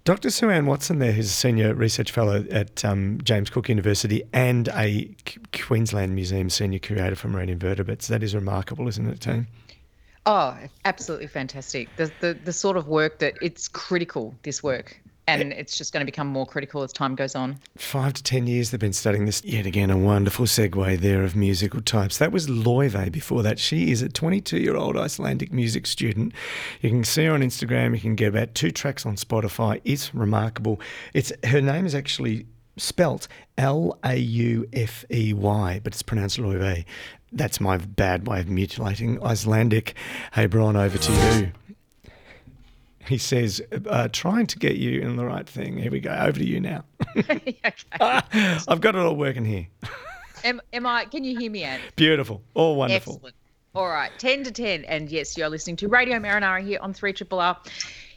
Dr. 0.04 0.30
Sue 0.30 0.50
Ann 0.50 0.66
Watson, 0.66 0.98
there, 0.98 1.12
who's 1.12 1.26
a 1.26 1.32
senior 1.32 1.74
research 1.74 2.10
fellow 2.10 2.44
at 2.50 2.84
um, 2.84 3.20
James 3.22 3.50
Cook 3.50 3.68
University 3.68 4.24
and 4.32 4.68
a 4.74 5.04
Q- 5.24 5.42
Queensland 5.52 6.16
Museum 6.16 6.50
senior 6.50 6.80
curator 6.80 7.14
for 7.14 7.28
marine 7.28 7.48
invertebrates. 7.48 8.08
That 8.08 8.24
is 8.24 8.34
remarkable, 8.34 8.88
isn't 8.88 9.06
it, 9.06 9.20
team? 9.20 9.46
Oh, 10.26 10.56
absolutely 10.84 11.28
fantastic. 11.28 11.88
The, 11.96 12.10
the 12.20 12.34
the 12.44 12.52
sort 12.52 12.76
of 12.76 12.88
work 12.88 13.20
that 13.20 13.34
it's 13.40 13.68
critical, 13.68 14.34
this 14.42 14.62
work. 14.62 15.00
And 15.40 15.52
it's 15.52 15.76
just 15.76 15.92
going 15.92 16.00
to 16.00 16.04
become 16.04 16.26
more 16.26 16.46
critical 16.46 16.82
as 16.82 16.92
time 16.92 17.14
goes 17.14 17.34
on. 17.34 17.58
Five 17.76 18.14
to 18.14 18.22
ten 18.22 18.46
years 18.46 18.70
they've 18.70 18.80
been 18.80 18.92
studying 18.92 19.24
this. 19.24 19.42
Yet 19.44 19.66
again, 19.66 19.90
a 19.90 19.96
wonderful 19.96 20.46
segue 20.46 20.98
there 21.00 21.22
of 21.22 21.34
musical 21.36 21.80
types. 21.80 22.18
That 22.18 22.32
was 22.32 22.48
Loive 22.48 23.10
before 23.12 23.42
that. 23.42 23.58
She 23.58 23.90
is 23.90 24.02
a 24.02 24.08
22 24.08 24.58
year 24.58 24.76
old 24.76 24.96
Icelandic 24.96 25.52
music 25.52 25.86
student. 25.86 26.32
You 26.80 26.90
can 26.90 27.04
see 27.04 27.24
her 27.26 27.32
on 27.32 27.40
Instagram. 27.40 27.94
You 27.94 28.00
can 28.00 28.14
get 28.14 28.28
about 28.28 28.54
two 28.54 28.70
tracks 28.70 29.06
on 29.06 29.16
Spotify. 29.16 29.80
It's 29.84 30.14
remarkable. 30.14 30.80
It's 31.14 31.32
Her 31.44 31.60
name 31.60 31.86
is 31.86 31.94
actually 31.94 32.46
spelt 32.76 33.28
L 33.58 33.98
A 34.04 34.16
U 34.16 34.68
F 34.72 35.04
E 35.10 35.32
Y, 35.32 35.80
but 35.82 35.92
it's 35.92 36.02
pronounced 36.02 36.38
Loive. 36.38 36.84
That's 37.34 37.60
my 37.60 37.78
bad 37.78 38.26
way 38.26 38.40
of 38.40 38.48
mutilating 38.48 39.22
Icelandic. 39.22 39.94
Hey, 40.34 40.46
Brian, 40.46 40.76
over 40.76 40.98
to 40.98 41.12
you. 41.12 41.52
He 43.06 43.18
says, 43.18 43.60
uh, 43.88 44.08
trying 44.12 44.46
to 44.46 44.58
get 44.58 44.76
you 44.76 45.00
in 45.00 45.16
the 45.16 45.24
right 45.24 45.48
thing. 45.48 45.76
Here 45.76 45.90
we 45.90 46.00
go. 46.00 46.10
Over 46.10 46.38
to 46.38 46.46
you 46.46 46.60
now. 46.60 46.84
okay. 47.16 47.58
I've 48.00 48.80
got 48.80 48.94
it 48.94 49.00
all 49.00 49.16
working 49.16 49.44
here. 49.44 49.66
Am, 50.44 50.60
am 50.72 50.86
I? 50.86 51.04
Can 51.04 51.22
you 51.22 51.38
hear 51.38 51.50
me, 51.50 51.62
Anne? 51.62 51.80
Beautiful. 51.94 52.42
All 52.54 52.74
wonderful. 52.74 53.14
Excellent. 53.14 53.36
All 53.74 53.88
right, 53.88 54.10
10 54.18 54.44
to 54.44 54.50
10. 54.50 54.84
And 54.84 55.08
yes, 55.08 55.38
you're 55.38 55.48
listening 55.48 55.76
to 55.76 55.88
Radio 55.88 56.18
Marinara 56.18 56.62
here 56.66 56.78
on 56.82 56.92
3 56.92 57.12
Triple 57.12 57.40
R. 57.40 57.56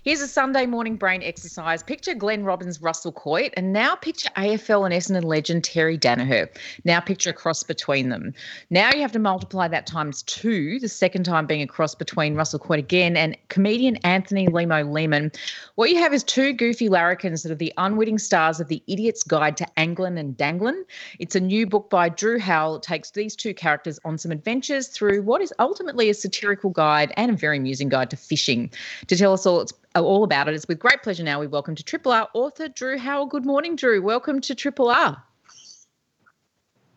Here's 0.05 0.21
a 0.21 0.27
Sunday 0.27 0.67
morning 0.67 0.97
brain 0.97 1.23
exercise. 1.23 1.81
Picture 1.81 2.13
Glenn 2.13 2.43
Robbins, 2.43 2.79
Russell 2.79 3.11
Coight, 3.11 3.55
and 3.57 3.73
now 3.73 3.95
picture 3.95 4.29
AFL 4.37 4.85
and 4.85 4.93
Essendon 4.93 5.23
legend 5.23 5.63
Terry 5.63 5.97
Daniher. 5.97 6.47
Now 6.83 6.99
picture 6.99 7.31
a 7.31 7.33
cross 7.33 7.63
between 7.63 8.09
them. 8.09 8.31
Now 8.69 8.93
you 8.93 9.01
have 9.01 9.13
to 9.13 9.19
multiply 9.19 9.67
that 9.67 9.87
times 9.87 10.21
two, 10.21 10.79
the 10.79 10.89
second 10.89 11.23
time 11.23 11.47
being 11.47 11.63
a 11.63 11.65
cross 11.65 11.95
between 11.95 12.35
Russell 12.35 12.59
Coight 12.59 12.77
again 12.77 13.17
and 13.17 13.35
comedian 13.47 13.95
Anthony 14.03 14.45
Lehmo 14.45 14.87
Lehmann. 14.93 15.31
What 15.73 15.89
you 15.89 15.97
have 15.97 16.13
is 16.13 16.23
two 16.23 16.53
goofy 16.53 16.87
larrikins 16.87 17.41
that 17.41 17.51
are 17.51 17.55
the 17.55 17.73
unwitting 17.77 18.19
stars 18.19 18.59
of 18.59 18.67
The 18.67 18.83
Idiot's 18.85 19.23
Guide 19.23 19.57
to 19.57 19.65
Anglin 19.75 20.19
and 20.19 20.37
Danglin. 20.37 20.83
It's 21.17 21.35
a 21.35 21.39
new 21.39 21.65
book 21.65 21.89
by 21.89 22.09
Drew 22.09 22.37
Howell. 22.37 22.75
It 22.75 22.83
takes 22.83 23.09
these 23.09 23.35
two 23.35 23.55
characters 23.55 23.99
on 24.05 24.19
some 24.19 24.31
adventures 24.31 24.87
through 24.87 25.23
what 25.23 25.41
is 25.41 25.51
ultimately 25.57 26.11
a 26.11 26.13
satirical 26.13 26.69
guide 26.69 27.11
and 27.17 27.31
a 27.31 27.35
very 27.35 27.57
amusing 27.57 27.89
guide 27.89 28.11
to 28.11 28.17
fishing. 28.17 28.69
To 29.07 29.15
tell 29.15 29.33
us 29.33 29.47
all 29.47 29.61
it's 29.61 29.73
all 30.03 30.23
about 30.23 30.47
it, 30.47 30.53
it's 30.53 30.67
with 30.67 30.79
great 30.79 31.01
pleasure 31.03 31.23
now 31.23 31.39
we 31.39 31.47
welcome 31.47 31.75
to 31.75 31.83
Triple 31.83 32.11
R 32.11 32.27
author 32.33 32.67
Drew 32.67 32.97
Howell. 32.97 33.27
Good 33.27 33.45
morning, 33.45 33.75
Drew. 33.75 34.01
Welcome 34.01 34.41
to 34.41 34.55
Triple 34.55 34.89
R. 34.89 35.21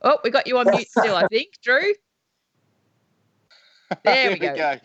Oh, 0.03 0.19
we 0.25 0.31
got 0.31 0.47
you 0.47 0.59
on 0.59 0.67
mute 0.71 0.89
still, 0.89 1.17
I 1.17 1.27
think, 1.29 1.55
Drew. 1.63 1.95
There 4.05 4.33
we 4.33 4.39
Here 4.39 4.55
go. 4.55 4.79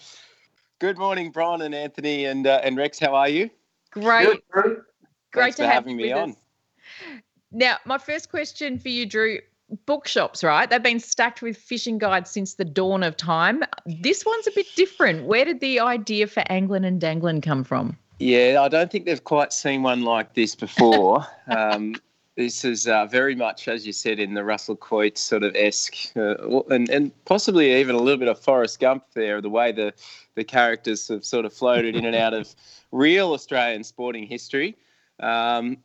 Good 0.79 0.97
morning, 0.97 1.31
Brian 1.31 1.61
and 1.61 1.73
Anthony 1.75 2.25
and 2.25 2.47
uh, 2.47 2.61
and 2.63 2.77
Rex. 2.77 2.99
How 2.99 3.15
are 3.15 3.29
you? 3.29 3.49
Great, 3.91 4.25
Good, 4.27 4.41
Drew. 4.51 4.63
great 5.31 5.43
Thanks 5.43 5.57
to 5.57 5.63
for 5.63 5.67
have 5.67 5.73
having 5.75 5.99
you 5.99 6.05
me 6.05 6.13
with 6.13 6.21
on. 6.21 6.29
us. 6.31 6.37
Now, 7.51 7.77
my 7.85 7.97
first 7.97 8.29
question 8.29 8.79
for 8.79 8.89
you, 8.89 9.05
Drew. 9.05 9.39
Bookshops, 9.85 10.43
right? 10.43 10.69
They've 10.69 10.83
been 10.83 10.99
stacked 10.99 11.41
with 11.41 11.57
fishing 11.57 11.97
guides 11.97 12.29
since 12.29 12.55
the 12.55 12.65
dawn 12.65 13.01
of 13.01 13.17
time. 13.17 13.63
This 13.87 14.23
one's 14.23 14.45
a 14.45 14.51
bit 14.51 14.67
different. 14.75 15.25
Where 15.25 15.45
did 15.45 15.61
the 15.61 15.79
idea 15.79 16.27
for 16.27 16.43
Anglin 16.47 16.83
and 16.83 17.01
Danglin 17.01 17.41
come 17.41 17.63
from? 17.63 17.97
Yeah, 18.23 18.61
I 18.61 18.69
don't 18.69 18.89
think 18.89 19.03
they've 19.03 19.21
quite 19.21 19.51
seen 19.51 19.83
one 19.83 20.03
like 20.03 20.33
this 20.33 20.55
before. 20.55 21.27
um, 21.47 21.95
this 22.37 22.63
is 22.63 22.87
uh, 22.87 23.05
very 23.05 23.35
much, 23.35 23.67
as 23.67 23.85
you 23.85 23.91
said, 23.91 24.17
in 24.17 24.33
the 24.33 24.45
Russell 24.45 24.77
Coight 24.77 25.17
sort 25.17 25.43
of 25.43 25.53
esque, 25.57 25.97
uh, 26.15 26.61
and 26.69 26.89
and 26.89 27.11
possibly 27.25 27.75
even 27.75 27.95
a 27.95 27.99
little 27.99 28.17
bit 28.17 28.29
of 28.29 28.39
Forrest 28.39 28.79
Gump 28.79 29.03
there, 29.13 29.41
the 29.41 29.49
way 29.49 29.73
the 29.73 29.93
the 30.35 30.45
characters 30.45 31.09
have 31.09 31.25
sort 31.25 31.43
of 31.43 31.51
floated 31.51 31.97
in 31.97 32.05
and 32.05 32.15
out 32.15 32.33
of 32.33 32.55
real 32.93 33.33
Australian 33.33 33.83
sporting 33.83 34.25
history. 34.25 34.77
Um, 35.19 35.79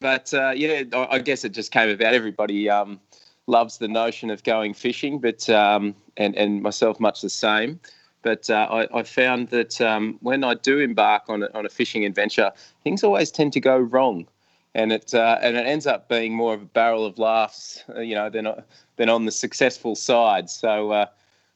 but 0.00 0.32
uh, 0.32 0.52
yeah, 0.54 0.84
I, 0.92 1.16
I 1.16 1.18
guess 1.18 1.44
it 1.44 1.50
just 1.50 1.72
came 1.72 1.88
about. 1.88 2.14
Everybody 2.14 2.70
um, 2.70 3.00
loves 3.48 3.78
the 3.78 3.88
notion 3.88 4.30
of 4.30 4.44
going 4.44 4.72
fishing, 4.72 5.18
but 5.18 5.50
um, 5.50 5.96
and 6.16 6.36
and 6.36 6.62
myself 6.62 7.00
much 7.00 7.22
the 7.22 7.28
same. 7.30 7.80
But 8.26 8.50
uh, 8.50 8.66
I, 8.68 8.98
I, 8.98 9.02
found 9.04 9.50
that 9.50 9.80
um, 9.80 10.18
when 10.20 10.42
I 10.42 10.54
do 10.54 10.80
embark 10.80 11.22
on 11.28 11.44
a, 11.44 11.48
on 11.54 11.64
a 11.64 11.68
fishing 11.68 12.04
adventure, 12.04 12.50
things 12.82 13.04
always 13.04 13.30
tend 13.30 13.52
to 13.52 13.60
go 13.60 13.78
wrong 13.78 14.26
and 14.74 14.90
it 14.90 15.14
uh, 15.14 15.38
and 15.40 15.56
it 15.56 15.64
ends 15.64 15.86
up 15.86 16.08
being 16.08 16.34
more 16.34 16.52
of 16.52 16.62
a 16.62 16.64
barrel 16.66 17.06
of 17.06 17.20
laughs, 17.20 17.84
uh, 17.94 18.00
you 18.00 18.16
know, 18.16 18.28
than 18.28 18.48
than 18.96 19.08
on 19.08 19.26
the 19.26 19.30
successful 19.30 19.94
side. 19.94 20.50
So 20.50 20.90
uh, 20.90 21.06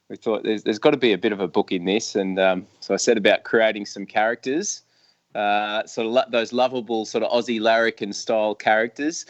we 0.07 0.15
thought 0.15 0.43
there's, 0.43 0.63
there's 0.63 0.79
got 0.79 0.91
to 0.91 0.97
be 0.97 1.11
a 1.11 1.17
bit 1.17 1.33
of 1.33 1.41
a 1.41 1.47
book 1.47 1.73
in 1.73 1.83
this, 1.83 2.15
and 2.15 2.39
um, 2.39 2.65
so 2.79 2.93
I 2.93 2.97
set 2.97 3.17
about 3.17 3.43
creating 3.43 3.85
some 3.85 4.05
characters, 4.05 4.81
uh, 5.35 5.85
sort 5.85 6.07
of 6.07 6.13
lo- 6.13 6.29
those 6.31 6.53
lovable 6.53 7.05
sort 7.05 7.25
of 7.25 7.31
Aussie 7.31 7.59
larrikin 7.59 8.13
style 8.13 8.55
characters. 8.55 9.25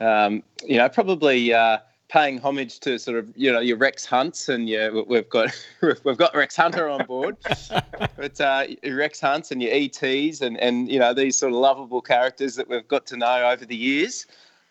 Um, 0.00 0.42
you 0.66 0.76
know, 0.76 0.90
probably 0.90 1.54
uh, 1.54 1.78
paying 2.14 2.38
homage 2.38 2.78
to 2.78 2.96
sort 2.96 3.18
of 3.18 3.28
you 3.34 3.50
know 3.52 3.58
your 3.58 3.76
Rex 3.76 4.06
Hunts 4.06 4.48
and 4.48 4.68
yeah 4.68 4.88
we've 4.88 5.28
got 5.28 5.48
we've 6.04 6.16
got 6.16 6.32
Rex 6.32 6.54
Hunter 6.54 6.88
on 6.88 7.04
board, 7.06 7.36
but 8.16 8.40
uh, 8.40 8.66
Rex 8.84 9.20
Hunts 9.20 9.50
and 9.50 9.60
your 9.60 9.72
ETs 9.74 10.40
and 10.40 10.56
and 10.58 10.88
you 10.88 11.00
know 11.00 11.12
these 11.12 11.36
sort 11.36 11.52
of 11.52 11.58
lovable 11.58 12.00
characters 12.00 12.54
that 12.54 12.68
we've 12.68 12.86
got 12.86 13.04
to 13.06 13.16
know 13.16 13.50
over 13.50 13.64
the 13.64 13.74
years, 13.74 14.26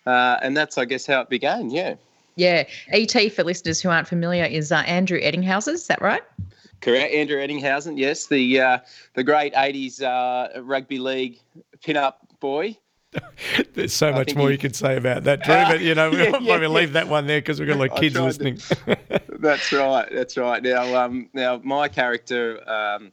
uh, 0.08 0.38
and 0.41 0.56
that's 0.56 0.78
I 0.78 0.86
guess 0.86 1.06
how 1.06 1.20
it 1.20 1.30
began. 1.30 1.70
Yeah. 1.70 1.96
Yeah, 2.36 2.64
ET 2.88 3.32
for 3.32 3.44
listeners 3.44 3.80
who 3.80 3.89
aren't 3.89 4.08
familiar 4.08 4.46
is 4.46 4.72
uh, 4.72 4.78
Andrew 4.88 5.20
Ettinghausen. 5.22 5.74
Is 5.74 5.86
that 5.86 6.02
right? 6.02 6.24
Correct, 6.82 7.14
Andrew 7.14 7.38
Ettinghausen. 7.38 7.96
Yes, 8.00 8.26
the 8.26 8.60
uh, 8.60 8.78
the 9.16 9.24
great 9.24 9.54
'80s 9.54 10.02
uh, 10.02 10.62
rugby 10.62 10.98
league 10.98 11.39
pin-up 11.84 12.26
boy. 12.39 12.76
There's 13.74 13.93
so 13.93 14.11
much 14.11 14.36
more 14.36 14.47
he, 14.47 14.53
you 14.53 14.57
could 14.57 14.76
say 14.76 14.97
about 14.97 15.24
that, 15.24 15.43
Drew, 15.43 15.55
but 15.68 15.82
you 15.82 15.95
know, 15.95 16.09
we'll 16.09 16.20
yeah, 16.20 16.32
probably 16.32 16.61
yeah. 16.61 16.68
leave 16.68 16.93
that 16.93 17.07
one 17.07 17.28
there 17.28 17.41
because 17.41 17.59
we've 17.59 17.70
got 17.70 17.78
like 17.78 17.95
kids 17.95 18.16
listening. 18.16 18.59
that's 19.39 19.72
right. 19.72 20.07
That's 20.11 20.38
right. 20.38 20.61
Now, 20.61 20.95
um, 20.95 21.30
now 21.34 21.59
my 21.64 21.88
character, 21.88 22.68
um, 22.70 23.11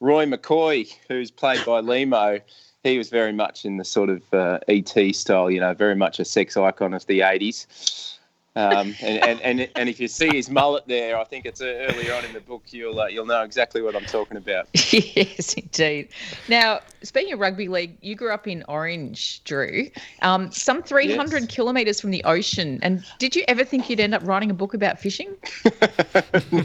Roy 0.00 0.26
McCoy, 0.26 0.92
who's 1.08 1.30
played 1.30 1.64
by 1.64 1.80
Lehmo, 1.80 2.40
he 2.82 2.98
was 2.98 3.10
very 3.10 3.32
much 3.32 3.64
in 3.64 3.76
the 3.76 3.84
sort 3.84 4.10
of 4.10 4.22
uh, 4.34 4.58
ET 4.68 5.14
style, 5.14 5.50
you 5.50 5.60
know, 5.60 5.74
very 5.74 5.94
much 5.94 6.18
a 6.18 6.24
sex 6.24 6.56
icon 6.56 6.94
of 6.94 7.06
the 7.06 7.20
80s. 7.20 8.11
Um, 8.54 8.94
and, 9.00 9.24
and, 9.24 9.40
and, 9.40 9.70
and 9.76 9.88
if 9.88 9.98
you 9.98 10.08
see 10.08 10.28
his 10.28 10.50
mullet 10.50 10.86
there, 10.86 11.16
I 11.16 11.24
think 11.24 11.46
it's 11.46 11.62
earlier 11.62 12.14
on 12.14 12.24
in 12.26 12.34
the 12.34 12.40
book, 12.40 12.64
you'll 12.66 13.00
uh, 13.00 13.06
you'll 13.06 13.24
know 13.24 13.42
exactly 13.42 13.80
what 13.80 13.96
I'm 13.96 14.04
talking 14.04 14.36
about. 14.36 14.68
yes, 14.92 15.54
indeed. 15.54 16.08
Now, 16.48 16.80
speaking 17.02 17.32
of 17.32 17.40
rugby 17.40 17.68
league, 17.68 17.96
you 18.02 18.14
grew 18.14 18.30
up 18.30 18.46
in 18.46 18.62
Orange, 18.68 19.42
Drew, 19.44 19.90
um, 20.20 20.52
some 20.52 20.82
300 20.82 21.42
yes. 21.42 21.50
kilometres 21.50 21.98
from 21.98 22.10
the 22.10 22.22
ocean. 22.24 22.78
And 22.82 23.02
did 23.18 23.34
you 23.34 23.42
ever 23.48 23.64
think 23.64 23.88
you'd 23.88 24.00
end 24.00 24.14
up 24.14 24.22
writing 24.26 24.50
a 24.50 24.54
book 24.54 24.74
about 24.74 24.98
fishing? 24.98 25.34
no, 26.52 26.64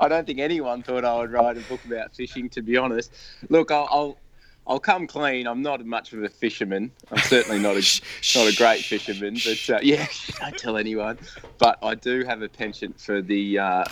I 0.00 0.08
don't 0.08 0.26
think 0.26 0.40
anyone 0.40 0.82
thought 0.82 1.04
I 1.04 1.16
would 1.16 1.30
write 1.30 1.56
a 1.56 1.60
book 1.60 1.84
about 1.84 2.12
fishing, 2.12 2.48
to 2.50 2.60
be 2.60 2.76
honest. 2.76 3.12
Look, 3.50 3.70
I'll, 3.70 3.88
I'll 3.88 4.16
I'll 4.66 4.80
come 4.80 5.06
clean. 5.06 5.46
I'm 5.46 5.62
not 5.62 5.84
much 5.84 6.12
of 6.12 6.22
a 6.22 6.28
fisherman. 6.28 6.90
I'm 7.10 7.18
certainly 7.18 7.58
not 7.58 7.76
a 7.76 8.00
not 8.38 8.52
a 8.52 8.56
great 8.56 8.82
fisherman, 8.82 9.36
but 9.44 9.70
uh, 9.70 9.80
yeah, 9.82 10.06
don't 10.40 10.56
tell 10.56 10.76
anyone. 10.76 11.18
But 11.58 11.78
I 11.82 11.94
do 11.94 12.24
have 12.24 12.42
a 12.42 12.48
penchant 12.48 12.98
for 12.98 13.20
the 13.20 13.58
uh, 13.58 13.84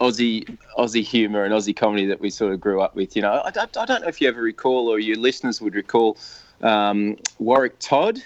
Aussie 0.00 0.56
Aussie 0.78 1.04
humour 1.04 1.44
and 1.44 1.52
Aussie 1.52 1.76
comedy 1.76 2.06
that 2.06 2.20
we 2.20 2.30
sort 2.30 2.52
of 2.52 2.60
grew 2.60 2.80
up 2.80 2.94
with. 2.94 3.16
You 3.16 3.22
know, 3.22 3.42
I 3.44 3.50
don't, 3.50 3.76
I 3.76 3.84
don't 3.84 4.02
know 4.02 4.08
if 4.08 4.20
you 4.20 4.28
ever 4.28 4.40
recall 4.40 4.88
or 4.88 4.98
your 4.98 5.16
listeners 5.16 5.60
would 5.60 5.74
recall 5.74 6.16
um, 6.62 7.16
Warwick 7.38 7.78
Todd. 7.80 8.22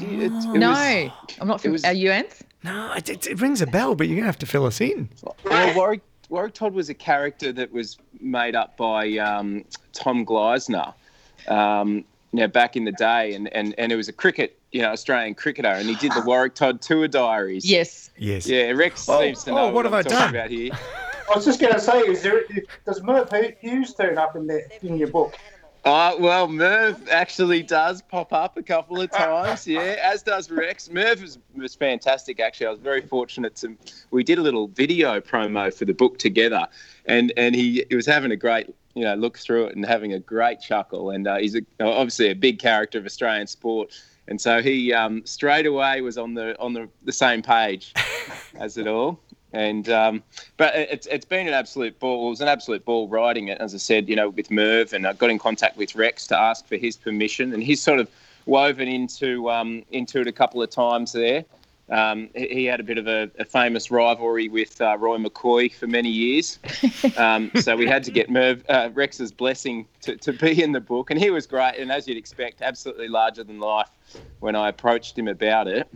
You, 0.00 0.22
it, 0.22 0.24
it 0.26 0.58
no, 0.58 0.70
was, 0.70 1.10
I'm 1.40 1.48
not. 1.48 1.60
From, 1.60 1.72
was, 1.72 1.84
are 1.84 1.92
you 1.92 2.10
Anth? 2.10 2.42
No, 2.64 2.92
it, 2.92 3.26
it, 3.26 3.40
rings 3.40 3.60
a 3.60 3.66
bell, 3.66 3.96
but 3.96 4.06
you're 4.06 4.16
gonna 4.16 4.26
have 4.26 4.38
to 4.38 4.46
fill 4.46 4.64
us 4.64 4.80
in. 4.80 5.08
Well, 5.44 5.74
Warwick 5.74 6.02
Warwick 6.32 6.54
Todd 6.54 6.72
was 6.72 6.88
a 6.88 6.94
character 6.94 7.52
that 7.52 7.70
was 7.70 7.98
made 8.18 8.56
up 8.56 8.74
by 8.78 9.18
um, 9.18 9.66
Tom 9.92 10.24
Gleisner. 10.24 10.94
Um, 11.46 12.06
now 12.32 12.46
back 12.46 12.74
in 12.74 12.86
the 12.86 12.92
day, 12.92 13.34
and, 13.34 13.52
and, 13.54 13.74
and 13.76 13.92
it 13.92 13.96
was 13.96 14.08
a 14.08 14.14
cricket, 14.14 14.58
you 14.72 14.80
know, 14.80 14.88
Australian 14.88 15.34
cricketer, 15.34 15.68
and 15.68 15.86
he 15.86 15.94
did 15.96 16.10
the 16.12 16.22
Warwick 16.26 16.54
Todd 16.54 16.80
tour 16.80 17.06
diaries. 17.06 17.70
Yes. 17.70 18.10
Yes. 18.16 18.46
Yeah, 18.46 18.70
Rex 18.70 19.06
oh, 19.10 19.20
seems 19.20 19.44
to 19.44 19.50
know 19.50 19.58
oh, 19.58 19.64
what, 19.66 19.74
what 19.74 19.84
have 19.84 19.92
I'm 19.92 19.98
I 19.98 20.02
done? 20.02 20.30
about 20.30 20.50
here. 20.50 20.70
I 20.72 21.36
was 21.36 21.44
just 21.44 21.60
going 21.60 21.74
to 21.74 21.80
say, 21.80 22.00
is 22.00 22.22
there 22.22 22.44
does 22.86 23.02
Merv 23.02 23.30
Hughes 23.60 23.92
turn 23.92 24.16
up 24.16 24.34
in 24.34 24.46
there 24.46 24.66
in 24.82 24.96
your 24.96 25.08
book? 25.08 25.36
Uh, 25.84 26.14
well, 26.20 26.46
Merv 26.46 27.08
actually 27.08 27.62
does 27.62 28.02
pop 28.02 28.32
up 28.32 28.56
a 28.56 28.62
couple 28.62 29.00
of 29.00 29.10
times, 29.10 29.66
yeah, 29.66 29.96
as 30.00 30.22
does 30.22 30.48
Rex. 30.48 30.88
Merv 30.88 31.20
was, 31.20 31.38
was 31.56 31.74
fantastic, 31.74 32.38
actually. 32.38 32.68
I 32.68 32.70
was 32.70 32.78
very 32.78 33.00
fortunate 33.00 33.56
to. 33.56 33.76
We 34.12 34.22
did 34.22 34.38
a 34.38 34.42
little 34.42 34.68
video 34.68 35.20
promo 35.20 35.74
for 35.74 35.84
the 35.84 35.94
book 35.94 36.18
together, 36.18 36.68
and, 37.06 37.32
and 37.36 37.56
he, 37.56 37.84
he 37.88 37.96
was 37.96 38.06
having 38.06 38.30
a 38.30 38.36
great 38.36 38.72
you 38.94 39.04
know 39.04 39.14
look 39.14 39.38
through 39.38 39.66
it 39.66 39.76
and 39.76 39.84
having 39.84 40.12
a 40.12 40.20
great 40.20 40.60
chuckle. 40.60 41.10
And 41.10 41.26
uh, 41.26 41.38
he's 41.38 41.56
a, 41.56 41.62
obviously 41.80 42.30
a 42.30 42.34
big 42.34 42.60
character 42.60 42.98
of 42.98 43.06
Australian 43.06 43.48
sport, 43.48 43.92
and 44.28 44.40
so 44.40 44.62
he 44.62 44.92
um, 44.92 45.26
straight 45.26 45.66
away 45.66 46.00
was 46.00 46.16
on 46.16 46.34
the 46.34 46.58
on 46.60 46.74
the, 46.74 46.88
the 47.02 47.12
same 47.12 47.42
page 47.42 47.92
as 48.54 48.76
it 48.76 48.86
all. 48.86 49.18
And 49.52 49.88
um, 49.90 50.22
but 50.56 50.74
it's 50.74 51.06
it's 51.06 51.26
been 51.26 51.46
an 51.46 51.54
absolute 51.54 51.98
ball. 51.98 52.26
It 52.26 52.30
was 52.30 52.40
an 52.40 52.48
absolute 52.48 52.84
ball 52.84 53.08
writing 53.08 53.48
it, 53.48 53.58
as 53.58 53.74
I 53.74 53.78
said, 53.78 54.08
you 54.08 54.16
know, 54.16 54.30
with 54.30 54.50
Merv, 54.50 54.92
and 54.92 55.06
I 55.06 55.12
got 55.12 55.30
in 55.30 55.38
contact 55.38 55.76
with 55.76 55.94
Rex 55.94 56.26
to 56.28 56.38
ask 56.38 56.66
for 56.66 56.76
his 56.76 56.96
permission, 56.96 57.52
and 57.52 57.62
he's 57.62 57.80
sort 57.80 58.00
of 58.00 58.08
woven 58.46 58.88
into 58.88 59.50
um, 59.50 59.84
into 59.90 60.20
it 60.20 60.26
a 60.26 60.32
couple 60.32 60.62
of 60.62 60.70
times 60.70 61.12
there. 61.12 61.44
Um, 61.90 62.30
he 62.34 62.64
had 62.64 62.80
a 62.80 62.82
bit 62.82 62.96
of 62.96 63.06
a, 63.06 63.30
a 63.38 63.44
famous 63.44 63.90
rivalry 63.90 64.48
with 64.48 64.80
uh, 64.80 64.96
Roy 64.96 65.18
McCoy 65.18 65.74
for 65.74 65.86
many 65.86 66.08
years, 66.08 66.58
um, 67.18 67.50
so 67.60 67.76
we 67.76 67.86
had 67.86 68.02
to 68.04 68.10
get 68.10 68.30
Merv, 68.30 68.64
uh, 68.70 68.88
Rex's 68.94 69.30
blessing 69.30 69.86
to, 70.00 70.16
to 70.16 70.32
be 70.32 70.62
in 70.62 70.72
the 70.72 70.80
book, 70.80 71.10
and 71.10 71.20
he 71.20 71.28
was 71.28 71.46
great, 71.46 71.74
and 71.78 71.92
as 71.92 72.08
you'd 72.08 72.16
expect, 72.16 72.62
absolutely 72.62 73.08
larger 73.08 73.44
than 73.44 73.60
life 73.60 73.90
when 74.40 74.56
I 74.56 74.70
approached 74.70 75.18
him 75.18 75.28
about 75.28 75.68
it. 75.68 75.86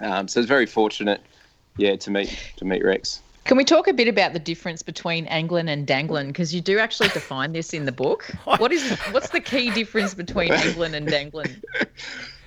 Um, 0.00 0.28
so 0.28 0.38
I 0.38 0.42
was 0.42 0.48
very 0.48 0.66
fortunate 0.66 1.20
yeah, 1.78 1.96
to 1.96 2.10
meet 2.10 2.38
to 2.56 2.64
meet 2.64 2.84
Rex. 2.84 3.22
Can 3.44 3.56
we 3.56 3.64
talk 3.64 3.88
a 3.88 3.94
bit 3.94 4.08
about 4.08 4.34
the 4.34 4.38
difference 4.38 4.82
between 4.82 5.24
Anglin 5.26 5.70
and 5.70 5.86
Danglin? 5.86 6.26
Because 6.26 6.54
you 6.54 6.60
do 6.60 6.78
actually 6.78 7.08
define 7.08 7.52
this 7.52 7.72
in 7.72 7.86
the 7.86 7.92
book. 7.92 8.30
What 8.44 8.72
is 8.72 8.90
what's 9.10 9.30
the 9.30 9.40
key 9.40 9.70
difference 9.70 10.12
between 10.12 10.52
Anglin 10.52 10.94
and 10.94 11.08
Danglin? 11.08 11.62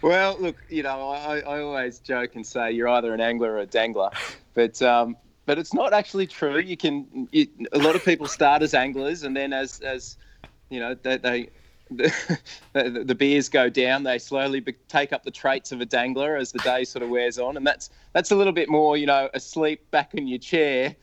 Well, 0.04 0.36
look, 0.40 0.56
you 0.68 0.82
know, 0.82 1.12
I, 1.12 1.42
I 1.42 1.62
always 1.62 2.00
joke 2.00 2.34
and 2.34 2.44
say 2.44 2.72
you're 2.72 2.88
either 2.88 3.14
an 3.14 3.22
angler 3.22 3.52
or 3.52 3.60
a 3.60 3.68
dangler, 3.68 4.10
but 4.56 4.82
um, 4.82 5.16
but 5.46 5.60
it's 5.60 5.76
not 5.76 5.94
actually 5.94 6.26
true. 6.26 6.58
You 6.58 6.76
can 6.76 7.28
you, 7.32 7.48
a 7.72 7.78
lot 7.78 7.96
of 7.96 8.04
people 8.04 8.28
start 8.28 8.64
as 8.64 8.74
anglers 8.74 9.22
and 9.22 9.38
then 9.38 9.54
as 9.54 9.80
as 9.82 10.18
you 10.70 10.80
know 10.80 10.96
they, 10.96 11.18
they 11.18 11.50
the, 11.92 12.39
the, 12.74 13.04
the, 13.06 13.16
beers 13.16 13.50
go 13.50 13.70
down, 13.70 14.04
they 14.04 14.18
slowly 14.18 14.60
be, 14.60 14.74
take 14.88 15.14
up 15.14 15.24
the 15.24 15.32
traits 15.32 15.72
of 15.72 15.82
a 15.82 15.86
dangler 15.86 16.36
as 16.36 16.52
the 16.52 16.60
day 16.60 16.84
sort 16.84 17.04
of 17.04 17.10
wears 17.10 17.38
on, 17.38 17.58
and 17.58 17.68
that's 17.68 17.89
that's 18.14 18.32
a 18.32 18.36
little 18.36 18.54
bit 18.54 18.70
more, 18.70 18.98
you 18.98 19.06
know, 19.06 19.30
asleep 19.34 19.89
back 19.92 20.14
in 20.14 20.28
your 20.28 20.39
chair 20.39 20.96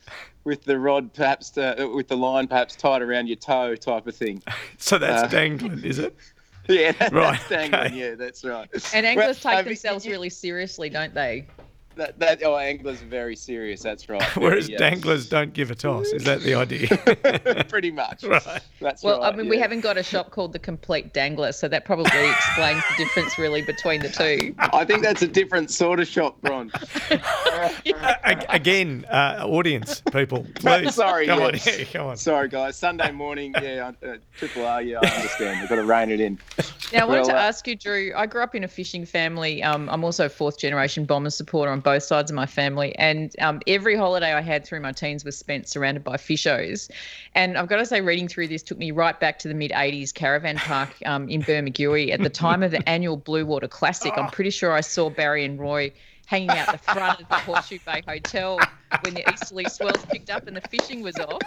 with 0.45 0.65
the 0.65 0.79
rod 0.79 1.13
perhaps 1.13 1.51
to, 1.51 1.85
uh, 1.85 1.89
with 1.89 2.09
the 2.09 2.17
line 2.17 2.49
perhaps 2.49 2.75
tied 2.75 3.03
around 3.03 3.27
your 3.27 3.37
toe 3.37 3.77
type 3.77 4.07
of 4.07 4.17
thing. 4.17 4.43
So 4.81 4.97
that's 4.97 5.25
uh, 5.25 5.27
dangling, 5.27 5.85
is 5.85 5.99
it? 5.99 6.17
Yeah, 6.69 6.93
that, 6.93 7.13
right. 7.15 7.33
that's 7.33 7.49
dangling. 7.49 7.81
Okay. 7.81 7.99
Yeah, 7.99 8.15
that's 8.15 8.45
right. 8.45 8.69
And 8.93 9.07
anglers 9.07 9.43
well, 9.43 9.57
take 9.57 9.65
themselves 9.65 10.07
really 10.07 10.29
seriously, 10.29 10.91
don't 10.91 11.15
they? 11.15 11.47
That, 11.99 12.19
that 12.21 12.43
oh, 12.45 12.57
anglers 12.57 13.03
are 13.03 13.07
very 13.07 13.37
serious. 13.37 13.83
That's 13.83 14.09
right. 14.09 14.23
Whereas 14.37 14.69
danglers 14.69 15.29
don't 15.29 15.53
give 15.53 15.71
a 15.71 15.75
toss. 15.75 16.07
Is 16.09 16.25
that 16.25 16.41
the 16.41 16.55
idea? 16.55 17.65
Pretty 17.69 17.91
much. 17.91 18.25
Right. 18.39 18.61
That's 18.81 19.03
well, 19.03 19.21
right, 19.21 19.33
I 19.33 19.37
mean, 19.37 19.47
yeah. 19.47 19.51
we 19.51 19.59
haven't 19.59 19.81
got 19.81 19.97
a 19.97 20.03
shop 20.03 20.31
called 20.31 20.53
the 20.53 20.59
Complete 20.59 21.15
Dangler, 21.15 21.51
so 21.51 21.67
that 21.67 21.87
probably 21.87 22.29
explains 22.31 22.83
the 22.91 23.05
difference 23.05 23.39
really 23.39 23.63
between 23.63 24.01
the 24.01 24.11
two. 24.11 24.55
I 24.59 24.85
think 24.85 25.03
that's 25.03 25.23
a 25.23 25.27
different 25.27 25.71
sort 25.71 25.99
of 25.99 26.07
shop, 26.07 26.41
Bron. 26.43 26.71
Again, 28.49 29.07
uh, 29.11 29.45
audience 29.47 30.03
people, 30.13 30.47
please. 30.57 30.95
Sorry, 30.95 31.27
come 31.27 31.41
yeah. 31.41 31.47
on, 31.47 31.55
yeah, 31.55 31.85
come 31.85 32.07
on. 32.09 32.17
Sorry, 32.17 32.49
guys. 32.49 32.77
Sunday 32.77 33.11
morning, 33.11 33.55
yeah, 33.61 33.93
uh, 34.07 34.17
Triple 34.37 34.67
R. 34.67 34.83
Yeah, 34.83 35.01
I 35.03 35.09
understand. 35.09 35.61
We've 35.61 35.69
got 35.69 35.77
to 35.77 35.85
rein 35.85 36.11
it 36.11 36.21
in. 36.21 36.39
Now, 36.93 37.03
I 37.03 37.05
wanted 37.07 37.21
well, 37.21 37.31
to 37.31 37.37
uh, 37.37 37.41
ask 37.41 37.67
you, 37.67 37.77
Drew. 37.77 38.13
I 38.15 38.27
grew 38.27 38.43
up 38.43 38.55
in 38.55 38.63
a 38.63 38.69
fishing 38.69 39.07
family. 39.07 39.63
Um, 39.63 39.89
I'm 39.89 40.05
also 40.05 40.27
a 40.27 40.29
fourth 40.29 40.59
generation 40.59 41.07
bomber 41.07 41.31
supporter 41.31 41.73
on 41.73 41.81
both 41.89 42.03
sides 42.03 42.31
of 42.31 42.35
my 42.35 42.45
family, 42.45 42.95
and 42.97 43.35
um, 43.41 43.63
every 43.67 43.97
holiday 43.97 44.35
I 44.35 44.43
had 44.43 44.63
through 44.63 44.81
my 44.81 44.93
teens 44.93 45.25
was 45.25 45.39
spent 45.39 45.67
surrounded 45.67 46.05
by 46.05 46.19
fishos. 46.19 46.91
And 47.35 47.57
I've 47.57 47.69
got 47.69 47.79
to 47.79 47.87
say, 47.87 48.03
reading 48.03 48.29
through 48.29 48.49
this 48.49 48.63
took 48.63 48.77
me 48.77 48.91
right 48.91 49.19
back 49.19 49.39
to 49.39 49.49
the 49.49 49.55
mid 49.55 49.71
'80s 49.71 50.13
caravan 50.13 50.57
park 50.57 50.91
um, 51.07 51.31
in 51.31 51.43
Bermagui 51.43 52.13
at 52.13 52.21
the 52.21 52.29
time 52.29 52.63
of 52.63 52.73
the 52.73 52.87
annual 52.87 53.17
Blue 53.17 53.47
Water 53.47 53.69
Classic. 53.69 54.13
I'm 54.19 54.31
pretty 54.31 54.51
sure 54.51 54.73
I 54.73 54.83
saw 54.83 55.09
Barry 55.09 55.47
and 55.47 55.59
Roy 55.59 55.91
hanging 56.27 56.51
out 56.51 56.71
the 56.71 56.77
front 56.77 57.23
of 57.23 57.29
the 57.31 57.37
Horseshoe 57.37 57.79
Bay 57.87 58.03
Hotel 58.07 58.61
when 59.01 59.15
the 59.15 59.27
easterly 59.33 59.65
swells 59.71 60.05
picked 60.11 60.29
up 60.29 60.47
and 60.47 60.55
the 60.55 60.61
fishing 60.69 61.03
was 61.03 61.17
off. 61.17 61.41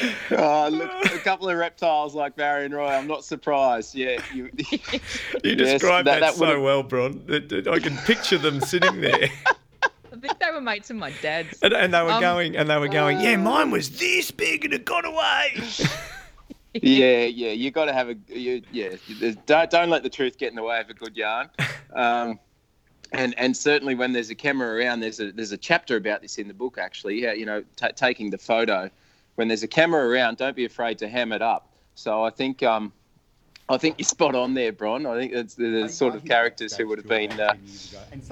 Oh, 0.32 0.68
look, 0.70 0.90
a 1.06 1.18
couple 1.18 1.48
of 1.48 1.56
reptiles 1.56 2.14
like 2.14 2.36
Barry 2.36 2.64
and 2.64 2.74
Roy. 2.74 2.88
I'm 2.88 3.06
not 3.06 3.24
surprised. 3.24 3.94
Yeah, 3.94 4.22
you, 4.34 4.50
You 4.56 4.78
Yes, 5.44 5.56
described 5.80 6.06
that- 6.06 6.20
that, 6.20 6.20
that 6.20 6.34
so 6.34 6.46
would've- 6.46 6.62
well, 6.62 6.82
Bron. 6.82 7.22
that- 7.26 7.48
that 7.48 7.68
I 7.68 7.78
can 7.78 7.96
picture 7.98 8.38
them 8.38 8.60
sitting 8.60 9.00
there, 9.00 9.28
I 10.12 10.16
think 10.20 10.38
they 10.38 10.50
were 10.52 10.60
mates 10.60 10.90
of 10.90 10.96
my 10.96 11.12
dad's. 11.22 11.58
and, 11.62 11.72
and 11.72 11.92
they 11.94 12.02
were 12.02 12.12
Um, 12.12 12.20
going, 12.20 12.56
and 12.56 12.68
they 12.68 12.76
were 12.78 12.88
going. 12.88 13.20
Yeah, 13.20 13.36
mine 13.36 13.70
was 13.70 13.98
this 13.98 14.30
big, 14.30 14.64
and 14.64 14.74
it 14.74 14.84
got 14.84 15.04
away. 15.04 15.62
yeah, 16.74 17.24
yeah. 17.24 17.50
You 17.50 17.70
got 17.70 17.86
to 17.86 17.92
have 17.92 18.08
a 18.10 18.16
you, 18.28 18.62
yeah. 18.72 18.90
Don't 19.46 19.70
don't 19.70 19.90
let 19.90 20.02
the 20.02 20.10
truth 20.10 20.38
get 20.38 20.50
in 20.50 20.56
the 20.56 20.62
way 20.62 20.80
of 20.80 20.88
a 20.90 20.94
good 20.94 21.16
yarn. 21.16 21.50
Um, 21.94 22.38
and 23.12 23.36
and 23.38 23.56
certainly 23.56 23.94
when 23.94 24.12
there's 24.12 24.30
a 24.30 24.34
camera 24.34 24.76
around, 24.76 25.00
there's 25.00 25.20
a 25.20 25.32
there's 25.32 25.52
a 25.52 25.56
chapter 25.56 25.96
about 25.96 26.22
this 26.22 26.38
in 26.38 26.48
the 26.48 26.54
book 26.54 26.76
actually. 26.78 27.20
Yeah, 27.22 27.32
you 27.32 27.46
know, 27.46 27.64
ta 27.76 27.88
taking 27.88 28.30
the 28.30 28.38
photo. 28.38 28.90
When 29.40 29.48
there's 29.48 29.62
a 29.62 29.68
camera 29.68 30.06
around, 30.06 30.36
don't 30.36 30.54
be 30.54 30.66
afraid 30.66 30.98
to 30.98 31.08
ham 31.08 31.32
it 31.32 31.40
up. 31.40 31.72
So 31.94 32.22
I 32.22 32.28
think 32.28 32.62
um, 32.62 32.92
I 33.70 33.78
think 33.78 33.96
you're 33.98 34.04
spot 34.04 34.34
on 34.34 34.54
there, 34.54 34.72
Bron. 34.72 35.06
I 35.06 35.16
think 35.16 35.32
it's 35.32 35.54
the, 35.54 35.82
the 35.82 35.88
sort 35.88 36.16
of 36.16 36.24
characters 36.24 36.76
who 36.76 36.88
would 36.88 36.98
have 36.98 37.06
been 37.06 37.30
uh, 37.38 37.54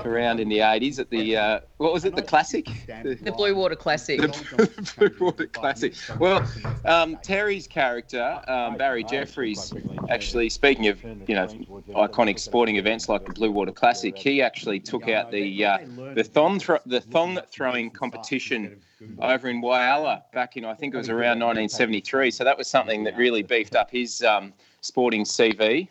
around 0.01 0.41
in 0.41 0.49
the 0.49 0.59
80s 0.59 0.99
at 0.99 1.11
the 1.11 1.37
uh, 1.37 1.61
what 1.77 1.93
was 1.93 2.05
it, 2.05 2.17
the 2.17 2.23
classic? 2.23 2.69
The 3.05 3.33
Blue 3.37 3.55
Water 3.55 3.77
Classic. 3.77 4.21
The 4.21 4.93
Blue 4.99 5.27
Water 5.27 5.47
Classic. 5.47 5.95
Well, 6.19 6.45
um, 6.85 7.17
Terry's 7.23 7.69
character, 7.69 8.41
um, 8.49 8.77
Barry 8.77 9.05
Jeffries, 9.05 9.73
actually, 10.11 10.49
speaking 10.49 10.89
of 10.89 11.01
you 11.29 11.37
know 11.37 11.47
iconic 11.95 12.41
sporting 12.41 12.75
events 12.75 13.09
like 13.09 13.25
the 13.25 13.33
Blue 13.33 13.53
Water 13.53 13.73
Classic, 13.73 14.19
he 14.19 14.43
actually 14.43 14.81
took 14.81 15.09
out 15.09 15.31
the 15.31 15.65
uh, 15.65 15.79
the 16.15 16.25
thong 16.25 16.59
thro- 16.59 16.81
the 16.85 17.01
thong 17.01 17.39
throwing 17.49 17.91
competition 17.91 18.81
over 19.21 19.49
in 19.49 19.63
Whyalla 19.63 20.23
back 20.33 20.57
in 20.57 20.65
I 20.65 20.75
think 20.75 20.95
it 20.95 20.97
was 20.97 21.09
around 21.09 21.39
1973. 21.39 22.33
So 22.33 22.43
that 22.43 22.59
was 22.59 22.67
something 22.67 23.05
that 23.05 23.17
really 23.17 23.45
beefed 23.45 23.77
up 23.77 23.89
his 23.91 24.23
um, 24.25 24.53
sporting 24.89 25.25
CV. 25.25 25.89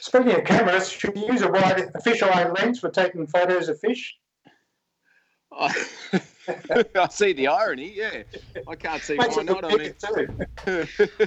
Speaking 0.00 0.32
of 0.32 0.44
cameras, 0.44 0.90
should 0.90 1.16
you 1.16 1.26
use 1.32 1.42
a 1.42 1.50
wide 1.50 1.90
official 1.94 2.28
eye 2.30 2.48
lens 2.48 2.78
for 2.80 2.90
taking 2.90 3.26
photos 3.26 3.68
of 3.68 3.80
fish? 3.80 4.16
I 6.94 7.08
see 7.08 7.32
the 7.32 7.48
irony. 7.48 7.92
Yeah, 7.94 8.22
I 8.68 8.74
can't 8.74 9.02
see 9.02 9.16
Makes 9.16 9.36
why 9.36 9.42
not. 9.42 9.64
I 9.64 9.76
mean. 9.76 9.94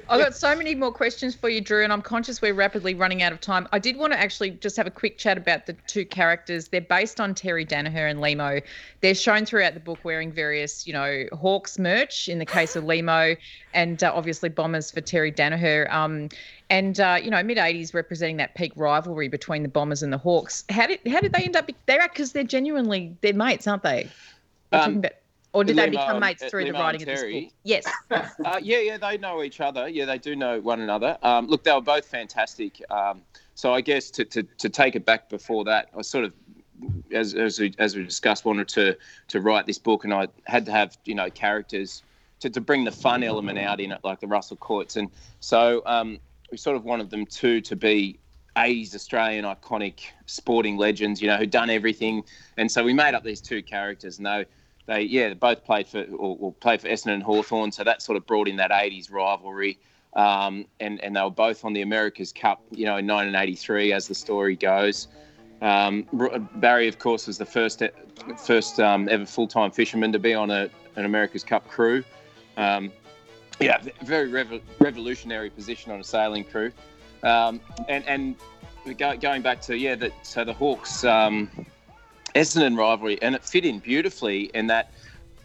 I've 0.09 0.19
got 0.21 0.35
so 0.35 0.55
many 0.55 0.75
more 0.75 0.91
questions 0.91 1.35
for 1.35 1.49
you, 1.49 1.61
Drew, 1.61 1.83
and 1.83 1.91
I'm 1.91 2.01
conscious 2.01 2.41
we're 2.41 2.53
rapidly 2.53 2.93
running 2.93 3.23
out 3.23 3.31
of 3.31 3.41
time. 3.41 3.67
I 3.71 3.79
did 3.79 3.97
want 3.97 4.13
to 4.13 4.19
actually 4.19 4.51
just 4.51 4.77
have 4.77 4.87
a 4.87 4.91
quick 4.91 5.17
chat 5.17 5.37
about 5.37 5.65
the 5.65 5.73
two 5.87 6.05
characters. 6.05 6.69
They're 6.69 6.81
based 6.81 7.19
on 7.19 7.35
Terry 7.35 7.65
Daniher 7.65 8.09
and 8.09 8.19
Lehmo. 8.19 8.61
They're 9.01 9.15
shown 9.15 9.45
throughout 9.45 9.73
the 9.73 9.79
book 9.79 9.99
wearing 10.03 10.31
various, 10.31 10.87
you 10.87 10.93
know, 10.93 11.25
Hawks 11.33 11.77
merch 11.79 12.29
in 12.29 12.39
the 12.39 12.45
case 12.45 12.75
of 12.75 12.83
Lehmo, 12.83 13.37
and 13.73 14.03
uh, 14.03 14.11
obviously 14.13 14.49
bombers 14.49 14.91
for 14.91 15.01
Terry 15.01 15.31
Daniher. 15.31 15.91
Um, 15.91 16.29
and 16.69 16.99
uh, 16.99 17.19
you 17.21 17.31
know, 17.31 17.41
mid 17.41 17.57
'80s 17.57 17.93
representing 17.93 18.37
that 18.37 18.55
peak 18.55 18.71
rivalry 18.75 19.27
between 19.27 19.63
the 19.63 19.69
Bombers 19.69 20.03
and 20.03 20.13
the 20.13 20.17
Hawks. 20.17 20.63
How 20.69 20.87
did 20.87 20.99
how 21.07 21.19
did 21.19 21.33
they 21.33 21.43
end 21.43 21.55
up? 21.55 21.67
Be- 21.67 21.75
they're 21.87 22.07
because 22.07 22.31
they're 22.31 22.43
genuinely 22.43 23.15
they're 23.21 23.33
mates, 23.33 23.67
aren't 23.67 23.83
they? 23.83 24.09
Um, 24.71 25.03
or 25.51 25.63
did 25.63 25.77
they 25.77 25.89
become 25.89 26.19
mates 26.19 26.43
uh, 26.43 26.49
through 26.49 26.65
the 26.65 26.73
writing 26.73 27.01
of 27.01 27.07
this 27.07 27.23
book? 27.23 27.53
Yes. 27.63 27.85
Uh, 28.45 28.59
yeah, 28.61 28.79
yeah, 28.79 28.97
they 28.97 29.17
know 29.17 29.43
each 29.43 29.59
other. 29.59 29.87
Yeah, 29.87 30.05
they 30.05 30.17
do 30.17 30.35
know 30.35 30.59
one 30.61 30.79
another. 30.81 31.17
Um, 31.21 31.47
look, 31.47 31.63
they 31.63 31.73
were 31.73 31.81
both 31.81 32.05
fantastic. 32.05 32.81
Um, 32.89 33.21
so 33.53 33.73
I 33.73 33.81
guess 33.81 34.09
to, 34.11 34.25
to, 34.25 34.43
to 34.43 34.69
take 34.69 34.95
it 34.95 35.05
back 35.05 35.29
before 35.29 35.65
that, 35.65 35.89
I 35.95 36.01
sort 36.01 36.25
of, 36.25 36.33
as, 37.11 37.35
as, 37.35 37.59
we, 37.59 37.73
as 37.77 37.95
we 37.95 38.03
discussed, 38.03 38.45
wanted 38.45 38.67
to 38.69 38.97
to 39.27 39.41
write 39.41 39.65
this 39.65 39.77
book, 39.77 40.05
and 40.05 40.13
I 40.13 40.27
had 40.45 40.65
to 40.65 40.71
have 40.71 40.97
you 41.05 41.13
know 41.13 41.29
characters 41.29 42.03
to, 42.39 42.49
to 42.49 42.61
bring 42.61 42.85
the 42.85 42.91
fun 42.91 43.21
element 43.21 43.59
out 43.59 43.79
in 43.79 43.91
it, 43.91 43.99
like 44.03 44.19
the 44.21 44.27
Russell 44.27 44.57
Coights, 44.57 44.95
and 44.95 45.09
so 45.41 45.81
um, 45.85 46.19
we 46.51 46.57
sort 46.57 46.77
of 46.77 46.85
wanted 46.85 47.09
them 47.09 47.25
two 47.25 47.59
to 47.61 47.75
be 47.75 48.17
80s 48.55 48.95
Australian 48.95 49.45
iconic 49.45 50.05
sporting 50.25 50.77
legends, 50.77 51.21
you 51.21 51.27
know, 51.27 51.35
who'd 51.35 51.51
done 51.51 51.69
everything, 51.69 52.23
and 52.57 52.71
so 52.71 52.83
we 52.83 52.93
made 52.93 53.13
up 53.13 53.23
these 53.23 53.41
two 53.41 53.61
characters, 53.61 54.17
and 54.17 54.25
they 54.25 54.45
they 54.89 55.01
yeah 55.03 55.29
they 55.29 55.35
both 55.35 55.63
played 55.63 55.87
for 55.87 56.01
or, 56.01 56.37
or 56.39 56.53
played 56.53 56.81
for 56.81 56.87
Essendon 56.87 57.13
and 57.13 57.23
Hawthorn, 57.23 57.71
so 57.71 57.83
that 57.83 58.01
sort 58.01 58.17
of 58.17 58.25
brought 58.25 58.47
in 58.47 58.57
that 58.57 58.71
80s 58.71 59.11
rivalry. 59.11 59.79
Um, 60.15 60.65
and 60.79 60.99
and 61.03 61.15
they 61.15 61.21
were 61.21 61.29
both 61.29 61.63
on 61.63 61.73
the 61.73 61.83
America's 61.83 62.33
Cup, 62.33 62.61
you 62.71 62.85
know, 62.85 62.97
in 62.97 63.07
1983, 63.07 63.93
as 63.93 64.07
the 64.07 64.15
story 64.15 64.55
goes. 64.55 65.07
Um, 65.61 66.07
Barry, 66.55 66.87
of 66.87 66.97
course, 66.99 67.27
was 67.27 67.37
the 67.37 67.45
first 67.45 67.83
first 68.37 68.79
um, 68.79 69.07
ever 69.09 69.25
full 69.25 69.47
time 69.47 69.71
fisherman 69.71 70.11
to 70.11 70.19
be 70.19 70.33
on 70.33 70.49
a, 70.49 70.69
an 70.95 71.05
America's 71.05 71.43
Cup 71.43 71.67
crew. 71.67 72.03
Um, 72.57 72.91
yeah, 73.59 73.81
very 74.03 74.29
revo- 74.31 74.61
revolutionary 74.79 75.51
position 75.51 75.91
on 75.91 75.99
a 75.99 76.03
sailing 76.03 76.45
crew. 76.45 76.71
Um, 77.21 77.61
and 77.87 78.03
and 78.07 78.35
go, 78.97 79.15
going 79.17 79.43
back 79.43 79.61
to 79.63 79.77
yeah, 79.77 79.93
that 79.95 80.25
so 80.25 80.43
the 80.43 80.53
Hawks 80.53 81.03
um, 81.03 81.51
Essendon 82.35 82.77
rivalry, 82.77 83.21
and 83.21 83.35
it 83.35 83.43
fit 83.43 83.65
in 83.65 83.79
beautifully. 83.79 84.49
In 84.53 84.67
that, 84.67 84.91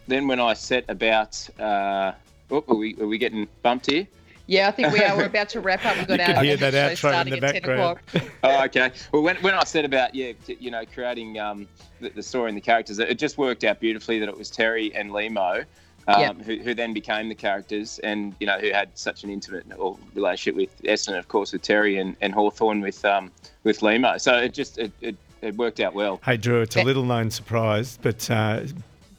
then 0.07 0.27
when 0.27 0.39
I 0.39 0.53
set 0.53 0.85
about, 0.89 1.47
uh, 1.59 2.13
oh, 2.51 2.63
are 2.67 2.75
we 2.75 2.95
are 2.99 3.07
we 3.07 3.17
getting 3.17 3.47
bumped 3.61 3.87
here? 3.89 4.07
Yeah, 4.47 4.67
I 4.67 4.71
think 4.71 4.93
we 4.93 5.01
are. 5.01 5.17
We're 5.17 5.25
about 5.25 5.49
to 5.49 5.59
wrap 5.59 5.83
up. 5.85 5.97
We've 5.97 6.07
got 6.07 6.19
You 6.19 6.25
our 6.25 6.33
can 6.35 6.45
hear 6.45 6.57
that 6.57 6.73
outro 6.75 6.89
in 6.91 6.95
starting 6.97 7.31
the 7.39 7.45
at 7.47 7.53
10 7.53 7.61
background. 7.63 7.99
o'clock. 8.13 8.31
Oh, 8.43 8.63
okay. 8.65 8.91
Well, 9.11 9.23
when, 9.23 9.37
when 9.37 9.55
I 9.55 9.63
said 9.63 9.85
about 9.85 10.13
yeah, 10.13 10.33
t- 10.45 10.57
you 10.59 10.69
know, 10.69 10.83
creating 10.85 11.39
um, 11.39 11.67
the, 11.99 12.09
the 12.09 12.21
story 12.21 12.49
and 12.49 12.55
the 12.55 12.61
characters, 12.61 12.99
it 12.99 13.17
just 13.17 13.39
worked 13.39 13.63
out 13.63 13.79
beautifully 13.79 14.19
that 14.19 14.29
it 14.29 14.37
was 14.37 14.51
Terry 14.51 14.93
and 14.93 15.09
Lehmo. 15.09 15.65
Um, 16.07 16.21
Yeah. 16.21 16.33
who, 16.33 16.57
who 16.57 16.75
then 16.75 16.93
became 16.93 17.29
the 17.29 17.33
characters 17.33 17.97
and 18.03 18.35
you 18.39 18.45
know 18.45 18.59
who 18.59 18.71
had 18.71 18.95
such 18.95 19.23
an 19.23 19.31
intimate 19.31 19.65
relationship 20.13 20.55
with 20.55 20.83
Essendon 20.83 21.17
of 21.17 21.27
course 21.27 21.51
with 21.51 21.63
Terry 21.63 21.97
and, 21.97 22.15
and 22.21 22.31
Hawthorn 22.31 22.79
with 22.81 23.03
um, 23.03 23.31
with 23.63 23.79
Lehmo 23.79 24.21
so 24.21 24.37
it 24.37 24.53
just 24.53 24.77
it, 24.77 24.91
it, 25.01 25.15
it 25.45 25.55
worked 25.57 25.79
out 25.79 25.93
well 25.93 26.19
Hey, 26.25 26.37
Drew, 26.37 26.61
it's 26.61 26.75
a 26.75 26.83
little 26.83 27.03
known 27.05 27.29
surprise, 27.31 27.97
but 28.01 28.29
uh, 28.31 28.61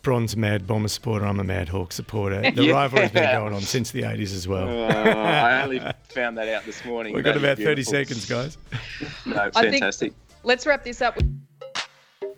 Bron's 0.03 0.35
a 0.35 0.39
mad 0.39 0.67
Bomber 0.69 0.87
supporter. 0.89 1.27
I'm 1.27 1.41
a 1.41 1.45
mad 1.45 1.69
Hawk 1.69 1.93
supporter. 1.93 2.41
The 2.55 2.65
Yeah. 2.65 2.73
rivalry's 2.75 3.11
been 3.11 3.33
going 3.41 3.53
on 3.53 3.61
since 3.63 3.91
the 3.91 4.03
80s 4.03 4.35
as 4.35 4.47
well. 4.47 4.69
Uh, 4.69 4.87
I 5.15 5.63
only 5.63 5.81
found 6.11 6.39
that 6.39 6.49
out 6.49 6.65
this 6.65 6.85
morning 6.85 7.13
We've 7.15 7.25
got 7.25 7.31
That 7.41 7.59
is 7.59 7.59
about 7.59 7.59
30 7.59 7.83
seconds, 7.83 8.27
guys. 8.27 8.57
no, 9.27 9.51
I 9.57 9.71
fantastic 9.71 10.13
Let's 10.45 10.65
wrap 10.65 10.85
this 10.85 11.03
up. 11.03 11.19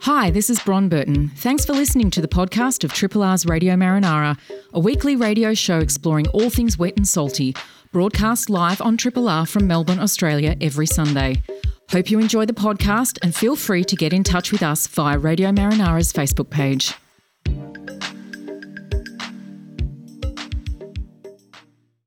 Hi, 0.03 0.30
this 0.30 0.49
is 0.49 0.61
Bron 0.61 0.89
Burton. 0.89 1.28
Thanks 1.36 1.66
for 1.66 1.74
listening 1.74 2.11
to 2.12 2.20
the 2.22 2.28
podcast 2.28 2.84
of 2.84 2.93
Triple 2.95 3.22
R's 3.22 3.45
Radio 3.45 3.74
Marinara, 3.74 4.39
a 4.72 4.80
weekly 4.80 5.16
radio 5.16 5.53
show 5.53 5.78
exploring 5.80 6.26
all 6.28 6.49
things 6.49 6.78
wet 6.78 6.97
and 6.97 7.07
salty, 7.07 7.55
broadcast 7.93 8.49
live 8.49 8.80
on 8.80 8.97
Triple 8.97 9.28
R 9.28 9.45
from 9.45 9.66
Melbourne, 9.66 9.99
Australia 9.99 10.57
every 10.61 10.86
Sunday. 10.86 11.43
Hope 11.91 12.11
you 12.11 12.18
enjoy 12.18 12.45
the 12.45 12.53
podcast 12.53 13.18
and 13.22 13.34
feel 13.34 13.57
free 13.57 13.82
to 13.84 13.97
get 13.97 14.12
in 14.12 14.22
touch 14.22 14.53
with 14.53 14.62
us 14.62 14.86
via 14.86 15.18
Radio 15.18 15.51
Marinara's 15.53 16.12
Facebook 16.12 16.51
page. 16.51 16.93